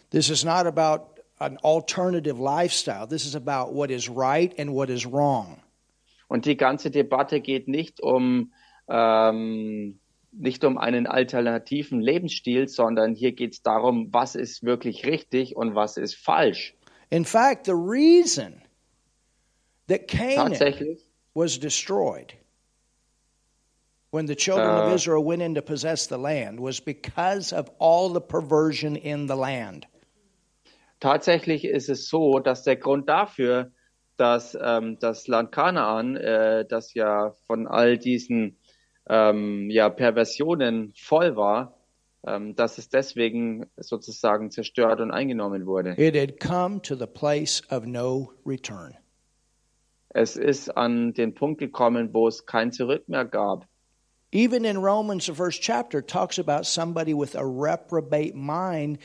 This 0.09 0.29
is 0.29 0.43
not 0.43 0.65
about 0.65 1.21
an 1.39 1.57
alternative 1.63 2.37
lifestyle. 2.37 3.07
This 3.07 3.25
is 3.25 3.35
about 3.35 3.73
what 3.73 3.89
is 3.89 4.09
right 4.09 4.57
and 4.59 4.71
what 4.71 4.89
is 4.89 5.09
wrong. 5.09 5.59
Und 6.27 6.45
die 6.45 6.57
ganze 6.57 6.91
Debatte 6.91 7.39
geht 7.39 7.69
nicht 7.69 8.01
um 8.01 8.51
ähm, 8.89 9.99
nicht 10.31 10.63
um 10.65 10.77
einen 10.77 11.07
alternativen 11.07 12.01
Lebensstil, 12.01 12.67
sondern 12.67 13.15
hier 13.15 13.31
geht 13.31 13.53
es 13.53 13.61
darum, 13.61 14.09
was 14.11 14.35
ist 14.35 14.63
wirklich 14.63 15.05
richtig 15.05 15.55
und 15.55 15.75
was 15.75 15.95
ist 15.95 16.15
falsch. 16.15 16.75
In 17.11 17.23
fact, 17.23 17.65
the 17.65 17.75
reason 17.75 18.61
that 19.87 20.07
Canaan 20.07 20.97
was 21.33 21.57
destroyed 21.57 22.33
when 24.11 24.27
the 24.27 24.35
children 24.35 24.69
of 24.69 24.91
Uh, 24.91 24.95
Israel 24.95 25.23
went 25.23 25.41
in 25.41 25.55
to 25.55 25.61
possess 25.61 26.07
the 26.07 26.17
land 26.17 26.59
was 26.59 26.79
because 26.79 27.51
of 27.51 27.69
all 27.79 28.09
the 28.09 28.21
perversion 28.21 28.95
in 28.95 29.27
the 29.27 29.35
land. 29.35 29.87
Tatsächlich 30.99 31.65
ist 31.65 31.89
es 31.89 32.07
so, 32.07 32.39
dass 32.39 32.63
der 32.63 32.77
Grund 32.77 33.09
dafür, 33.09 33.71
dass 34.17 34.55
ähm, 34.61 34.97
das 34.99 35.27
Land 35.27 35.51
Kanaan, 35.51 36.15
äh, 36.15 36.63
das 36.65 36.93
ja 36.93 37.33
von 37.47 37.67
all 37.67 37.97
diesen 37.97 38.57
ähm, 39.09 39.69
ja, 39.69 39.89
Perversionen 39.89 40.93
voll 40.95 41.35
war, 41.35 41.75
dass 42.23 42.77
es 42.77 42.87
deswegen 42.89 43.65
sozusagen 43.77 44.49
zerstört 44.49 45.01
und 45.01 45.11
eingenommen 45.11 45.65
wurde. 45.65 45.95
It 45.97 46.15
had 46.15 46.39
come 46.39 46.81
to 46.83 46.95
the 46.95 47.05
place 47.05 47.61
of 47.69 47.85
no 47.85 48.31
return. 48.45 48.95
Es 50.09 50.37
ist 50.37 50.69
an 50.69 51.13
den 51.13 51.33
Punkt 51.33 51.59
gekommen, 51.59 52.13
wo 52.13 52.27
es 52.27 52.45
kein 52.45 52.71
Zurück 52.71 53.09
mehr 53.09 53.25
gab. 53.25 53.67
Even 54.31 54.63
in 54.65 54.77
Romans, 54.77 55.25
the 55.25 55.33
first 55.33 55.61
chapter 55.61 56.01
talks 56.01 56.39
about 56.39 56.65
somebody 56.65 57.13
with 57.13 57.35
a 57.35 57.45
reprobate 57.45 58.35
mind 58.35 58.99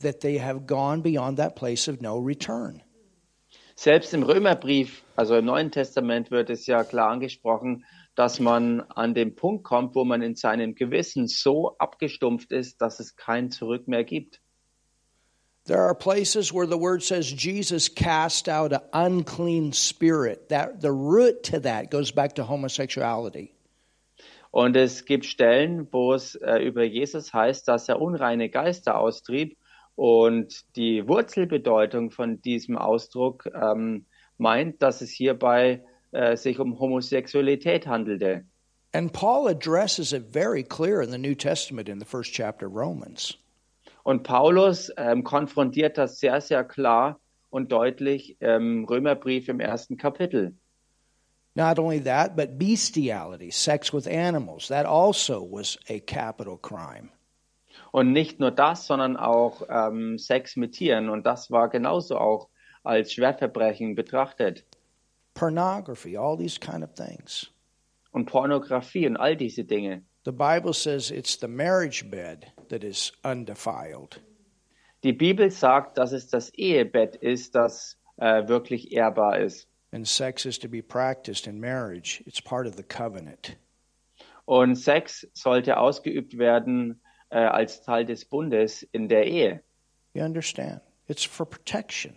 that 0.00 0.20
they 0.20 0.36
have 0.38 0.66
gone 0.66 1.00
beyond 1.00 1.38
that 1.38 1.54
place 1.56 1.88
of 1.88 2.00
no 2.00 2.18
return. 2.18 2.82
Selbst 3.76 4.14
im 4.14 4.22
Römerbrief, 4.22 5.02
also 5.16 5.36
im 5.36 5.46
Neuen 5.46 5.70
Testament, 5.70 6.30
wird 6.30 6.50
es 6.50 6.66
ja 6.66 6.84
klar 6.84 7.10
angesprochen, 7.10 7.84
dass 8.14 8.40
man 8.40 8.80
an 8.80 9.14
den 9.14 9.34
Punkt 9.34 9.64
kommt, 9.64 9.94
wo 9.94 10.04
man 10.04 10.22
in 10.22 10.36
seinem 10.36 10.74
Gewissen 10.74 11.26
so 11.26 11.76
abgestumpft 11.78 12.52
ist, 12.52 12.80
dass 12.80 13.00
es 13.00 13.16
kein 13.16 13.50
Zurück 13.50 13.88
mehr 13.88 14.04
gibt. 14.04 14.40
There 15.66 15.80
are 15.80 15.94
places 15.94 16.52
where 16.52 16.66
the 16.66 16.78
word 16.78 17.02
says 17.02 17.32
Jesus 17.32 17.88
cast 17.88 18.50
out 18.50 18.74
an 18.74 18.82
unclean 18.92 19.72
spirit. 19.72 20.50
That 20.50 20.82
the 20.82 20.90
root 20.90 21.42
to 21.44 21.58
that 21.60 21.90
goes 21.90 22.12
back 22.12 22.34
to 22.34 22.44
homosexuality. 22.44 23.54
Und 24.50 24.76
es 24.76 25.06
gibt 25.06 25.24
Stellen, 25.24 25.88
wo 25.90 26.12
es 26.12 26.34
äh, 26.36 26.58
über 26.58 26.84
Jesus 26.84 27.32
heißt, 27.32 27.66
dass 27.66 27.88
er 27.88 28.00
unreine 28.00 28.50
Geister 28.50 29.00
austrieb. 29.00 29.56
Und 29.96 30.76
die 30.76 31.08
Wurzelbedeutung 31.08 32.10
von 32.10 32.42
diesem 32.42 32.76
Ausdruck 32.76 33.48
ähm, 33.54 34.04
meint, 34.36 34.82
dass 34.82 35.00
es 35.00 35.10
hierbei 35.10 35.82
äh, 36.14 36.36
sich 36.36 36.58
um 36.58 36.78
Homosexualität 36.78 37.86
handelte. 37.86 38.44
And 38.92 39.12
Paul 39.12 39.48
addresses 39.48 40.12
it 40.12 40.32
very 40.32 40.62
clear 40.62 41.02
in 41.02 41.10
the 41.10 41.18
New 41.18 41.34
Testament 41.34 41.88
in 41.88 41.98
the 41.98 42.06
first 42.06 42.32
chapter 42.32 42.66
of 42.66 42.74
Romans. 42.74 43.36
Und 44.04 44.22
Paulus 44.22 44.92
ähm, 44.96 45.24
konfrontiert 45.24 45.98
das 45.98 46.20
sehr, 46.20 46.40
sehr 46.40 46.62
klar 46.62 47.18
und 47.50 47.72
deutlich 47.72 48.40
im 48.40 48.84
Römerbrief 48.84 49.48
im 49.48 49.60
ersten 49.60 49.96
Kapitel. 49.96 50.54
Not 51.56 51.78
only 51.78 52.00
that, 52.00 52.36
but 52.36 52.58
bestiality, 52.58 53.50
sex 53.50 53.92
with 53.92 54.06
animals, 54.06 54.68
that 54.68 54.86
also 54.86 55.40
was 55.40 55.78
a 55.88 56.00
capital 56.00 56.58
crime. 56.58 57.10
Und 57.92 58.12
nicht 58.12 58.40
nur 58.40 58.50
das, 58.50 58.86
sondern 58.86 59.16
auch 59.16 59.62
ähm, 59.68 60.18
Sex 60.18 60.56
mit 60.56 60.72
Tieren. 60.72 61.08
Und 61.08 61.26
das 61.26 61.50
war 61.52 61.68
genauso 61.68 62.18
auch 62.18 62.48
als 62.82 63.12
Schwerverbrechen 63.12 63.94
betrachtet. 63.94 64.64
Pornography, 65.34 66.16
all 66.16 66.36
these 66.36 66.58
kind 66.58 66.82
of 66.82 66.94
things. 66.94 67.50
Und 68.12 68.26
Pornografie 68.26 69.06
und 69.06 69.16
all 69.16 69.36
diese 69.36 69.64
Dinge. 69.64 70.02
The 70.24 70.32
Bible 70.32 70.72
says 70.72 71.10
it's 71.10 71.36
the 71.36 71.48
marriage 71.48 72.08
bed 72.10 72.52
that 72.68 72.84
is 72.84 73.12
undefiled. 73.24 74.20
Die 75.02 75.12
Bibel 75.12 75.50
sagt, 75.50 75.98
dass 75.98 76.12
es 76.12 76.28
das 76.28 76.50
Ehebett 76.54 77.16
ist, 77.16 77.54
das 77.54 77.98
äh, 78.16 78.48
wirklich 78.48 78.92
ehrbar 78.92 79.38
ist. 79.38 79.68
And 79.92 80.08
sex 80.08 80.46
is 80.46 80.58
to 80.58 80.68
be 80.68 80.82
practiced 80.82 81.46
in 81.46 81.60
marriage. 81.60 82.22
It's 82.26 82.40
part 82.40 82.66
of 82.66 82.74
the 82.76 82.82
covenant. 82.82 83.56
Und 84.44 84.76
Sex 84.76 85.26
sollte 85.32 85.78
ausgeübt 85.78 86.36
werden 86.36 87.00
äh, 87.30 87.38
als 87.38 87.82
Teil 87.82 88.04
des 88.04 88.24
Bundes 88.24 88.82
in 88.82 89.08
der 89.08 89.26
Ehe. 89.26 89.62
You 90.12 90.22
understand? 90.22 90.80
It's 91.08 91.24
for 91.24 91.46
protection. 91.46 92.16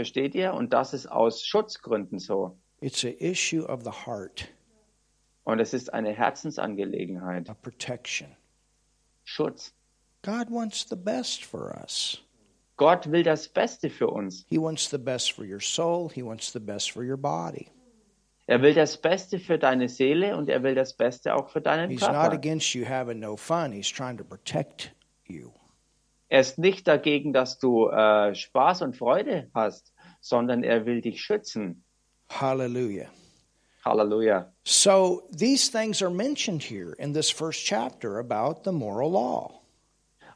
Versteht 0.00 0.34
ihr? 0.34 0.54
Und 0.54 0.72
das 0.72 0.94
ist 0.94 1.06
aus 1.12 1.44
Schutzgründen 1.44 2.18
so. 2.18 2.56
It's 2.80 3.04
an 3.04 3.12
issue 3.18 3.66
of 3.66 3.82
the 3.84 3.90
heart, 4.06 4.48
Und 5.44 5.60
es 5.60 5.74
ist 5.74 5.92
eine 5.92 6.10
Herzensangelegenheit. 6.12 7.50
a 7.50 7.52
protection. 7.54 8.34
Schutz. 9.24 9.74
God 10.22 10.50
wants 10.50 10.86
the 10.88 10.96
best 10.96 11.44
for 11.44 11.76
us. 11.82 12.22
Gott 12.78 13.12
will 13.12 13.22
das 13.22 13.46
Beste 13.46 13.90
für 13.90 14.08
uns. 14.08 14.46
He 14.48 14.56
wants 14.58 14.88
the 14.88 14.96
best 14.96 15.32
for 15.32 15.44
your 15.44 15.60
soul, 15.60 16.08
He 16.08 16.22
wants 16.24 16.50
the 16.50 16.60
best 16.60 16.92
for 16.92 17.02
your 17.04 17.18
body. 17.18 17.68
Er 18.46 18.62
will 18.62 18.72
das 18.72 18.96
Beste 18.96 19.38
für 19.38 19.58
deine 19.58 19.90
Seele 19.90 20.34
und 20.34 20.48
er 20.48 20.62
will 20.62 20.74
das 20.74 20.96
Beste 20.96 21.34
auch 21.34 21.50
für 21.50 21.60
deinen 21.60 21.90
He's 21.90 22.00
not 22.00 22.12
Körper. 22.12 22.32
against 22.32 22.72
you 22.74 22.86
having 22.88 23.20
no 23.20 23.36
fun, 23.36 23.70
He's 23.72 23.92
trying 23.92 24.16
to 24.16 24.24
protect 24.24 24.94
you. 25.26 25.50
Er 26.30 26.40
ist 26.40 26.58
nicht 26.58 26.86
dagegen, 26.86 27.32
dass 27.32 27.58
du 27.58 27.88
äh, 27.88 28.34
Spaß 28.34 28.82
und 28.82 28.96
Freude 28.96 29.50
hast, 29.52 29.92
sondern 30.20 30.62
er 30.62 30.86
will 30.86 31.00
dich 31.00 31.20
schützen. 31.20 31.84
Hallelujah. 32.30 33.08
Halleluja. 33.84 34.52
So 34.64 35.22
these 35.36 35.68
things 35.68 36.02
are 36.02 36.10
mentioned 36.10 36.62
here 36.62 36.92
in 36.98 37.12
this 37.14 37.30
first 37.30 37.64
chapter 37.64 38.18
about 38.18 38.62
the 38.64 38.72
moral 38.72 39.10
law. 39.10 39.60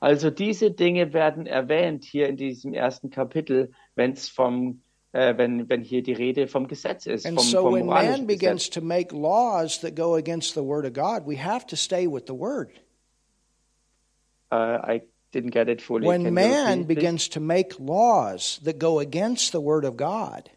Also 0.01 0.31
diese 0.31 0.71
Dinge 0.71 1.13
werden 1.13 1.47
erwähnt 1.47 2.05
hier 2.05 2.29
in 2.29 2.37
diesem 2.37 2.75
ersten 2.75 3.11
Kapitel, 3.11 3.73
wenn's 3.95 4.29
vom, 4.29 4.83
äh, 5.13 5.37
wenn, 5.37 5.69
wenn 5.69 5.83
hier 5.83 6.03
die 6.03 6.13
Rede 6.13 6.49
vom 6.49 6.67
Gesetz 6.67 7.07
ist, 7.07 7.25
And 7.25 7.39
vom, 7.39 7.47
so 7.47 7.63
vom 7.63 7.75
when 7.75 7.87
man 7.87 8.27
begins 8.27 8.65
Gesetz. 8.65 8.75
to 8.75 8.81
make 8.81 9.15
laws 9.15 9.81
that 9.81 9.95
go 9.95 10.17
against 10.17 10.55
the 10.55 10.63
Word 10.63 10.85
of 10.85 10.93
God, 10.93 11.25
we 11.27 11.37
have 11.37 11.67
to 11.69 11.77
stay 11.77 12.07
with 12.07 12.27
the 12.27 12.35
Word. 12.35 12.73
Uh, 14.51 14.79
I 14.83 15.03
didn't 15.35 15.53
get 15.53 15.69
it 15.69 15.83
fully. 15.83 16.07
When 16.07 16.33
man 16.33 16.85
begins 16.85 17.29
to 17.31 17.41
make 17.41 17.79
laws 17.79 18.61
that 18.65 18.79
go 18.79 18.99
against 19.01 19.53
the 19.53 19.61
Word 19.61 19.85
of 19.85 19.97
God, 19.97 20.51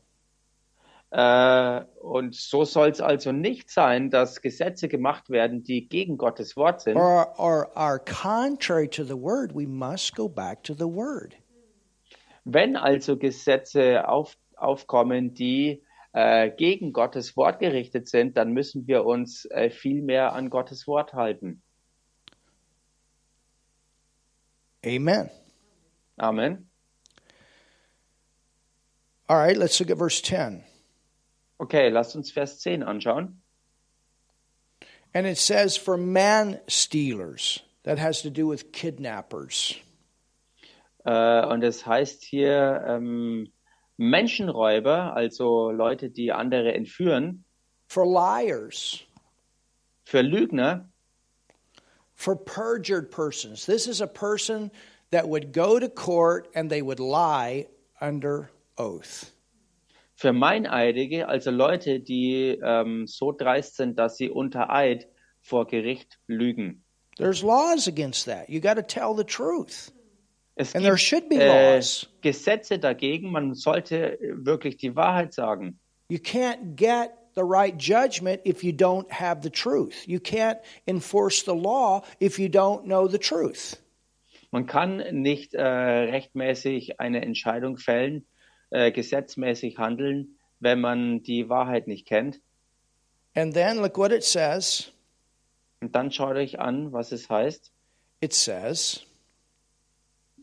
Äh, 1.10 1.86
und 2.02 2.36
so 2.36 2.66
soll 2.66 2.90
es 2.90 3.00
also 3.00 3.32
nicht 3.32 3.70
sein, 3.70 4.10
dass 4.10 4.42
Gesetze 4.42 4.90
gemacht 4.90 5.30
werden, 5.30 5.64
die 5.64 5.88
gegen 5.88 6.18
Gottes 6.18 6.58
Wort 6.58 6.82
sind. 6.82 6.98
or, 6.98 7.34
or 7.40 7.70
are 7.78 7.98
contrary 8.00 8.90
to 8.90 9.06
the 9.06 9.16
Word, 9.16 9.56
we 9.56 9.66
must 9.66 10.16
go 10.16 10.28
back 10.28 10.64
to 10.64 10.74
the 10.74 10.86
Word. 10.86 11.36
Wenn 12.44 12.76
also 12.76 13.16
Gesetze 13.18 14.08
auf, 14.08 14.38
aufkommen, 14.58 15.34
die 15.34 15.82
äh, 16.12 16.50
gegen 16.50 16.92
Gottes 16.92 17.38
Wort 17.38 17.60
gerichtet 17.60 18.10
sind, 18.10 18.36
dann 18.36 18.52
müssen 18.52 18.86
wir 18.88 19.06
uns 19.06 19.46
äh, 19.46 19.70
viel 19.70 20.02
mehr 20.02 20.34
an 20.34 20.50
Gottes 20.50 20.88
Wort 20.88 21.14
halten. 21.14 21.62
Amen. 24.88 25.30
Amen. 26.20 26.66
All 29.28 29.38
right, 29.38 29.58
let's 29.58 29.80
look 29.80 29.90
at 29.92 29.98
verse 29.98 30.22
10. 30.22 30.64
Okay, 31.60 31.90
lasst 31.90 32.16
uns 32.16 32.32
Vers 32.32 32.60
10 32.60 32.84
anschauen. 32.84 33.42
And 35.14 35.28
it 35.28 35.38
says, 35.38 35.76
for 35.76 35.98
man 35.98 36.60
stealers. 36.68 37.62
That 37.84 38.00
has 38.00 38.22
to 38.22 38.30
do 38.30 38.48
with 38.48 38.72
kidnappers. 38.72 39.76
Äh, 41.06 41.46
und 41.46 41.64
es 41.64 41.86
heißt 41.86 42.24
hier 42.24 42.84
ähm, 42.88 43.48
Menschenräuber, 43.98 45.16
also 45.16 45.72
Leute, 45.72 46.10
die 46.10 46.32
andere 46.32 46.74
entführen, 46.74 47.46
For 47.88 48.06
liars. 48.06 49.04
für 50.04 50.22
Lügner, 50.22 50.90
For 52.18 52.36
perjured 52.36 53.12
persons. 53.12 53.66
This 53.66 53.88
is 53.88 54.02
a 54.02 54.08
person 54.08 54.72
that 55.12 55.30
would 55.30 55.54
go 55.54 55.80
to 55.80 55.88
court 55.88 56.50
and 56.54 56.70
they 56.70 56.82
would 56.82 57.00
lie 57.00 57.68
under 58.02 58.50
oath. 58.78 59.32
Für 60.16 60.34
Meineidige, 60.34 61.28
also 61.28 61.52
Leute, 61.52 62.00
die 62.00 62.60
ähm, 62.64 63.06
so 63.06 63.32
dreist 63.32 63.76
sind, 63.78 64.00
dass 64.00 64.18
sie 64.18 64.32
unter 64.32 64.72
Eid 64.72 65.08
vor 65.42 65.68
Gericht 65.68 66.18
lügen. 66.28 66.82
There's 67.18 67.44
laws 67.44 67.88
against 67.88 68.26
that. 68.26 68.50
You 68.50 68.60
got 68.60 68.76
to 68.76 68.84
tell 68.84 69.14
the 69.16 69.24
truth. 69.24 69.92
Es 70.56 70.74
And 70.74 70.84
there 70.84 70.98
should 70.98 71.30
be 71.30 71.38
äh, 71.38 71.76
laws. 71.76 72.08
Gesetze 72.22 72.80
dagegen, 72.80 73.32
man 73.32 73.54
sollte 73.54 74.18
wirklich 74.20 74.78
die 74.78 74.96
Wahrheit 74.96 75.34
sagen. 75.34 75.80
You 76.10 76.20
can't 76.20 76.76
get 76.76 77.12
the 77.38 77.44
right 77.44 77.78
judgment 77.78 78.42
if 78.46 78.64
you 78.64 78.74
don't 78.74 79.10
have 79.12 79.44
the 79.44 79.50
truth. 79.52 80.08
You 80.08 80.20
can't 80.20 80.58
enforce 80.88 81.44
the 81.44 81.54
law 81.54 82.02
if 82.20 82.40
you 82.40 82.50
don't 82.50 82.86
know 82.86 83.08
the 83.08 83.20
truth. 83.20 83.78
Man 84.52 84.66
kann 84.66 85.04
nicht 85.12 85.54
äh, 85.54 85.62
rechtmäßig 85.62 87.00
eine 87.00 87.22
Entscheidung 87.22 87.78
fällen, 87.78 88.26
äh, 88.72 88.92
gesetzmäßig 88.92 89.78
handeln, 89.78 90.40
wenn 90.60 90.82
man 90.82 91.22
die 91.22 91.48
Wahrheit 91.48 91.88
nicht 91.88 92.08
kennt. 92.08 92.40
And 93.36 93.54
then 93.54 93.82
look 93.82 93.98
what 94.00 94.12
it 94.12 94.24
says. 94.24 94.92
Und 95.80 95.94
dann 95.94 96.12
schaut 96.12 96.38
euch 96.38 96.60
an, 96.60 96.92
was 96.92 97.12
es 97.12 97.30
heißt. 97.30 97.72
It 98.20 98.34
says, 98.34 99.06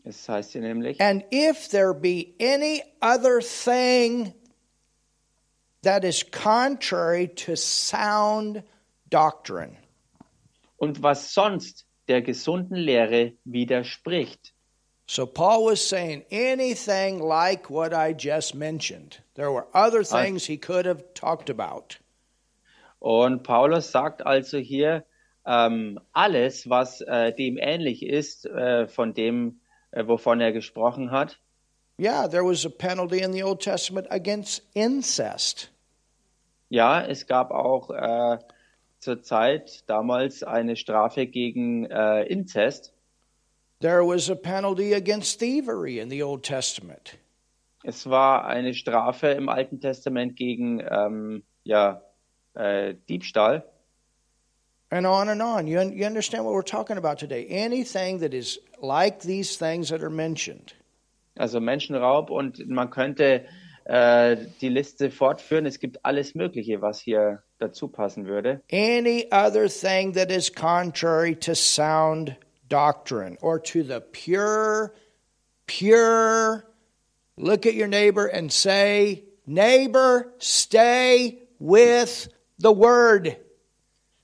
Es 0.05 0.29
heißt 0.29 0.53
hier 0.53 0.61
nämlich, 0.61 1.01
And 1.01 1.25
if 1.33 1.67
there 1.67 1.93
be 1.93 2.35
any 2.39 2.83
other 3.01 3.41
thing 3.41 4.33
that 5.85 6.03
is 6.03 6.23
contrary 6.23 7.27
to 7.27 7.55
sound 7.55 8.63
doctrine, 9.09 9.77
und 10.77 11.01
was 11.01 11.33
sonst 11.33 11.85
der 12.07 12.21
gesunden 12.21 12.75
Lehre 12.75 13.33
widerspricht. 13.45 14.53
So 15.07 15.27
Paul 15.27 15.65
was 15.65 15.87
saying 15.87 16.25
anything 16.31 17.19
like 17.19 17.69
what 17.69 17.93
I 17.93 18.13
just 18.13 18.55
mentioned. 18.55 19.19
There 19.35 19.51
were 19.51 19.67
other 19.73 20.03
things 20.03 20.45
he 20.45 20.57
could 20.57 20.85
have 20.85 21.13
talked 21.13 21.49
about. 21.49 21.99
Und 22.99 23.43
Paulus 23.43 23.91
sagt 23.91 24.25
also 24.25 24.57
hier, 24.57 25.05
ähm, 25.45 25.99
alles, 26.13 26.67
was 26.69 27.01
äh, 27.01 27.31
dem 27.33 27.57
ähnlich 27.57 28.03
ist, 28.03 28.47
äh, 28.47 28.87
von 28.87 29.13
dem, 29.13 29.59
äh, 29.91 30.07
wovon 30.07 30.41
er 30.41 30.51
gesprochen 30.51 31.11
hat. 31.11 31.37
Yeah, 31.99 32.27
there 32.27 32.43
was 32.43 32.65
a 32.65 32.69
penalty 32.69 33.21
in 33.21 33.31
the 33.31 33.43
Old 33.43 33.61
Testament 33.61 34.07
against 34.09 34.63
incest. 34.73 35.69
Ja, 36.75 37.01
es 37.01 37.25
gab 37.25 37.51
auch 37.51 37.89
äh, 37.89 38.37
zur 38.99 39.21
Zeit 39.21 39.89
damals 39.89 40.43
eine 40.43 40.75
Strafe 40.75 41.25
gegen 41.25 41.85
äh, 41.85 42.23
Inzest. 42.23 42.93
There 43.79 44.05
was 44.05 44.29
a 44.29 44.35
penalty 44.35 44.93
against 44.93 45.39
thievery 45.39 45.99
in 45.99 46.09
the 46.09 46.21
Old 46.21 46.43
Testament. 46.43 47.17
Es 47.85 48.09
war 48.09 48.45
eine 48.45 48.73
Strafe 48.73 49.27
im 49.27 49.47
Alten 49.47 49.79
Testament 49.79 50.35
gegen 50.35 50.81
ähm, 50.81 51.43
ja, 51.63 52.01
äh, 52.55 52.95
Diebstahl. 53.07 53.63
And 54.89 55.07
on 55.07 55.29
and 55.29 55.41
on. 55.41 55.67
You, 55.67 55.79
you 55.79 56.05
understand 56.05 56.43
what 56.43 56.51
we're 56.51 56.61
talking 56.61 56.97
about 56.97 57.19
today? 57.19 57.47
Anything 57.47 58.19
that 58.19 58.33
is 58.33 58.59
like 58.81 59.21
these 59.21 59.57
things 59.57 59.87
that 59.91 60.01
are 60.01 60.09
mentioned. 60.09 60.75
Also 61.37 61.61
Menschenraub 61.61 62.29
und 62.29 62.67
man 62.67 62.89
könnte 62.89 63.45
äh, 63.85 64.37
die 64.61 64.69
Liste 64.69 65.11
fortführen. 65.11 65.65
Es 65.65 65.79
gibt 65.79 66.03
alles 66.03 66.35
Mögliche, 66.35 66.81
was 66.81 66.99
hier 66.99 67.43
dazu 67.59 67.87
passen 67.87 68.25
würde. 68.25 68.61
Any 68.71 69.27
other 69.31 69.67
thing 69.67 70.13
that 70.13 70.31
is 70.31 70.53
contrary 70.53 71.35
to 71.35 71.53
sound 71.55 72.35
doctrine 72.67 73.37
or 73.41 73.61
to 73.61 73.83
the 73.83 74.01
pure, 74.11 74.93
pure. 75.67 76.65
Look 77.37 77.65
at 77.65 77.75
your 77.75 77.87
neighbor 77.87 78.25
and 78.25 78.51
say, 78.51 79.23
Neighbor, 79.45 80.33
stay 80.39 81.37
with 81.59 82.29
the 82.57 82.71
word. 82.71 83.37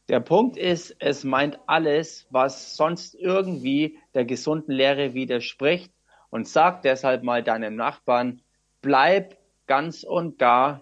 Der 0.09 0.19
Punkt 0.19 0.57
ist, 0.57 0.95
es 0.99 1.23
meint 1.23 1.59
alles, 1.67 2.25
was 2.31 2.75
sonst 2.75 3.15
irgendwie 3.15 3.99
der 4.15 4.25
gesunden 4.25 4.73
Lehre 4.73 5.13
widerspricht 5.13 5.91
und 6.31 6.47
sag 6.47 6.81
deshalb 6.81 7.23
mal 7.23 7.43
deinem 7.43 7.75
Nachbarn, 7.75 8.41
bleib 8.81 9.37
ganz 9.71 10.03
und 10.03 10.37
gar 10.37 10.81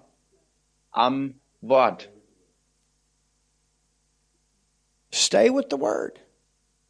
am 0.89 1.35
Wort. 1.61 2.09
Stay 5.11 5.51
with 5.51 5.67
the 5.69 5.77
word. 5.77 6.19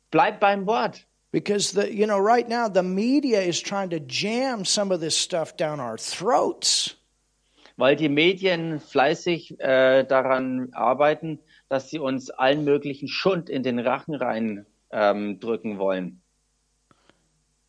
Bleib 0.09 0.39
beim 0.39 0.65
Wort. 0.65 1.05
Because 1.33 1.73
the 1.73 1.93
you 1.93 2.07
know 2.07 2.17
right 2.17 2.47
now 2.47 2.69
the 2.69 2.83
media 2.83 3.41
is 3.41 3.61
trying 3.61 3.89
to 3.89 3.99
jam 3.99 4.63
some 4.63 4.93
of 4.93 5.01
this 5.01 5.17
stuff 5.17 5.57
down 5.57 5.81
our 5.81 5.97
throats. 5.97 6.95
weil 7.75 7.95
die 7.95 8.09
Medien 8.09 8.79
fleißig 8.79 9.59
äh, 9.59 10.03
daran 10.03 10.69
arbeiten, 10.73 11.39
dass 11.69 11.89
sie 11.89 11.99
uns 11.99 12.29
allen 12.29 12.65
möglichen 12.65 13.07
Schund 13.07 13.49
in 13.49 13.63
den 13.63 13.79
Rachen 13.79 14.15
rein 14.15 14.65
ähm, 14.91 15.39
drücken 15.39 15.79
wollen. 15.79 16.21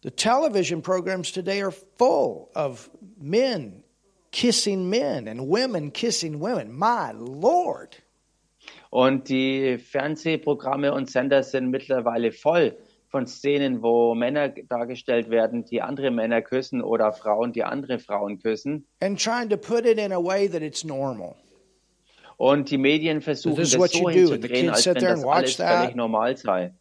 The 0.02 0.10
television 0.10 0.82
programs 0.82 1.30
today 1.30 1.62
are 1.62 1.72
full 1.72 2.48
of 2.54 2.90
men 3.20 3.84
kissing 4.32 4.88
men 4.88 5.28
and 5.28 5.40
women 5.48 5.92
kissing 5.92 6.40
women. 6.40 6.70
My 6.72 7.12
lord. 7.12 8.02
Und 8.90 9.28
die 9.28 9.78
Fernsehprogramme 9.78 10.92
und 10.92 11.10
Sender 11.10 11.42
sind 11.42 11.70
mittlerweile 11.70 12.32
voll 12.32 12.76
von 13.08 13.26
Szenen, 13.26 13.82
wo 13.82 14.14
Männer 14.14 14.48
dargestellt 14.48 15.30
werden, 15.30 15.64
die 15.64 15.82
andere 15.82 16.10
Männer 16.10 16.42
küssen 16.42 16.80
oder 16.82 17.12
Frauen, 17.12 17.52
die 17.52 17.64
andere 17.64 17.98
Frauen 17.98 18.38
küssen. 18.38 18.86
And 19.00 19.20
trying 19.20 19.48
to 19.48 19.56
put 19.56 19.84
it 19.84 19.98
in 19.98 20.12
a 20.12 20.22
way 20.22 20.48
that 20.48 20.62
it's 20.62 20.84
normal. 20.84 21.34
Und 22.36 22.70
die 22.70 22.78
Medien 22.78 23.20
versuchen 23.20 23.56
This 23.56 23.72
das 23.72 23.92
so 23.92 24.08
hinzudrehen, 24.08 24.70
als 24.70 24.86
wenn 24.86 24.94
das 24.94 25.24
alles 25.24 25.56
that. 25.58 25.82
völlig 25.82 25.96
normal 25.96 26.36
sei. 26.36 26.72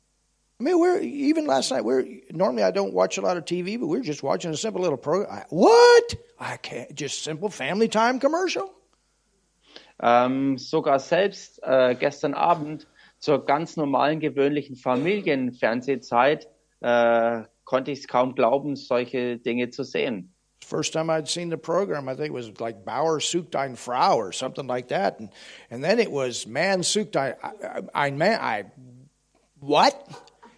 I 0.59 0.65
mean, 0.65 0.77
we're 0.77 0.99
even 0.99 1.47
last 1.47 1.71
night. 1.71 1.85
We're 1.85 2.05
normally 2.31 2.63
I 2.63 2.71
don't 2.71 2.93
watch 2.93 3.17
a 3.17 3.21
lot 3.21 3.37
of 3.37 3.45
TV, 3.45 3.79
but 3.79 3.87
we're 3.87 4.01
just 4.01 4.23
watching 4.23 4.51
a 4.51 4.57
simple 4.57 4.81
little 4.81 4.97
program. 4.97 5.31
I, 5.31 5.45
what? 5.49 6.15
I 6.37 6.57
can't 6.57 6.93
just 6.93 7.23
simple 7.23 7.49
family 7.49 7.87
time 7.87 8.19
commercial. 8.19 8.69
Ähm, 10.01 10.57
sogar 10.57 10.99
selbst 10.99 11.61
äh, 11.63 11.95
gestern 11.95 12.33
Abend 12.33 12.87
zur 13.19 13.45
ganz 13.45 13.77
normalen, 13.77 14.19
gewöhnlichen 14.19 14.75
Familienfernsehzeit 14.75 16.47
äh, 16.81 17.43
konnte 17.63 17.91
ich 17.91 17.99
es 17.99 18.07
kaum 18.07 18.35
glauben, 18.35 18.75
solche 18.75 19.37
Dinge 19.37 19.69
zu 19.69 19.83
sehen. 19.83 20.33
First 20.61 20.91
time 20.91 21.09
I'd 21.09 21.27
seen 21.27 21.49
the 21.49 21.57
program, 21.57 22.09
I 22.09 22.15
think 22.15 22.27
it 22.27 22.33
was 22.33 22.51
like 22.59 22.83
Bauer 22.83 23.21
sucht 23.21 23.55
ein 23.55 23.77
Frau 23.77 24.17
or 24.17 24.33
something 24.33 24.67
like 24.67 24.89
that, 24.89 25.19
and 25.19 25.29
and 25.69 25.83
then 25.83 25.99
it 25.99 26.11
was 26.11 26.45
Man 26.45 26.83
sucht 26.83 27.15
ein 27.15 27.35
ein 27.93 28.17
Man. 28.17 28.39
I 28.41 28.65
what? 29.61 29.95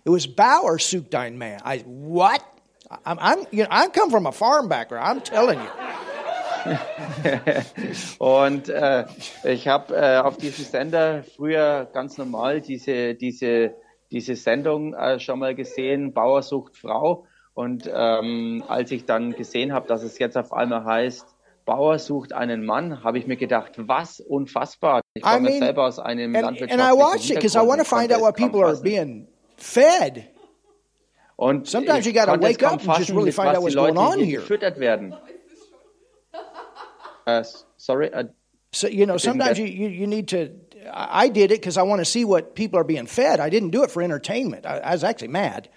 It 0.03 0.09
was 0.09 0.27
Bauer 0.27 0.79
sucht 0.79 1.13
ein 1.15 1.37
Man. 1.37 1.59
I 1.63 1.83
what? 1.85 2.41
I'm, 3.05 3.19
I'm 3.19 3.47
you 3.51 3.63
know 3.63 3.69
I 3.71 3.87
come 3.87 4.09
from 4.09 4.25
a 4.25 4.31
farm 4.31 4.67
background. 4.67 5.05
I'm 5.05 5.23
telling 5.23 5.59
you. 5.59 5.69
Und 8.19 8.69
äh, 8.69 9.05
ich 9.43 9.67
habe 9.67 9.95
äh, 9.95 10.17
auf 10.17 10.37
diesem 10.37 10.65
Sender 10.65 11.23
früher 11.23 11.87
ganz 11.91 12.17
normal 12.17 12.61
diese, 12.61 13.15
diese, 13.15 13.73
diese 14.11 14.35
Sendung 14.35 14.93
äh, 14.93 15.19
schon 15.19 15.39
mal 15.39 15.55
gesehen, 15.55 16.13
Bauer 16.13 16.43
sucht 16.43 16.77
Frau. 16.77 17.25
Und 17.53 17.89
ähm, 17.91 18.63
als 18.67 18.91
ich 18.91 19.05
dann 19.05 19.33
gesehen 19.33 19.73
habe, 19.73 19.87
dass 19.87 20.03
es 20.03 20.19
jetzt 20.19 20.37
auf 20.37 20.53
einmal 20.53 20.85
heißt, 20.85 21.25
Bauer 21.65 21.99
sucht 21.99 22.33
einen 22.33 22.65
Mann, 22.65 23.03
habe 23.03 23.19
ich 23.19 23.27
mir 23.27 23.37
gedacht, 23.37 23.73
was 23.77 24.19
unfassbar. 24.19 25.01
Ich 25.13 25.23
I 25.23 25.29
komme 25.29 25.49
mean, 25.49 25.59
selber 25.59 25.85
aus 25.85 25.99
einem 25.99 26.35
And, 26.35 26.43
landwirtschaftlichen 26.43 26.79
and 26.79 26.99
I 26.99 26.99
watched 26.99 27.29
it 27.29 27.35
because 27.35 27.57
I 27.57 27.61
want 27.67 27.79
to 27.79 27.85
find 27.85 28.11
out 28.13 28.21
what 28.21 28.35
people 28.35 28.63
are 28.63 28.79
being 28.81 29.27
fed. 29.63 30.27
Und 31.35 31.67
Sometimes 31.67 32.05
you 32.05 32.13
gotta 32.13 32.39
wake 32.39 32.61
up 32.63 32.73
and 32.87 32.97
just 32.99 33.09
really 33.09 33.31
find 33.31 33.49
was 33.49 33.57
out 33.57 33.63
what's 33.63 33.75
Leute 33.75 33.93
going 33.95 34.07
on 34.13 34.17
hier 34.19 34.25
here. 34.27 34.41
gefüttert 34.41 34.79
werden. 34.79 35.15
Äh, 37.25 37.43
sorry, 37.77 38.07
äh, 38.07 38.25
So 38.73 38.87
you 38.87 39.05
know, 39.05 39.17
sometimes 39.17 39.57
get- 39.57 39.67
you, 39.67 39.87
you, 39.87 39.89
you 39.89 40.07
need 40.07 40.27
to. 40.29 40.49
I 40.93 41.29
did 41.29 41.51
it 41.51 41.61
because 41.61 41.77
I 41.77 41.83
want 41.83 41.99
to 41.99 42.05
see 42.05 42.25
what 42.25 42.55
people 42.55 42.79
are 42.79 42.83
being 42.85 43.05
fed. 43.05 43.39
I 43.39 43.49
didn't 43.49 43.69
do 43.71 43.83
it 43.83 43.91
for 43.91 44.01
entertainment. 44.01 44.65
I, 44.65 44.79
I 44.79 44.91
was 44.93 45.03
actually 45.03 45.27
mad. 45.27 45.69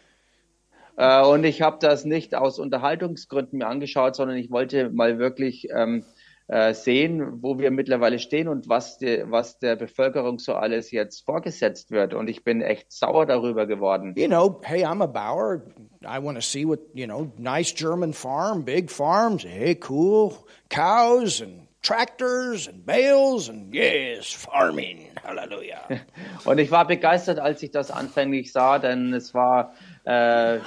Äh, 0.97 1.23
und 1.23 1.45
ich 1.45 1.61
habe 1.61 1.79
das 1.81 2.05
nicht 2.05 2.35
aus 2.35 2.59
Unterhaltungsgründen 2.59 3.59
mir 3.59 3.67
angeschaut, 3.67 4.15
sondern 4.17 4.37
ich 4.39 4.51
wollte 4.51 4.91
mal 4.91 5.19
wirklich 5.19 5.69
ähm, 5.75 6.05
äh, 6.05 6.14
sehen, 6.47 7.43
wo 7.43 7.59
wir 7.59 7.71
mittlerweile 7.71 8.19
stehen 8.19 8.49
und 8.49 8.69
was, 8.69 8.99
die, 8.99 9.25
was 9.27 9.59
der 9.59 9.77
Bevölkerung 9.77 10.39
so 10.39 10.53
alles 10.55 10.91
jetzt 10.91 11.25
vorgesetzt 11.25 11.91
wird. 11.91 12.13
Und 12.13 12.29
ich 12.29 12.45
bin 12.45 12.61
echt 12.61 12.93
sauer 12.93 13.25
darüber 13.25 13.67
geworden. 13.67 14.13
You 14.17 14.29
know, 14.29 14.61
hey, 14.63 14.85
I'm 14.85 15.03
a 15.03 15.07
Bauer. 15.07 15.63
I 16.03 16.23
want 16.23 16.37
to 16.37 16.43
see 16.43 16.67
what 16.67 16.81
you 16.93 17.07
know. 17.07 17.33
Nice 17.39 17.73
German 17.75 18.13
farm, 18.13 18.63
big 18.63 18.91
farms. 18.91 19.45
Hey, 19.45 19.75
cool 19.89 20.37
cows 20.69 21.41
and 21.41 21.69
tractors 21.83 22.67
and 22.67 22.85
bales 22.85 23.49
and 23.49 23.73
yes, 23.73 24.33
farming. 24.33 25.11
Hallelujah. 25.23 26.01
Und 26.45 26.59
ich 26.59 26.71
war 26.71 26.87
begeistert, 26.87 27.39
als 27.39 27.63
ich 27.63 27.71
das 27.71 27.91
anfänglich 27.91 28.53
sah, 28.53 28.79
denn 28.79 29.13
es 29.13 29.35
war 29.35 29.75
äh, 30.07 30.57
äh, 30.57 30.61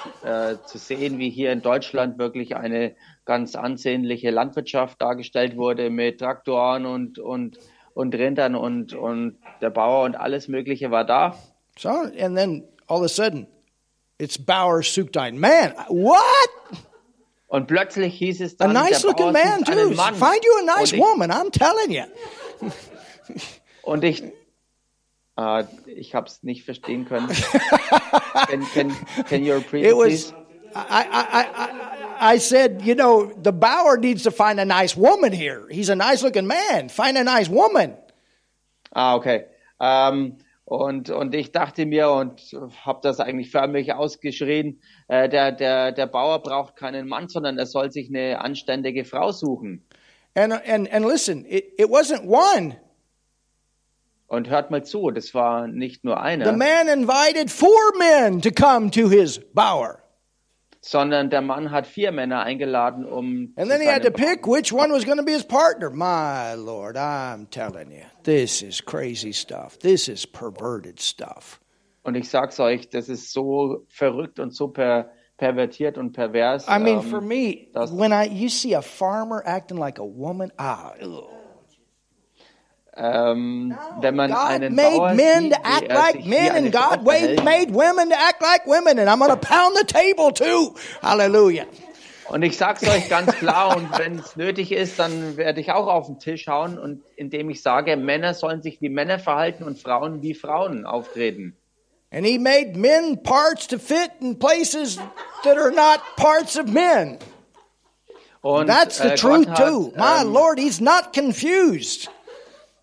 zu 0.66 0.78
sehen, 0.78 1.20
wie 1.20 1.30
hier 1.30 1.52
in 1.52 1.62
Deutschland 1.62 2.18
wirklich 2.18 2.56
eine 2.56 2.96
ganz 3.28 3.56
ansehnliche 3.56 4.32
Landwirtschaft 4.32 5.00
dargestellt 5.00 5.58
wurde 5.58 5.92
mit 5.92 6.20
Traktoren 6.20 6.88
und, 6.88 7.20
und, 7.20 7.60
und 7.94 8.16
Rindern 8.16 8.56
und, 8.56 8.94
und 8.94 9.38
der 9.62 9.70
Bauer 9.70 10.06
und 10.06 10.16
alles 10.16 10.48
Mögliche 10.48 10.90
war 10.90 11.04
da. 11.04 11.38
So, 11.78 11.90
and 11.90 12.36
then 12.36 12.64
all 12.88 12.98
of 12.98 13.04
a 13.04 13.08
sudden, 13.08 13.46
it's 14.18 14.38
Bauer 14.40 14.82
sucht 14.82 15.18
ein 15.18 15.38
Man. 15.38 15.74
What? 15.90 16.80
Und 17.48 17.68
plötzlich 17.68 18.16
hieß 18.16 18.42
es 18.42 18.60
A 18.60 18.66
dann, 18.66 18.74
nice 18.74 19.02
der 19.02 19.12
looking 19.12 19.34
Bauer 19.34 19.44
man, 19.44 19.60
sucht 19.60 19.70
einen 19.70 19.90
too. 19.90 19.96
Mann. 19.96 20.16
Find 20.16 20.44
you 20.44 20.52
a 20.60 20.78
nice 20.78 20.94
ich, 20.94 21.00
woman, 21.00 21.30
I'm 21.30 21.52
telling 21.52 21.92
you. 21.92 22.04
Und 23.84 24.04
ich, 24.04 24.24
äh, 25.38 25.64
ich 25.86 26.16
habe 26.16 26.28
es 26.28 26.44
nicht 26.44 26.64
verstehen 26.64 27.06
können. 27.06 27.28
can, 28.48 28.66
can, 28.74 28.96
can 29.30 29.44
you 29.44 29.54
repeat 29.54 29.86
it, 29.86 29.96
was, 29.96 30.32
please? 30.32 30.34
I, 30.76 31.06
I, 31.10 31.42
I, 31.42 31.87
I, 32.20 32.38
said, 32.38 32.82
you 32.84 32.96
know, 32.96 33.32
the 33.42 33.52
Bauer 33.52 33.98
needs 33.98 34.24
to 34.24 34.32
find 34.32 34.60
a 34.60 34.66
nice 34.66 34.96
woman 34.96 35.32
here. 35.32 35.68
He's 35.70 35.90
a 35.90 35.96
nice 35.96 36.24
looking 36.24 36.48
man. 36.48 36.90
Find 36.90 37.18
a 37.18 37.24
nice 37.24 37.50
woman. 37.50 37.96
Ah, 38.94 39.16
okay. 39.16 39.46
Ähm, 39.80 40.38
und, 40.66 41.10
und 41.10 41.34
ich 41.34 41.52
dachte 41.54 41.86
mir 41.86 42.10
und 42.12 42.42
habe 42.86 43.00
das 43.02 43.20
eigentlich 43.20 43.52
förmlich 43.52 43.94
ausgeschrien, 43.94 44.82
äh, 45.08 45.30
der, 45.30 45.54
der, 45.54 45.94
der 45.94 46.08
Bauer 46.08 46.42
braucht 46.42 46.76
keinen 46.76 47.08
Mann, 47.08 47.30
sondern 47.30 47.58
er 47.58 47.66
soll 47.66 47.92
sich 47.92 48.10
eine 48.10 48.42
anständige 48.42 49.06
Frau 49.06 49.32
suchen. 49.32 49.86
And, 50.36 50.54
and, 50.68 50.92
and 50.92 51.06
listen, 51.06 51.46
it, 51.46 51.74
it 51.80 51.88
wasn't 51.88 52.26
one. 52.28 52.76
Und 54.28 54.50
hört 54.50 54.72
mal 54.72 54.84
zu, 54.84 55.10
das 55.10 55.34
war 55.34 55.68
nicht 55.68 56.04
nur 56.04 56.16
The 56.16 56.22
einer, 56.22 56.52
man 56.52 56.90
invited 56.90 57.50
four 57.50 57.94
men 57.98 58.42
to 58.42 58.52
come 58.52 58.92
to 58.92 59.08
his 59.08 59.40
bower. 59.54 60.04
Sondern 60.82 61.30
der 61.30 61.42
Mann 61.42 61.72
hat 61.72 61.88
vier 61.88 62.12
Männer 62.12 62.44
eingeladen, 62.44 63.06
um 63.06 63.54
And 63.58 63.70
then 63.70 63.82
he 63.82 63.88
had 63.88 64.04
to 64.04 64.12
pick 64.12 64.48
which 64.48 64.72
one 64.72 64.92
was 64.92 65.06
going 65.06 65.18
to 65.18 65.24
be 65.24 65.34
his 65.34 65.44
partner. 65.44 65.90
My 65.90 66.54
Lord, 66.56 66.96
I'm 66.98 67.48
telling 67.48 67.92
you, 67.92 68.04
this 68.24 68.62
is 68.62 68.82
crazy 68.82 69.34
stuff. 69.34 69.78
This 69.80 70.08
is 70.08 70.26
perverted 70.26 71.00
stuff. 71.00 71.60
Und 72.04 72.16
ich 72.16 72.30
sag's 72.30 72.60
euch, 72.60 72.90
das 72.90 73.10
ist 73.10 73.34
so 73.34 73.86
verrückt 73.90 74.40
und 74.40 74.56
so 74.56 74.70
per, 74.70 75.12
pervertiert 75.38 75.98
und 75.98 76.14
pervers. 76.14 76.68
I 76.68 76.80
mean, 76.80 77.00
ähm, 77.00 77.10
for 77.10 77.22
me, 77.22 77.68
when 77.74 78.14
I 78.14 78.28
you 78.28 78.50
see 78.50 78.74
a 78.74 78.82
farmer 78.82 79.44
acting 79.46 79.78
like 79.78 80.00
a 80.00 80.06
woman, 80.06 80.52
ah, 80.58 80.94
ugh. 81.02 81.28
Ähm, 82.98 83.78
wenn 84.02 84.16
man 84.16 84.32
God 84.32 84.40
einen 84.40 84.76
made 84.76 84.98
Bauer 84.98 85.14
men 85.14 85.44
sieht, 85.44 85.54
to 85.54 85.60
act 85.64 85.88
like 85.90 86.26
men, 86.26 86.52
and 86.52 86.72
God 86.72 87.04
verhält. 87.04 87.44
made 87.44 87.74
women 87.74 88.10
to 88.10 88.16
act 88.16 88.42
like 88.42 88.66
women, 88.66 89.00
and 89.00 89.10
I'm 89.10 89.20
going 89.20 89.30
to 89.30 89.38
pound 89.38 89.78
the 89.78 89.86
table 89.86 90.32
too. 90.32 90.74
Hallelujah. 91.02 91.66
Und 92.30 92.44
ich 92.44 92.58
sag's 92.58 92.86
euch 92.86 93.08
ganz 93.08 93.32
klar, 93.38 93.78
und 93.78 93.98
wenn 93.98 94.20
es 94.20 94.36
nötig 94.36 94.74
ist, 94.74 95.00
dann 95.00 95.38
werde 95.38 95.62
ich 95.62 95.72
auch 95.72 95.88
auf 95.88 96.08
den 96.08 96.20
Tisch 96.20 96.48
hauen 96.48 96.78
und 96.78 97.02
indem 97.16 97.50
ich 97.50 97.62
sage, 97.62 97.96
Männer 97.96 98.34
sollen 98.34 98.62
sich 98.62 98.82
wie 98.82 98.90
Männer 98.90 99.18
verhalten 99.18 99.64
und 99.64 99.80
Frauen 99.80 100.22
wie 100.22 100.34
Frauen 100.34 100.86
auftreten. 100.86 101.56
And 102.12 102.26
He 102.26 102.38
made 102.38 102.78
men 102.78 103.22
parts 103.24 103.68
to 103.68 103.78
fit 103.78 104.12
in 104.22 104.40
places 104.40 104.98
that 105.44 105.58
are 105.58 105.72
not 105.72 106.00
parts 106.16 106.58
of 106.58 106.68
men. 106.68 107.18
Und 108.42 108.68
That's 108.68 108.98
the 108.98 109.10
äh, 109.10 109.16
truth 109.16 109.48
hat, 109.48 109.58
too. 109.58 109.94
My 109.96 110.22
ähm, 110.22 110.34
Lord, 110.34 110.60
He's 110.60 110.80
not 110.80 111.14
confused. 111.14 112.10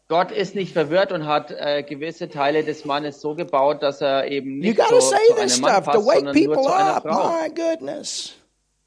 Gott 0.08 0.30
ist 0.30 0.54
nicht 0.54 0.72
verwirrt 0.72 1.12
und 1.12 1.26
hat 1.26 1.50
äh, 1.50 1.82
gewisse 1.82 2.28
Teile 2.28 2.62
des 2.62 2.84
Mannes 2.84 3.20
so 3.20 3.34
gebaut, 3.34 3.82
dass 3.82 4.02
er 4.02 4.30
eben 4.30 4.58
nicht 4.58 4.78
so 4.78 4.98
zu 4.98 5.14
einem 5.14 5.60
Mann 5.60 5.82
passt, 5.82 6.04
sondern 6.04 6.44
nur 6.44 6.62
zu 6.62 6.72
einer. 6.72 7.00
Frau. 7.00 7.28
My 7.30 7.48
goodness. 7.48 8.34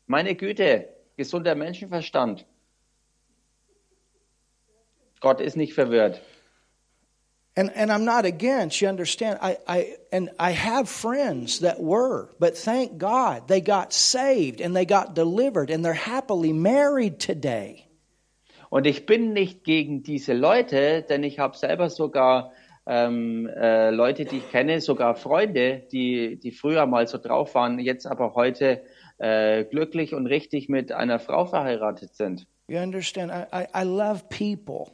Meine 0.06 0.36
Güte, 0.36 0.90
gesunder 1.18 1.56
Menschenverstand. 1.56 2.46
Gott 5.20 5.42
ist 5.42 5.58
nicht 5.58 5.74
verwirrt. 5.74 6.22
And 7.56 7.76
and 7.76 7.92
I'm 7.92 8.06
not 8.06 8.26
against, 8.26 8.82
you 8.82 8.88
understand. 8.88 9.40
I, 9.42 9.58
I 9.68 9.98
and 10.12 10.30
I 10.38 10.52
have 10.52 10.88
friends 10.88 11.62
that 11.62 11.82
were, 11.82 12.30
but 12.40 12.56
thank 12.56 13.00
God 13.00 13.48
they 13.48 13.62
got 13.62 13.94
saved 13.94 14.62
and 14.62 14.76
they 14.76 14.86
got 14.86 15.16
delivered 15.16 15.72
and 15.72 15.84
they're 15.84 15.94
happily 15.94 16.54
married 16.54 17.20
today. 17.20 17.87
Und 18.70 18.86
ich 18.88 19.06
bin 19.06 19.34
nicht 19.34 19.64
gegen 19.64 20.04
diese 20.04 20.34
Leute, 20.34 21.04
denn 21.08 21.24
ich 21.24 21.40
habe 21.40 21.58
selber 21.58 21.90
sogar 21.90 22.52
ähm, 22.86 23.48
äh, 23.48 23.90
Leute, 23.92 24.26
die 24.26 24.38
ich 24.38 24.50
kenne, 24.50 24.82
sogar 24.82 25.16
Freunde, 25.16 25.84
die, 25.92 26.40
die 26.40 26.52
früher 26.52 26.86
mal 26.86 27.08
so 27.08 27.18
drauf 27.18 27.56
waren, 27.56 27.80
jetzt 27.80 28.06
aber 28.06 28.34
heute 28.36 28.82
äh, 29.18 29.66
glücklich 29.66 30.14
und 30.14 30.28
richtig 30.28 30.70
mit 30.70 30.92
einer 30.92 31.20
Frau 31.20 31.46
verheiratet 31.46 32.16
sind. 32.16 32.48
You 32.70 32.80
understand? 32.80 33.32
I, 33.32 33.64
I, 33.64 33.84
I 33.84 33.86
love 33.86 34.26
people. 34.30 34.92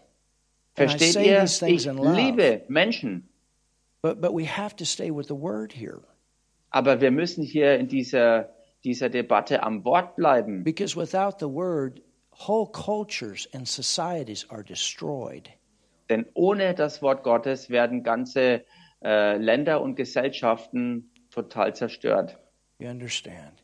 Versteht 0.76 1.16
ihr? 1.16 1.44
Ich 1.44 1.86
liebe 1.86 2.64
Menschen, 2.68 3.30
But 4.02 4.20
but 4.20 4.34
we 4.34 4.46
have 4.46 4.76
to 4.76 4.86
stay 4.86 5.10
with 5.10 5.28
the 5.28 5.36
word 5.36 5.72
here. 5.72 6.02
aber 6.72 7.00
wir 7.00 7.12
müssen 7.12 7.44
hier 7.44 7.78
in 7.78 7.88
dieser, 7.88 8.50
dieser 8.84 9.10
Debatte 9.10 9.62
am 9.64 9.86
Wort 9.86 10.16
bleiben. 10.16 10.64
Because 10.64 10.96
without 10.98 11.38
the 11.40 11.46
word, 11.46 12.02
whole 12.48 12.68
cultures 12.72 13.48
and 13.54 13.68
societies 13.68 14.46
are 14.50 14.64
destroyed. 14.64 15.50
Denn 16.10 16.26
ohne 16.34 16.74
das 16.74 17.02
Wort 17.02 17.24
Gottes 17.24 17.70
werden 17.70 18.04
ganze 18.04 18.66
äh, 19.04 19.38
Länder 19.38 19.82
und 19.82 19.96
Gesellschaften 19.96 21.12
total 21.32 21.76
zerstört. 21.76 22.38
You 22.80 22.90
understand? 22.90 23.64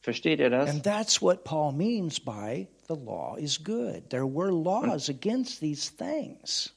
Versteht 0.00 0.40
ihr 0.40 0.50
das? 0.50 0.70
And 0.70 0.82
that's 0.82 1.20
what 1.20 1.44
Paul 1.44 1.72
means 1.72 2.20
by 2.20 2.68
the 2.88 2.94
law 2.94 3.36
is 3.36 3.62
good. 3.62 4.10
There 4.10 4.26
were 4.26 4.50
laws 4.50 5.08
against 5.08 5.60
these 5.60 5.90
things. 5.90 6.74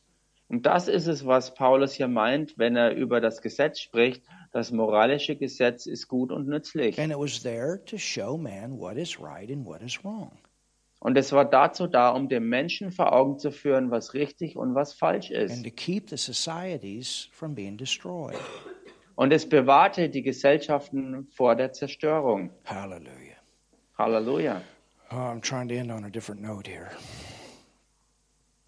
Und 0.49 0.65
das 0.65 0.89
ist 0.89 1.07
es, 1.07 1.25
was 1.25 1.53
Paulus 1.53 1.93
hier 1.93 2.09
meint, 2.09 2.57
wenn 2.57 2.75
er 2.75 2.93
über 2.93 3.21
das 3.21 3.41
Gesetz 3.41 3.79
spricht. 3.79 4.21
Das 4.51 4.71
moralische 4.71 5.37
Gesetz 5.37 5.85
ist 5.85 6.09
gut 6.09 6.29
und 6.29 6.47
nützlich. 6.49 6.99
And 6.99 7.11
it 7.11 7.17
was 7.17 7.41
there 7.41 7.81
to 7.85 7.97
show 7.97 8.37
man 8.37 8.77
what 8.77 8.97
is 8.97 9.17
right 9.21 9.49
and 9.49 9.65
what 9.65 9.81
is 9.81 10.03
wrong. 10.03 10.37
Und 11.03 11.17
es 11.17 11.31
war 11.31 11.45
dazu 11.45 11.87
da, 11.87 12.09
um 12.11 12.29
dem 12.29 12.47
Menschen 12.47 12.91
vor 12.91 13.11
Augen 13.11 13.39
zu 13.39 13.51
führen, 13.51 13.89
was 13.89 14.13
richtig 14.13 14.55
und 14.55 14.75
was 14.75 14.93
falsch 14.93 15.31
And 15.31 15.49
ist. 15.51 15.63
to 15.63 15.71
keep 15.71 16.09
the 16.11 16.15
societies 16.17 17.27
from 17.31 17.55
being 17.55 17.75
destroyed. 17.75 18.37
Und 19.15 19.33
es 19.33 19.49
bewahrte 19.49 20.09
die 20.09 20.21
Gesellschaften 20.21 21.27
vor 21.31 21.55
der 21.55 21.73
Zerstörung. 21.73 22.51
Hallelujah. 22.65 23.37
Halleluja. 23.97 24.61
Oh, 25.11 25.15
I'm 25.15 25.41
trying 25.41 25.67
to 25.69 25.73
end 25.75 25.91
on 25.91 26.05
a 26.05 26.09
different 26.09 26.39
note 26.41 26.69
here. 26.69 26.91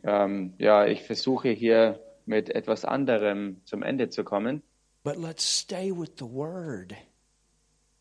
Ähm, 0.04 0.54
ja, 0.58 0.88
ich 0.88 1.04
versuche 1.04 1.50
hier 1.50 2.00
mit 2.26 2.50
etwas 2.50 2.84
anderem 2.84 3.62
zum 3.66 3.84
Ende 3.84 4.10
zu 4.10 4.24
kommen. 4.24 4.64
But 5.04 5.18
let's 5.18 5.44
stay 5.44 5.92
with 5.92 6.14
the 6.18 6.26
word. 6.26 6.96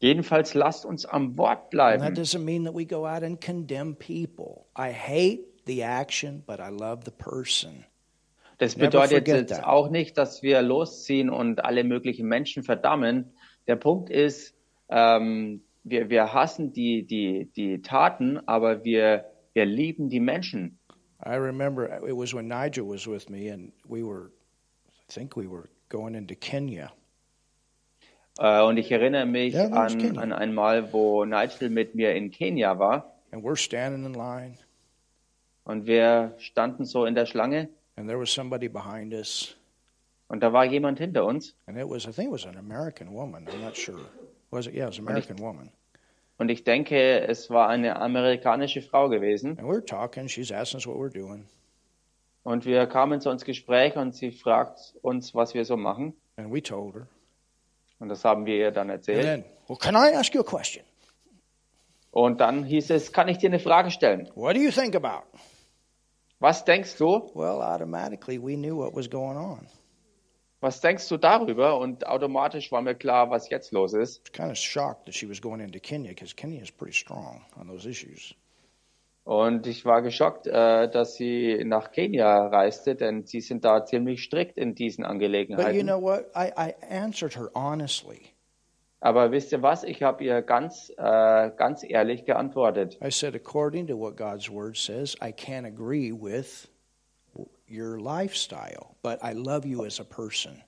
Jedenfalls 0.02 0.54
lasst 0.54 0.84
uns 0.84 1.06
am 1.06 1.38
Wort 1.38 1.50
And 1.50 1.60
that 1.60 1.70
bleiben. 1.70 2.14
doesn't 2.16 2.44
mean 2.44 2.64
that 2.64 2.74
we 2.74 2.84
go 2.84 3.06
out 3.06 3.22
and 3.22 3.40
condemn 3.40 3.94
people. 3.94 4.66
I 4.76 4.90
hate 4.90 5.44
the 5.64 5.84
action, 5.84 6.42
but 6.44 6.58
I 6.58 6.70
love 6.70 7.04
the 7.04 7.12
person. 7.12 7.84
Das 8.58 8.74
bedeutet 8.74 9.28
jetzt 9.28 9.50
that. 9.50 9.64
auch 9.64 9.90
nicht, 9.90 10.18
dass 10.18 10.42
wir 10.42 10.60
losziehen 10.60 11.30
und 11.30 11.64
alle 11.64 11.84
möglichen 11.84 12.26
Menschen 12.26 12.64
verdammen. 12.64 13.32
Der 13.68 13.76
Punkt 13.76 14.10
ist, 14.10 14.54
ähm, 14.90 15.62
wir, 15.84 16.10
wir 16.10 16.34
hassen 16.34 16.72
die, 16.72 17.04
die, 17.06 17.50
die 17.56 17.80
Taten, 17.80 18.40
aber 18.46 18.84
wir, 18.84 19.26
wir 19.52 19.66
lieben 19.66 20.08
die 20.08 20.20
Menschen. 20.20 20.80
I 21.24 21.36
remember 21.36 22.02
it 22.04 22.16
was 22.16 22.34
when 22.34 22.48
Nigel 22.48 22.88
was 22.88 23.06
with 23.06 23.28
me, 23.28 23.52
and 23.52 23.72
we 23.88 24.02
were, 24.02 24.32
I 24.88 25.12
think 25.12 25.36
we 25.36 25.46
were 25.48 25.68
going 25.88 26.16
into 26.16 26.34
Kenya. 26.34 26.90
Äh, 28.38 28.62
und 28.62 28.78
ich 28.78 28.90
erinnere 28.90 29.26
mich 29.26 29.52
das 29.52 29.72
an, 29.72 30.18
an 30.18 30.32
einmal, 30.32 30.92
wo 30.92 31.24
Nigel 31.24 31.68
mit 31.70 31.94
mir 31.94 32.14
in 32.14 32.30
Kenia 32.30 32.78
war 32.78 33.08
And 33.30 33.42
we're 33.44 33.56
standing 33.56 34.04
in 34.04 34.12
line, 34.12 34.58
und 35.64 35.86
wir 35.86 36.34
standen 36.38 36.84
so 36.84 37.06
in 37.06 37.14
der 37.14 37.24
Schlange 37.26 37.68
and 37.96 38.08
there 38.08 38.18
was 38.18 38.30
somebody 38.30 38.68
behind 38.68 39.12
us, 39.14 39.56
und 40.28 40.42
da 40.42 40.52
war 40.52 40.64
jemand 40.64 40.98
hinter 40.98 41.24
uns 41.24 41.54
and 41.66 41.78
it 41.78 41.88
was, 41.88 42.06
I 42.06 42.12
think 42.12 42.28
it 42.28 42.32
was 42.32 42.46
an 42.46 42.56
American 42.56 43.12
woman. 43.14 43.46
I'm 43.48 43.62
not 43.62 43.76
sure. 43.76 44.00
Was 44.50 44.66
it? 44.66 44.74
Yeah, 44.74 44.84
it 44.84 44.88
was 44.88 44.98
an 44.98 45.08
American 45.08 45.38
woman. 45.38 45.70
und 46.38 46.50
ich 46.50 46.64
denke, 46.64 47.20
es 47.28 47.48
war 47.50 47.68
eine 47.68 47.96
amerikanische 48.00 48.82
Frau 48.82 49.08
gewesen 49.08 49.58
And 49.58 49.68
we 49.68 49.74
were 49.74 49.84
talking. 49.84 50.28
She's 50.28 50.50
asking 50.50 50.78
us 50.78 50.86
what 50.86 50.96
we're 50.96 51.12
doing. 51.12 51.44
und 52.44 52.64
wir 52.64 52.86
kamen 52.86 53.20
so 53.20 53.30
ins 53.30 53.44
Gespräch 53.44 53.96
und 53.96 54.14
sie 54.14 54.30
fragt 54.30 54.94
uns, 55.02 55.34
was 55.34 55.52
wir 55.54 55.64
so 55.64 55.76
machen 55.76 56.14
And 56.36 56.52
we 56.52 56.62
told 56.62 56.94
her. 56.94 57.06
Und 58.02 58.08
das 58.08 58.24
haben 58.24 58.46
wir 58.46 58.56
ihr 58.56 58.70
dann 58.72 58.90
And 58.90 58.98
erzählt. 58.98 59.22
then, 59.22 59.44
well, 59.68 59.78
can 59.78 59.94
I 59.94 60.14
ask 60.16 60.34
you 60.34 60.40
a 60.40 60.44
question? 60.44 60.84
Und 62.10 62.40
dann 62.40 62.64
hieß 62.64 62.90
es, 62.90 63.12
kann 63.12 63.28
ich 63.28 63.38
dir 63.38 63.48
eine 63.48 63.60
Frage 63.60 63.90
stellen? 63.90 64.28
What 64.34 64.56
do 64.56 64.60
you 64.60 64.70
think 64.70 64.94
about? 64.94 65.24
Was 66.40 66.64
denkst 66.64 66.96
du? 66.98 67.30
Well, 67.34 67.62
automatically 67.62 68.38
we 68.42 68.56
knew 68.56 68.76
what 68.76 68.94
was 68.94 69.08
going 69.08 69.36
on. 69.38 69.66
Was 70.60 70.80
denkst 70.80 71.08
du 71.08 71.16
darüber? 71.16 71.78
Und 71.78 72.06
automatisch 72.06 72.70
war 72.72 72.82
mir 72.82 72.94
klar, 72.94 73.30
was 73.30 73.48
jetzt 73.50 73.72
los 73.72 73.94
ist. 73.94 74.32
Kind 74.32 74.50
of 74.50 74.56
shocked 74.56 75.06
that 75.06 75.14
she 75.14 75.28
was 75.28 75.40
going 75.40 75.60
into 75.60 75.78
Kenya 75.78 76.10
because 76.10 76.34
Kenya 76.34 76.60
is 76.60 76.70
pretty 76.70 76.92
strong 76.92 77.42
on 77.58 77.68
those 77.68 77.88
issues. 77.88 78.34
Und 79.24 79.68
ich 79.68 79.84
war 79.84 80.02
geschockt, 80.02 80.48
äh, 80.48 80.88
dass 80.90 81.14
sie 81.14 81.62
nach 81.64 81.92
Kenia 81.92 82.48
reiste, 82.48 82.96
denn 82.96 83.24
sie 83.24 83.40
sind 83.40 83.64
da 83.64 83.84
ziemlich 83.84 84.24
strikt 84.24 84.58
in 84.58 84.74
diesen 84.74 85.02
But 85.02 85.08
you 85.08 85.12
Angelegenheiten. 85.12 85.86
know? 85.86 86.18
I, 86.34 86.52
I. 86.56 86.74
Aber 89.00 89.32
wisst 89.32 89.52
ihr 89.52 89.62
was? 89.62 89.84
Ich 89.84 90.02
habe 90.02 90.24
ihr 90.24 90.42
ganz, 90.42 90.90
äh, 90.96 91.50
ganz 91.56 91.84
ehrlich 91.84 92.24
geantwortet. 92.24 92.98
I 93.00 93.10
said, 93.10 93.34
according 93.34 93.86
to 93.86 93.96
what 93.96 94.16
God's 94.16 94.50
word 94.50 94.76
says, 94.76 95.16
I 95.20 95.32
can't 95.32 95.66
agree 95.66 96.12
with 96.12 96.68
your 97.68 98.00
lifestyle, 98.00 98.96
but 99.02 99.18
I 99.22 99.32
love 99.32 99.66
you 99.66 99.84
as 99.84 100.00
a 100.00 100.04
person. 100.04 100.62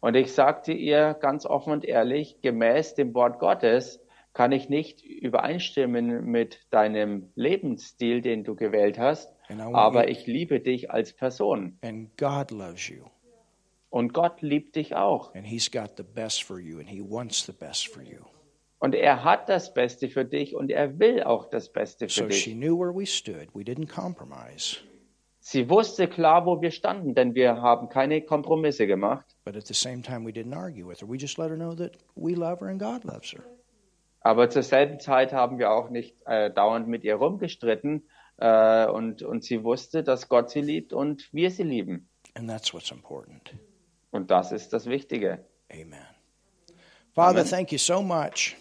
Und 0.00 0.14
ich 0.14 0.32
sagte 0.32 0.72
ihr 0.72 1.14
ganz 1.14 1.46
offen 1.46 1.72
und 1.72 1.84
ehrlich, 1.84 2.40
gemäß 2.42 2.94
dem 2.94 3.14
Wort 3.14 3.38
Gottes 3.38 4.00
kann 4.34 4.52
ich 4.52 4.68
nicht 4.68 5.02
übereinstimmen 5.04 6.24
mit 6.26 6.60
deinem 6.70 7.30
Lebensstil, 7.36 8.20
den 8.20 8.44
du 8.44 8.54
gewählt 8.54 8.98
hast, 8.98 9.32
aber 9.48 10.08
ich 10.08 10.26
liebe 10.26 10.60
dich 10.60 10.90
als 10.90 11.12
Person. 11.12 11.78
And 11.82 12.16
God 12.18 12.50
loves 12.50 12.88
you, 12.88 13.04
Und 13.90 14.12
Gott 14.12 14.42
liebt 14.42 14.76
dich 14.76 14.94
auch. 14.96 15.34
and 15.34 15.46
He's 15.46 15.70
got 15.70 15.92
the 15.96 16.02
best 16.02 16.42
for 16.42 16.58
you, 16.58 16.78
and 16.78 16.88
He 16.88 17.00
wants 17.00 17.46
the 17.46 17.52
best 17.52 17.88
for 17.88 18.02
you. 18.02 18.18
Und 18.80 18.94
er 18.94 19.24
hat 19.24 19.48
das 19.48 19.72
Beste 19.72 20.08
für 20.10 20.24
dich 20.26 20.54
und 20.54 20.70
er 20.70 20.98
will 20.98 21.22
auch 21.22 21.48
das 21.48 21.72
Beste 21.72 22.06
für 22.08 22.24
So 22.24 22.30
she 22.30 22.50
dich. 22.50 22.54
knew 22.60 22.78
where 22.78 22.94
we 22.94 23.06
stood. 23.06 23.48
We 23.54 23.62
didn't 23.62 23.88
compromise, 23.88 24.78
Sie 25.46 25.68
wusste 25.68 26.08
klar, 26.08 26.46
wo 26.46 26.60
wir 26.62 26.70
standen, 26.70 27.14
denn 27.14 27.34
wir 27.34 27.60
haben 27.60 27.88
keine 27.90 28.22
Kompromisse 28.22 28.86
gemacht. 28.86 29.26
but 29.44 29.56
at 29.56 29.66
the 29.66 29.74
same 29.74 30.00
time, 30.02 30.26
we 30.26 30.32
didn't 30.32 30.54
argue 30.56 30.86
with 30.88 31.00
her. 31.02 31.08
We 31.08 31.18
just 31.18 31.38
let 31.38 31.50
her 31.50 31.56
know 31.56 31.74
that 31.74 31.92
we 32.16 32.32
love 32.34 32.60
her 32.60 32.68
and 32.68 32.80
God 32.80 33.04
loves 33.04 33.32
her. 33.32 33.44
Aber 34.24 34.50
zur 34.50 34.62
selben 34.62 34.98
Zeit 34.98 35.32
haben 35.32 35.58
wir 35.58 35.70
auch 35.70 35.90
nicht 35.90 36.16
äh, 36.26 36.50
dauernd 36.50 36.88
mit 36.88 37.04
ihr 37.04 37.14
rumgestritten 37.14 38.08
äh, 38.38 38.86
und, 38.86 39.22
und 39.22 39.44
sie 39.44 39.62
wusste, 39.62 40.02
dass 40.02 40.28
Gott 40.28 40.50
sie 40.50 40.62
liebt 40.62 40.92
und 40.92 41.32
wir 41.32 41.50
sie 41.50 41.62
lieben. 41.62 42.08
And 42.34 42.48
that's 42.48 42.74
what's 42.74 42.90
important. 42.90 43.54
Und 44.10 44.30
das 44.30 44.50
ist 44.50 44.72
das 44.72 44.86
Wichtige. 44.86 45.44
Amen. 45.70 46.06
Father, 47.12 47.40
Amen. 47.40 47.50
thank 47.50 47.70
you 47.70 47.78
so 47.78 48.02
much 48.02 48.56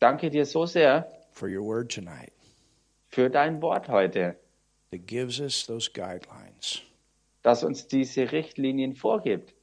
Danke 0.00 0.30
dir 0.30 0.46
so 0.46 0.64
sehr 0.64 1.06
for 1.32 1.48
your 1.48 1.64
word 1.64 1.92
tonight 1.92 2.32
für 3.08 3.28
dein 3.28 3.60
Wort 3.60 3.88
heute, 3.88 4.36
that 4.90 5.06
gives 5.06 5.38
us 5.40 5.66
those 5.66 5.90
guidelines 5.92 6.82
das 7.42 7.62
uns 7.62 7.88
diese 7.88 8.32
Richtlinien 8.32 8.94
vorgibt, 8.94 9.54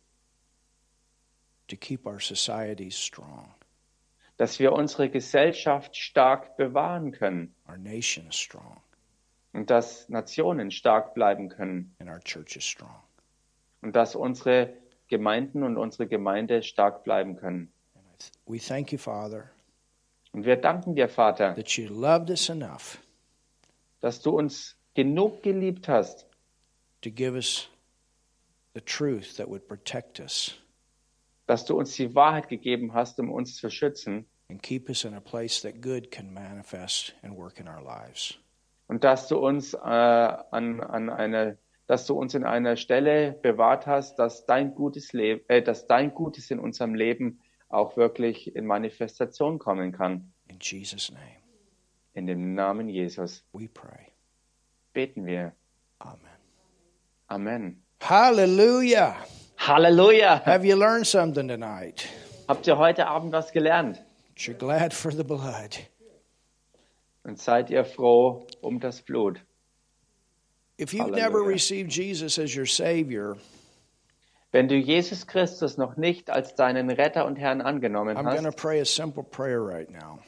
to 1.68 1.76
keep 1.76 2.06
our 2.06 2.20
societies 2.20 2.98
strong, 2.98 3.55
dass 4.38 4.60
wir 4.60 4.74
unsere 4.74 5.10
Gesellschaft 5.10 5.96
stark 5.96 6.58
bewahren 6.58 7.12
können 7.12 7.54
our 7.70 7.78
nation 7.78 8.32
strong, 8.32 8.82
und 9.54 9.70
dass 9.70 10.10
Nationen 10.10 10.72
stark 10.72 11.14
bleiben 11.14 11.50
können 11.50 11.96
and 12.00 12.10
our 12.10 12.20
churches 12.20 12.64
strong. 12.64 12.96
und 13.82 13.96
dass 13.96 14.16
unsere 14.16 14.74
Gemeinden 15.08 15.64
und 15.64 15.78
unsere 15.78 16.08
Gemeinde 16.08 16.64
stark 16.64 17.04
bleiben 17.04 17.36
können. 17.38 17.72
We 18.48 18.60
thank 18.60 18.92
you, 18.92 18.98
Father, 18.98 19.50
Und 20.32 20.46
wir 20.46 20.56
danken 20.58 20.96
dir, 20.96 21.08
Vater, 21.08 21.56
that 21.56 21.70
you 21.78 21.88
loved 21.88 22.30
us 22.30 22.50
enough 22.50 22.98
dass 24.02 24.22
du 24.22 24.32
uns 24.32 24.76
genug 24.94 25.42
geliebt 25.42 25.88
hast, 25.88 26.28
to 27.02 27.10
give 27.10 27.34
us 27.36 27.68
the 28.74 28.82
truth 28.82 29.36
that 29.38 29.48
would 29.48 29.68
protect 29.68 30.20
us 30.20 30.56
dass 31.48 31.66
du 31.66 31.78
uns 31.78 31.94
die 31.96 32.14
Wahrheit 32.16 32.48
gegeben 32.50 32.94
hast, 32.94 33.20
um 33.20 33.32
uns 33.32 33.56
zu 33.56 33.70
schützen 33.70 34.26
and 34.50 34.62
keep 34.62 34.90
us 34.90 35.04
in 35.04 35.14
a 35.16 35.20
place 35.20 35.62
that 35.62 35.82
good 35.82 36.12
can 36.12 36.32
manifest 36.34 37.16
and 37.24 37.36
work 37.38 37.60
in 37.60 37.68
our 37.68 37.82
lives. 37.84 38.38
und 38.88 39.04
dass 39.04 39.28
du 39.28 39.38
uns 39.38 39.74
äh, 39.74 39.78
an, 39.80 40.80
an 40.82 41.10
eine, 41.10 41.58
dass 41.88 42.06
du 42.06 42.14
uns 42.16 42.36
in 42.36 42.44
einer 42.44 42.78
Stelle 42.78 43.32
bewahrt 43.42 43.88
hast, 43.88 44.18
dass 44.20 44.46
dein 44.46 44.76
gutes 44.76 45.14
Leben, 45.14 45.42
äh, 45.48 45.62
dass 45.64 45.88
dein 45.88 46.14
Gutes 46.14 46.52
in 46.52 46.60
unserem 46.60 46.94
Leben 46.94 47.40
auch 47.70 47.98
wirklich 47.98 48.56
in 48.56 48.66
Manifestation 48.68 49.58
kommen 49.58 49.92
kann. 49.92 50.32
In 50.48 50.60
Jesus' 50.62 51.12
name, 51.12 51.26
In 52.14 52.28
dem 52.28 52.54
Namen 52.54 52.88
Jesus 52.88 53.44
we 53.54 53.68
pray. 53.68 54.12
beten 54.94 55.26
wir. 55.26 55.54
Amen. 56.00 56.20
Amen. 57.28 57.84
Hallelujah. 58.02 59.16
Halleluja! 59.66 60.44
Have 60.44 60.64
you 60.64 60.76
learned 60.76 61.08
something 61.08 61.48
tonight? 61.48 62.08
Habt 62.48 62.68
ihr 62.68 62.78
heute 62.78 63.08
Abend 63.08 63.34
was 63.34 63.52
gelernt? 63.52 64.00
You're 64.38 64.54
glad 64.54 64.94
for 64.94 65.12
the 65.12 65.24
blood. 65.24 65.76
Und 67.24 67.40
seid 67.40 67.72
ihr 67.72 67.84
froh 67.84 68.46
um 68.62 68.80
das 68.80 69.02
Blut? 69.02 69.40
If 70.78 70.94
you've 70.94 71.10
never 71.10 71.40
received 71.42 71.92
Jesus 71.92 72.38
as 72.38 72.56
your 72.56 72.68
Savior, 72.68 73.38
Wenn 74.52 74.68
du 74.68 74.76
Jesus 74.76 75.26
Christus 75.26 75.78
noch 75.78 75.98
nicht 75.98 76.30
als 76.30 76.54
deinen 76.54 76.92
Retter 76.92 77.26
und 77.26 77.38
Herrn 77.38 77.62
angenommen 77.62 78.16
I'm 78.16 78.28
hast, 78.28 78.58
pray 78.58 78.80
a 78.80 78.86
simple 78.86 79.24
prayer 79.24 79.66
right 79.66 79.90
now. 79.90 80.20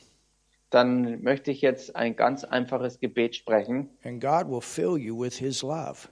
dann 0.71 1.21
möchte 1.21 1.51
ich 1.51 1.61
jetzt 1.61 1.95
ein 1.95 2.15
ganz 2.15 2.43
einfaches 2.43 2.99
Gebet 2.99 3.35
sprechen. 3.35 3.91
And 4.03 4.19
God 4.19 4.49
will 4.49 4.61
fill 4.61 4.97
you 4.97 5.15
with 5.15 5.37
His 5.37 5.61
love. 5.61 6.07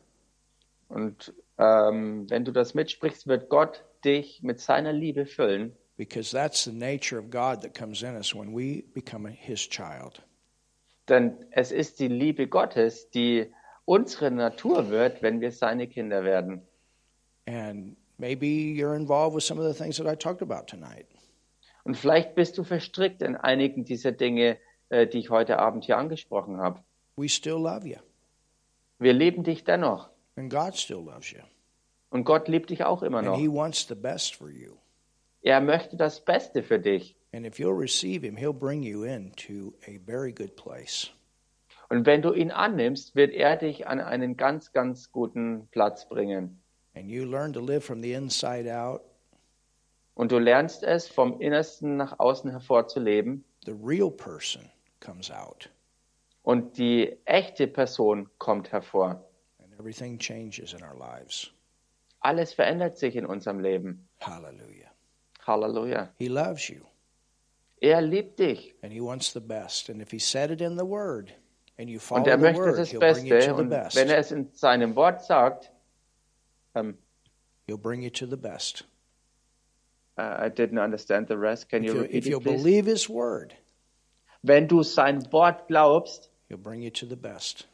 Und 0.89 1.33
ähm, 1.57 2.29
wenn 2.29 2.45
du 2.45 2.51
das 2.51 2.73
mitsprichst, 2.73 3.27
wird 3.27 3.49
Gott 3.49 3.83
dich 4.03 4.41
mit 4.43 4.59
seiner 4.59 4.93
Liebe 4.93 5.25
füllen, 5.25 5.75
Because 5.97 6.31
that's 6.35 6.65
the 6.65 6.73
nature 6.73 7.17
of 7.17 7.29
God 7.29 7.61
that 7.61 7.73
comes 7.73 8.01
in 8.03 8.15
us 8.17 8.35
when 8.35 8.53
we 8.53 8.83
become 8.93 9.29
His 9.29 9.61
child. 9.61 10.21
denn 11.07 11.37
es 11.51 11.71
ist 11.71 11.99
die 11.99 12.07
Liebe 12.09 12.47
Gottes, 12.47 13.09
die 13.11 13.49
unsere 13.85 14.29
Natur 14.31 14.89
wird, 14.89 15.21
wenn 15.21 15.39
wir 15.39 15.51
seine 15.51 15.87
Kinder 15.87 16.23
werden. 16.25 16.61
And 17.47 17.95
maybe 18.17 18.47
you're 18.47 18.95
involved 18.95 19.35
with 19.35 19.43
some 19.45 19.59
of 19.61 19.71
the 19.71 19.77
things 19.83 19.97
that 19.97 20.07
I 20.07 20.15
talked 20.17 20.41
about 20.41 20.65
tonight. 20.67 21.05
Und 21.85 21.95
vielleicht 21.95 22.33
bist 22.35 22.57
du 22.57 22.63
verstrickt 22.63 23.21
in 23.21 23.35
einigen 23.37 23.85
dieser 23.85 24.11
Dinge, 24.11 24.57
äh, 24.89 25.05
die 25.07 25.19
ich 25.19 25.29
heute 25.29 25.59
Abend 25.59 25.85
hier 25.85 25.97
angesprochen 25.97 26.57
habe. 26.57 26.83
We 27.15 27.29
still 27.29 27.59
love 27.61 27.87
you, 27.87 27.99
Wir 28.99 29.13
lieben 29.13 29.43
dich 29.43 29.63
dennoch. 29.63 30.09
And 30.35 30.49
God 30.49 30.75
still 30.75 31.03
loves 31.03 31.31
you. 31.31 31.41
Und 32.09 32.23
Gott 32.23 32.47
liebt 32.47 32.69
dich 32.69 32.83
auch 32.83 33.03
immer 33.03 33.19
And 33.19 33.27
noch. 33.27 33.37
He 33.37 33.47
wants 33.47 33.87
the 33.87 33.95
best 33.95 34.35
for 34.35 34.49
you. 34.49 34.77
Er 35.41 35.61
möchte 35.61 35.97
das 35.97 36.23
Beste 36.23 36.63
für 36.63 36.79
dich. 36.79 37.15
And 37.33 37.45
if 37.45 37.59
you'll 37.59 37.77
receive 37.77 38.25
Him, 38.25 38.37
He'll 38.37 38.53
bring 38.53 38.83
you 38.83 39.03
into 39.03 39.73
a 39.87 39.99
very 40.05 40.31
good 40.31 40.55
place. 40.55 41.11
Und 41.89 42.05
wenn 42.05 42.21
du 42.21 42.33
ihn 42.33 42.51
annimmst, 42.51 43.15
wird 43.15 43.33
er 43.33 43.57
dich 43.57 43.87
an 43.87 43.99
einen 43.99 44.37
ganz, 44.37 44.71
ganz 44.71 45.11
guten 45.11 45.67
Platz 45.71 46.07
bringen. 46.07 46.61
And 46.95 47.09
you 47.09 47.25
learn 47.25 47.53
to 47.53 47.59
live 47.59 47.83
from 47.83 48.01
the 48.01 48.13
inside 48.13 48.73
out. 48.73 49.01
Und 50.15 50.31
du 50.31 50.39
lernst 50.39 50.83
es, 50.83 51.07
vom 51.07 51.41
Innersten 51.41 51.97
nach 51.97 52.19
außen 52.19 52.49
hervorzuleben. 52.49 53.43
The 53.65 53.73
real 53.83 54.09
person 54.09 54.69
comes 55.01 55.29
out, 55.29 55.69
Und 56.41 56.77
die 56.77 57.17
echte 57.25 57.67
Person 57.67 58.29
kommt 58.37 58.71
hervor. 58.71 59.24
Everything 59.79 60.17
changes 60.19 60.73
in 60.73 60.81
our 60.83 60.95
lives. 60.95 61.51
Alles 62.21 62.53
verändert 62.53 62.97
sich 62.97 63.15
in 63.15 63.25
unserem 63.25 63.59
Leben. 63.59 64.07
Hallelujah. 64.21 64.91
Halleluja. 65.45 66.09
He 66.17 66.27
loves 66.27 66.67
you, 66.69 66.81
Er 67.81 68.01
liebt 68.01 68.39
dich. 68.39 68.73
and 68.81 68.91
He 68.91 68.99
wants 69.01 69.31
the 69.33 69.39
best. 69.39 69.89
And 69.89 70.01
if 70.01 70.09
He 70.11 70.17
said 70.19 70.49
it 70.49 70.59
in 70.61 70.75
the 70.77 70.85
Word, 70.85 71.31
and 71.77 71.87
you 71.89 71.99
follow 71.99 72.21
Und 72.21 72.27
er 72.27 72.37
the 72.37 72.43
möchte 72.43 72.59
Word, 72.61 72.77
das 72.79 72.89
He'll 72.91 72.99
bring 72.99 73.25
you 73.27 73.39
to 73.41 73.57
the 73.57 73.63
best. 73.63 73.95
Und 73.95 74.01
wenn 74.01 74.09
er 74.09 74.17
es 74.17 74.31
in 74.31 74.49
seinem 74.53 74.95
Wort 74.95 75.23
sagt, 75.23 75.71
ähm, 76.73 76.97
He'll 77.67 77.77
bring 77.77 78.01
you 78.01 78.09
to 78.09 78.25
the 78.25 78.37
best. 78.37 78.85
I 80.17 80.49
didn't 80.49 80.79
understand 80.81 81.27
the 81.27 81.35
rest. 81.37 81.67
Can 81.69 81.83
If, 81.83 81.89
you 81.89 81.95
you, 81.95 82.01
repeat 82.03 82.25
if 82.25 82.39
please? 82.43 82.63
believe 82.63 82.85
His 82.85 83.09
Word, 83.09 83.53
Wenn 84.41 84.67
du 84.67 84.81
sein 84.83 85.31
Wort 85.31 85.67
glaubst, 85.67 86.29
He'll 86.49 86.57
bring 86.57 86.81
you 86.81 86.89
to 86.91 87.05
the 87.05 87.15
best. 87.17 87.67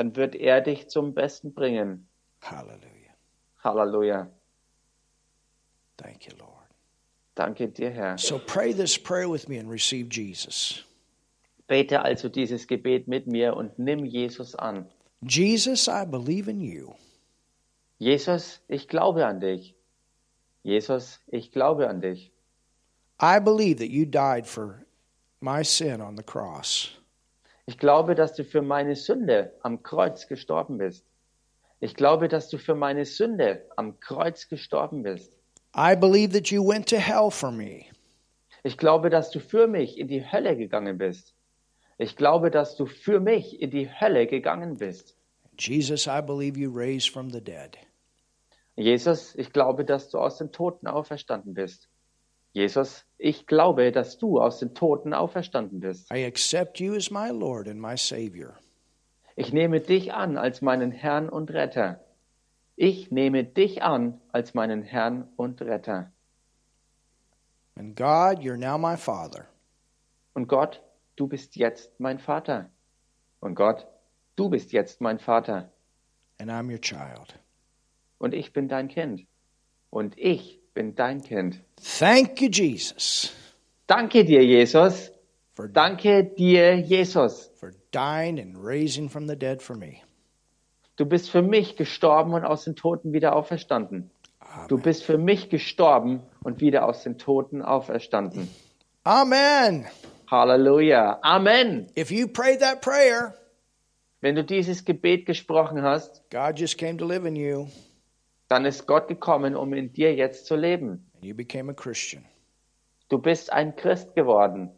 Dann 0.00 0.16
wird 0.16 0.34
er 0.34 0.62
dich 0.62 0.88
zum 0.88 1.12
Besten 1.12 1.52
bringen. 1.52 2.08
Hallelujah. 2.40 3.14
Halleluja. 3.62 4.30
Thank 5.98 6.26
you, 6.26 6.32
Lord. 6.38 6.66
Danke 7.34 7.68
dir, 7.68 7.90
Herr. 7.90 8.16
So 8.16 8.38
pray 8.38 8.72
this 8.72 8.96
prayer 8.96 9.28
with 9.28 9.46
me 9.46 9.58
and 9.58 9.68
receive 9.68 10.08
Jesus. 10.08 10.84
Bete 11.68 12.00
also 12.00 12.30
dieses 12.30 12.66
Gebet 12.66 13.08
mit 13.08 13.26
mir 13.26 13.54
und 13.54 13.78
nimm 13.78 14.06
Jesus 14.06 14.54
an. 14.54 14.86
Jesus, 15.20 15.86
I 15.86 16.06
believe 16.06 16.48
in 16.48 16.62
you. 16.62 16.94
Jesus, 17.98 18.58
ich 18.68 18.88
glaube 18.88 19.26
an 19.26 19.38
dich. 19.38 19.74
Jesus, 20.62 21.20
ich 21.26 21.52
glaube 21.52 21.90
an 21.90 22.00
dich. 22.00 22.32
I 23.20 23.38
believe 23.38 23.80
that 23.80 23.90
you 23.90 24.06
died 24.06 24.46
for 24.46 24.86
my 25.42 25.62
sin 25.62 26.00
on 26.00 26.16
the 26.16 26.22
cross. 26.22 26.96
Ich 27.70 27.78
glaube, 27.78 28.16
dass 28.16 28.34
du 28.34 28.42
für 28.42 28.62
meine 28.62 28.96
Sünde 28.96 29.52
am 29.62 29.84
Kreuz 29.84 30.26
gestorben 30.26 30.78
bist. 30.78 31.06
Ich 31.78 31.94
glaube, 31.94 32.26
dass 32.26 32.48
du 32.48 32.58
für 32.58 32.74
meine 32.74 33.04
Sünde 33.04 33.64
am 33.76 34.00
Kreuz 34.00 34.48
gestorben 34.48 35.04
bist. 35.04 35.32
I 35.76 35.94
believe 35.94 36.32
that 36.32 36.48
you 36.48 36.66
went 36.66 36.88
to 36.88 36.96
hell 36.96 37.30
for 37.30 37.52
me. 37.52 37.84
Ich 38.64 38.76
glaube, 38.76 39.08
dass 39.08 39.30
du 39.30 39.38
für 39.38 39.68
mich 39.68 39.98
in 39.98 40.08
die 40.08 40.20
Hölle 40.20 40.56
gegangen 40.56 40.98
bist. 40.98 41.32
Ich 41.96 42.16
glaube, 42.16 42.50
dass 42.50 42.74
du 42.74 42.86
für 42.86 43.20
mich 43.20 43.62
in 43.62 43.70
die 43.70 43.88
Hölle 43.88 44.26
gegangen 44.26 44.78
bist. 44.78 45.16
Jesus, 45.56 46.08
I 46.08 46.20
believe 46.20 46.58
you 46.58 46.72
raised 46.74 47.10
from 47.10 47.30
the 47.30 47.40
dead. 47.40 47.78
Jesus, 48.74 49.36
ich 49.36 49.52
glaube, 49.52 49.84
dass 49.84 50.10
du 50.10 50.18
aus 50.18 50.38
den 50.38 50.50
Toten 50.50 50.88
auferstanden 50.88 51.54
bist. 51.54 51.88
Jesus, 52.52 53.04
ich 53.16 53.46
glaube, 53.46 53.92
dass 53.92 54.18
du 54.18 54.40
aus 54.40 54.58
den 54.58 54.74
Toten 54.74 55.14
auferstanden 55.14 55.80
bist. 55.80 56.12
I 56.12 56.24
accept 56.24 56.80
you 56.80 56.94
as 56.94 57.10
my 57.10 57.30
Lord 57.30 57.68
and 57.68 57.80
my 57.80 57.96
Savior. 57.96 58.58
Ich 59.36 59.52
nehme 59.52 59.80
dich 59.80 60.12
an 60.12 60.36
als 60.36 60.60
meinen 60.60 60.90
Herrn 60.90 61.28
und 61.28 61.50
Retter. 61.52 62.04
Ich 62.76 63.10
nehme 63.10 63.44
dich 63.44 63.82
an 63.82 64.20
als 64.32 64.54
meinen 64.54 64.82
Herrn 64.82 65.28
und 65.36 65.62
Retter. 65.62 66.12
And 67.76 67.96
God, 67.96 68.40
you're 68.40 68.56
now 68.56 68.76
my 68.76 68.96
Father. 68.96 69.46
Und 70.34 70.48
Gott, 70.48 70.82
du 71.16 71.28
bist 71.28 71.56
jetzt 71.56 71.98
mein 72.00 72.18
Vater. 72.18 72.70
Und 73.40 73.54
Gott, 73.54 73.86
du 74.36 74.50
bist 74.50 74.72
jetzt 74.72 75.00
mein 75.00 75.18
Vater. 75.18 75.72
And 76.38 76.50
I'm 76.50 76.70
your 76.70 76.80
child. 76.80 77.38
Und 78.18 78.34
ich 78.34 78.52
bin 78.52 78.68
dein 78.68 78.88
Kind. 78.88 79.26
Und 79.90 80.18
ich 80.18 80.59
bin 80.80 80.94
dein 80.94 81.20
Kind. 81.22 81.60
Thank 81.98 82.40
you, 82.40 82.48
Jesus, 82.48 83.32
Danke 83.86 84.24
dir, 84.24 84.42
Jesus. 84.42 85.10
for, 85.54 85.68
Danke 85.68 86.24
dir, 86.24 86.76
Jesus. 86.78 87.50
for 87.56 87.72
dying 87.90 88.38
and 88.38 88.56
raising 88.56 89.10
from 89.10 89.28
the 89.28 89.36
dead 89.36 89.60
for 89.60 89.76
me. 89.76 90.00
Du 90.96 91.04
bist 91.04 91.30
für 91.30 91.42
mich 91.42 91.76
gestorben 91.76 92.32
und 92.32 92.44
aus 92.44 92.64
den 92.64 92.76
Toten 92.76 93.12
wieder 93.12 93.34
auferstanden. 93.36 94.10
Du 94.68 94.78
bist 94.78 95.04
für 95.04 95.18
mich 95.18 95.50
gestorben 95.50 96.22
und 96.42 96.60
wieder 96.60 96.86
aus 96.86 97.02
den 97.02 97.18
Toten 97.18 97.62
auferstanden. 97.62 98.48
Amen. 99.04 99.86
Halleluja. 100.30 101.18
Amen. 101.22 101.88
If 101.96 102.10
you 102.10 102.26
prayed 102.26 102.60
that 102.60 102.80
prayer, 102.80 103.34
Wenn 104.22 104.34
du 104.34 104.44
dieses 104.44 104.84
Gebet 104.84 105.26
gesprochen 105.26 105.82
hast, 105.82 106.22
God 106.30 106.58
just 106.58 106.78
came 106.78 106.96
to 106.96 107.06
live 107.06 107.26
in 107.26 107.36
you 107.36 107.68
dann 108.50 108.64
ist 108.66 108.86
Gott 108.86 109.08
gekommen, 109.08 109.56
um 109.56 109.72
in 109.72 109.92
dir 109.92 110.14
jetzt 110.14 110.44
zu 110.46 110.56
leben. 110.56 111.10
and 111.14 111.24
you 111.24 111.34
became 111.34 111.70
a 111.70 111.74
Christian 111.74 112.24
Du 113.08 113.18
bist 113.18 113.52
ein 113.52 113.74
Christ 113.76 114.14
geworden 114.14 114.70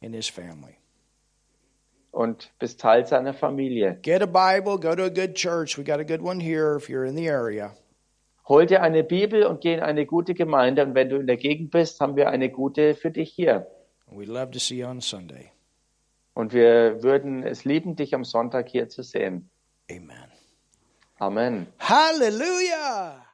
in 0.00 0.12
his 0.12 0.28
family. 0.28 0.76
und 2.10 2.50
bist 2.58 2.80
Teil 2.80 3.06
seiner 3.06 3.32
Familie. 3.34 3.98
Get 4.02 4.20
a 4.22 4.26
Bible, 4.26 4.78
go 4.78 4.94
to 4.94 5.04
a 5.04 5.08
good 5.10 5.34
church. 5.34 5.78
We 5.78 5.84
got 5.84 5.98
a 6.00 6.04
good 6.04 6.20
one 6.20 6.40
here 6.40 6.76
if 6.76 6.88
you're 6.88 7.06
in 7.06 7.16
the 7.16 7.28
area. 7.28 7.74
Hol 8.48 8.66
dir 8.66 8.82
eine 8.82 9.02
Bibel 9.04 9.44
und 9.46 9.60
geh 9.62 9.72
in 9.74 9.80
eine 9.80 10.04
gute 10.04 10.34
Gemeinde. 10.34 10.82
Und 10.84 10.94
wenn 10.94 11.08
du 11.08 11.16
in 11.16 11.26
der 11.26 11.36
Gegend 11.38 11.70
bist, 11.70 12.00
haben 12.00 12.16
wir 12.16 12.28
eine 12.28 12.50
gute 12.50 12.94
für 12.94 13.10
dich 13.10 13.32
hier. 13.32 13.66
We'd 14.10 14.26
love 14.28 14.50
to 14.50 14.58
see 14.58 14.80
you 14.80 14.86
on 14.88 15.00
Sunday. 15.00 15.52
Und 16.34 16.52
wir 16.52 17.02
würden 17.02 17.44
es 17.44 17.64
lieben, 17.64 17.96
dich 17.96 18.14
am 18.14 18.24
Sonntag 18.24 18.68
hier 18.68 18.88
zu 18.88 19.02
sehen. 19.02 19.48
Amen. 19.90 20.30
Amen. 21.22 21.68
Hallelujah. 21.78 23.22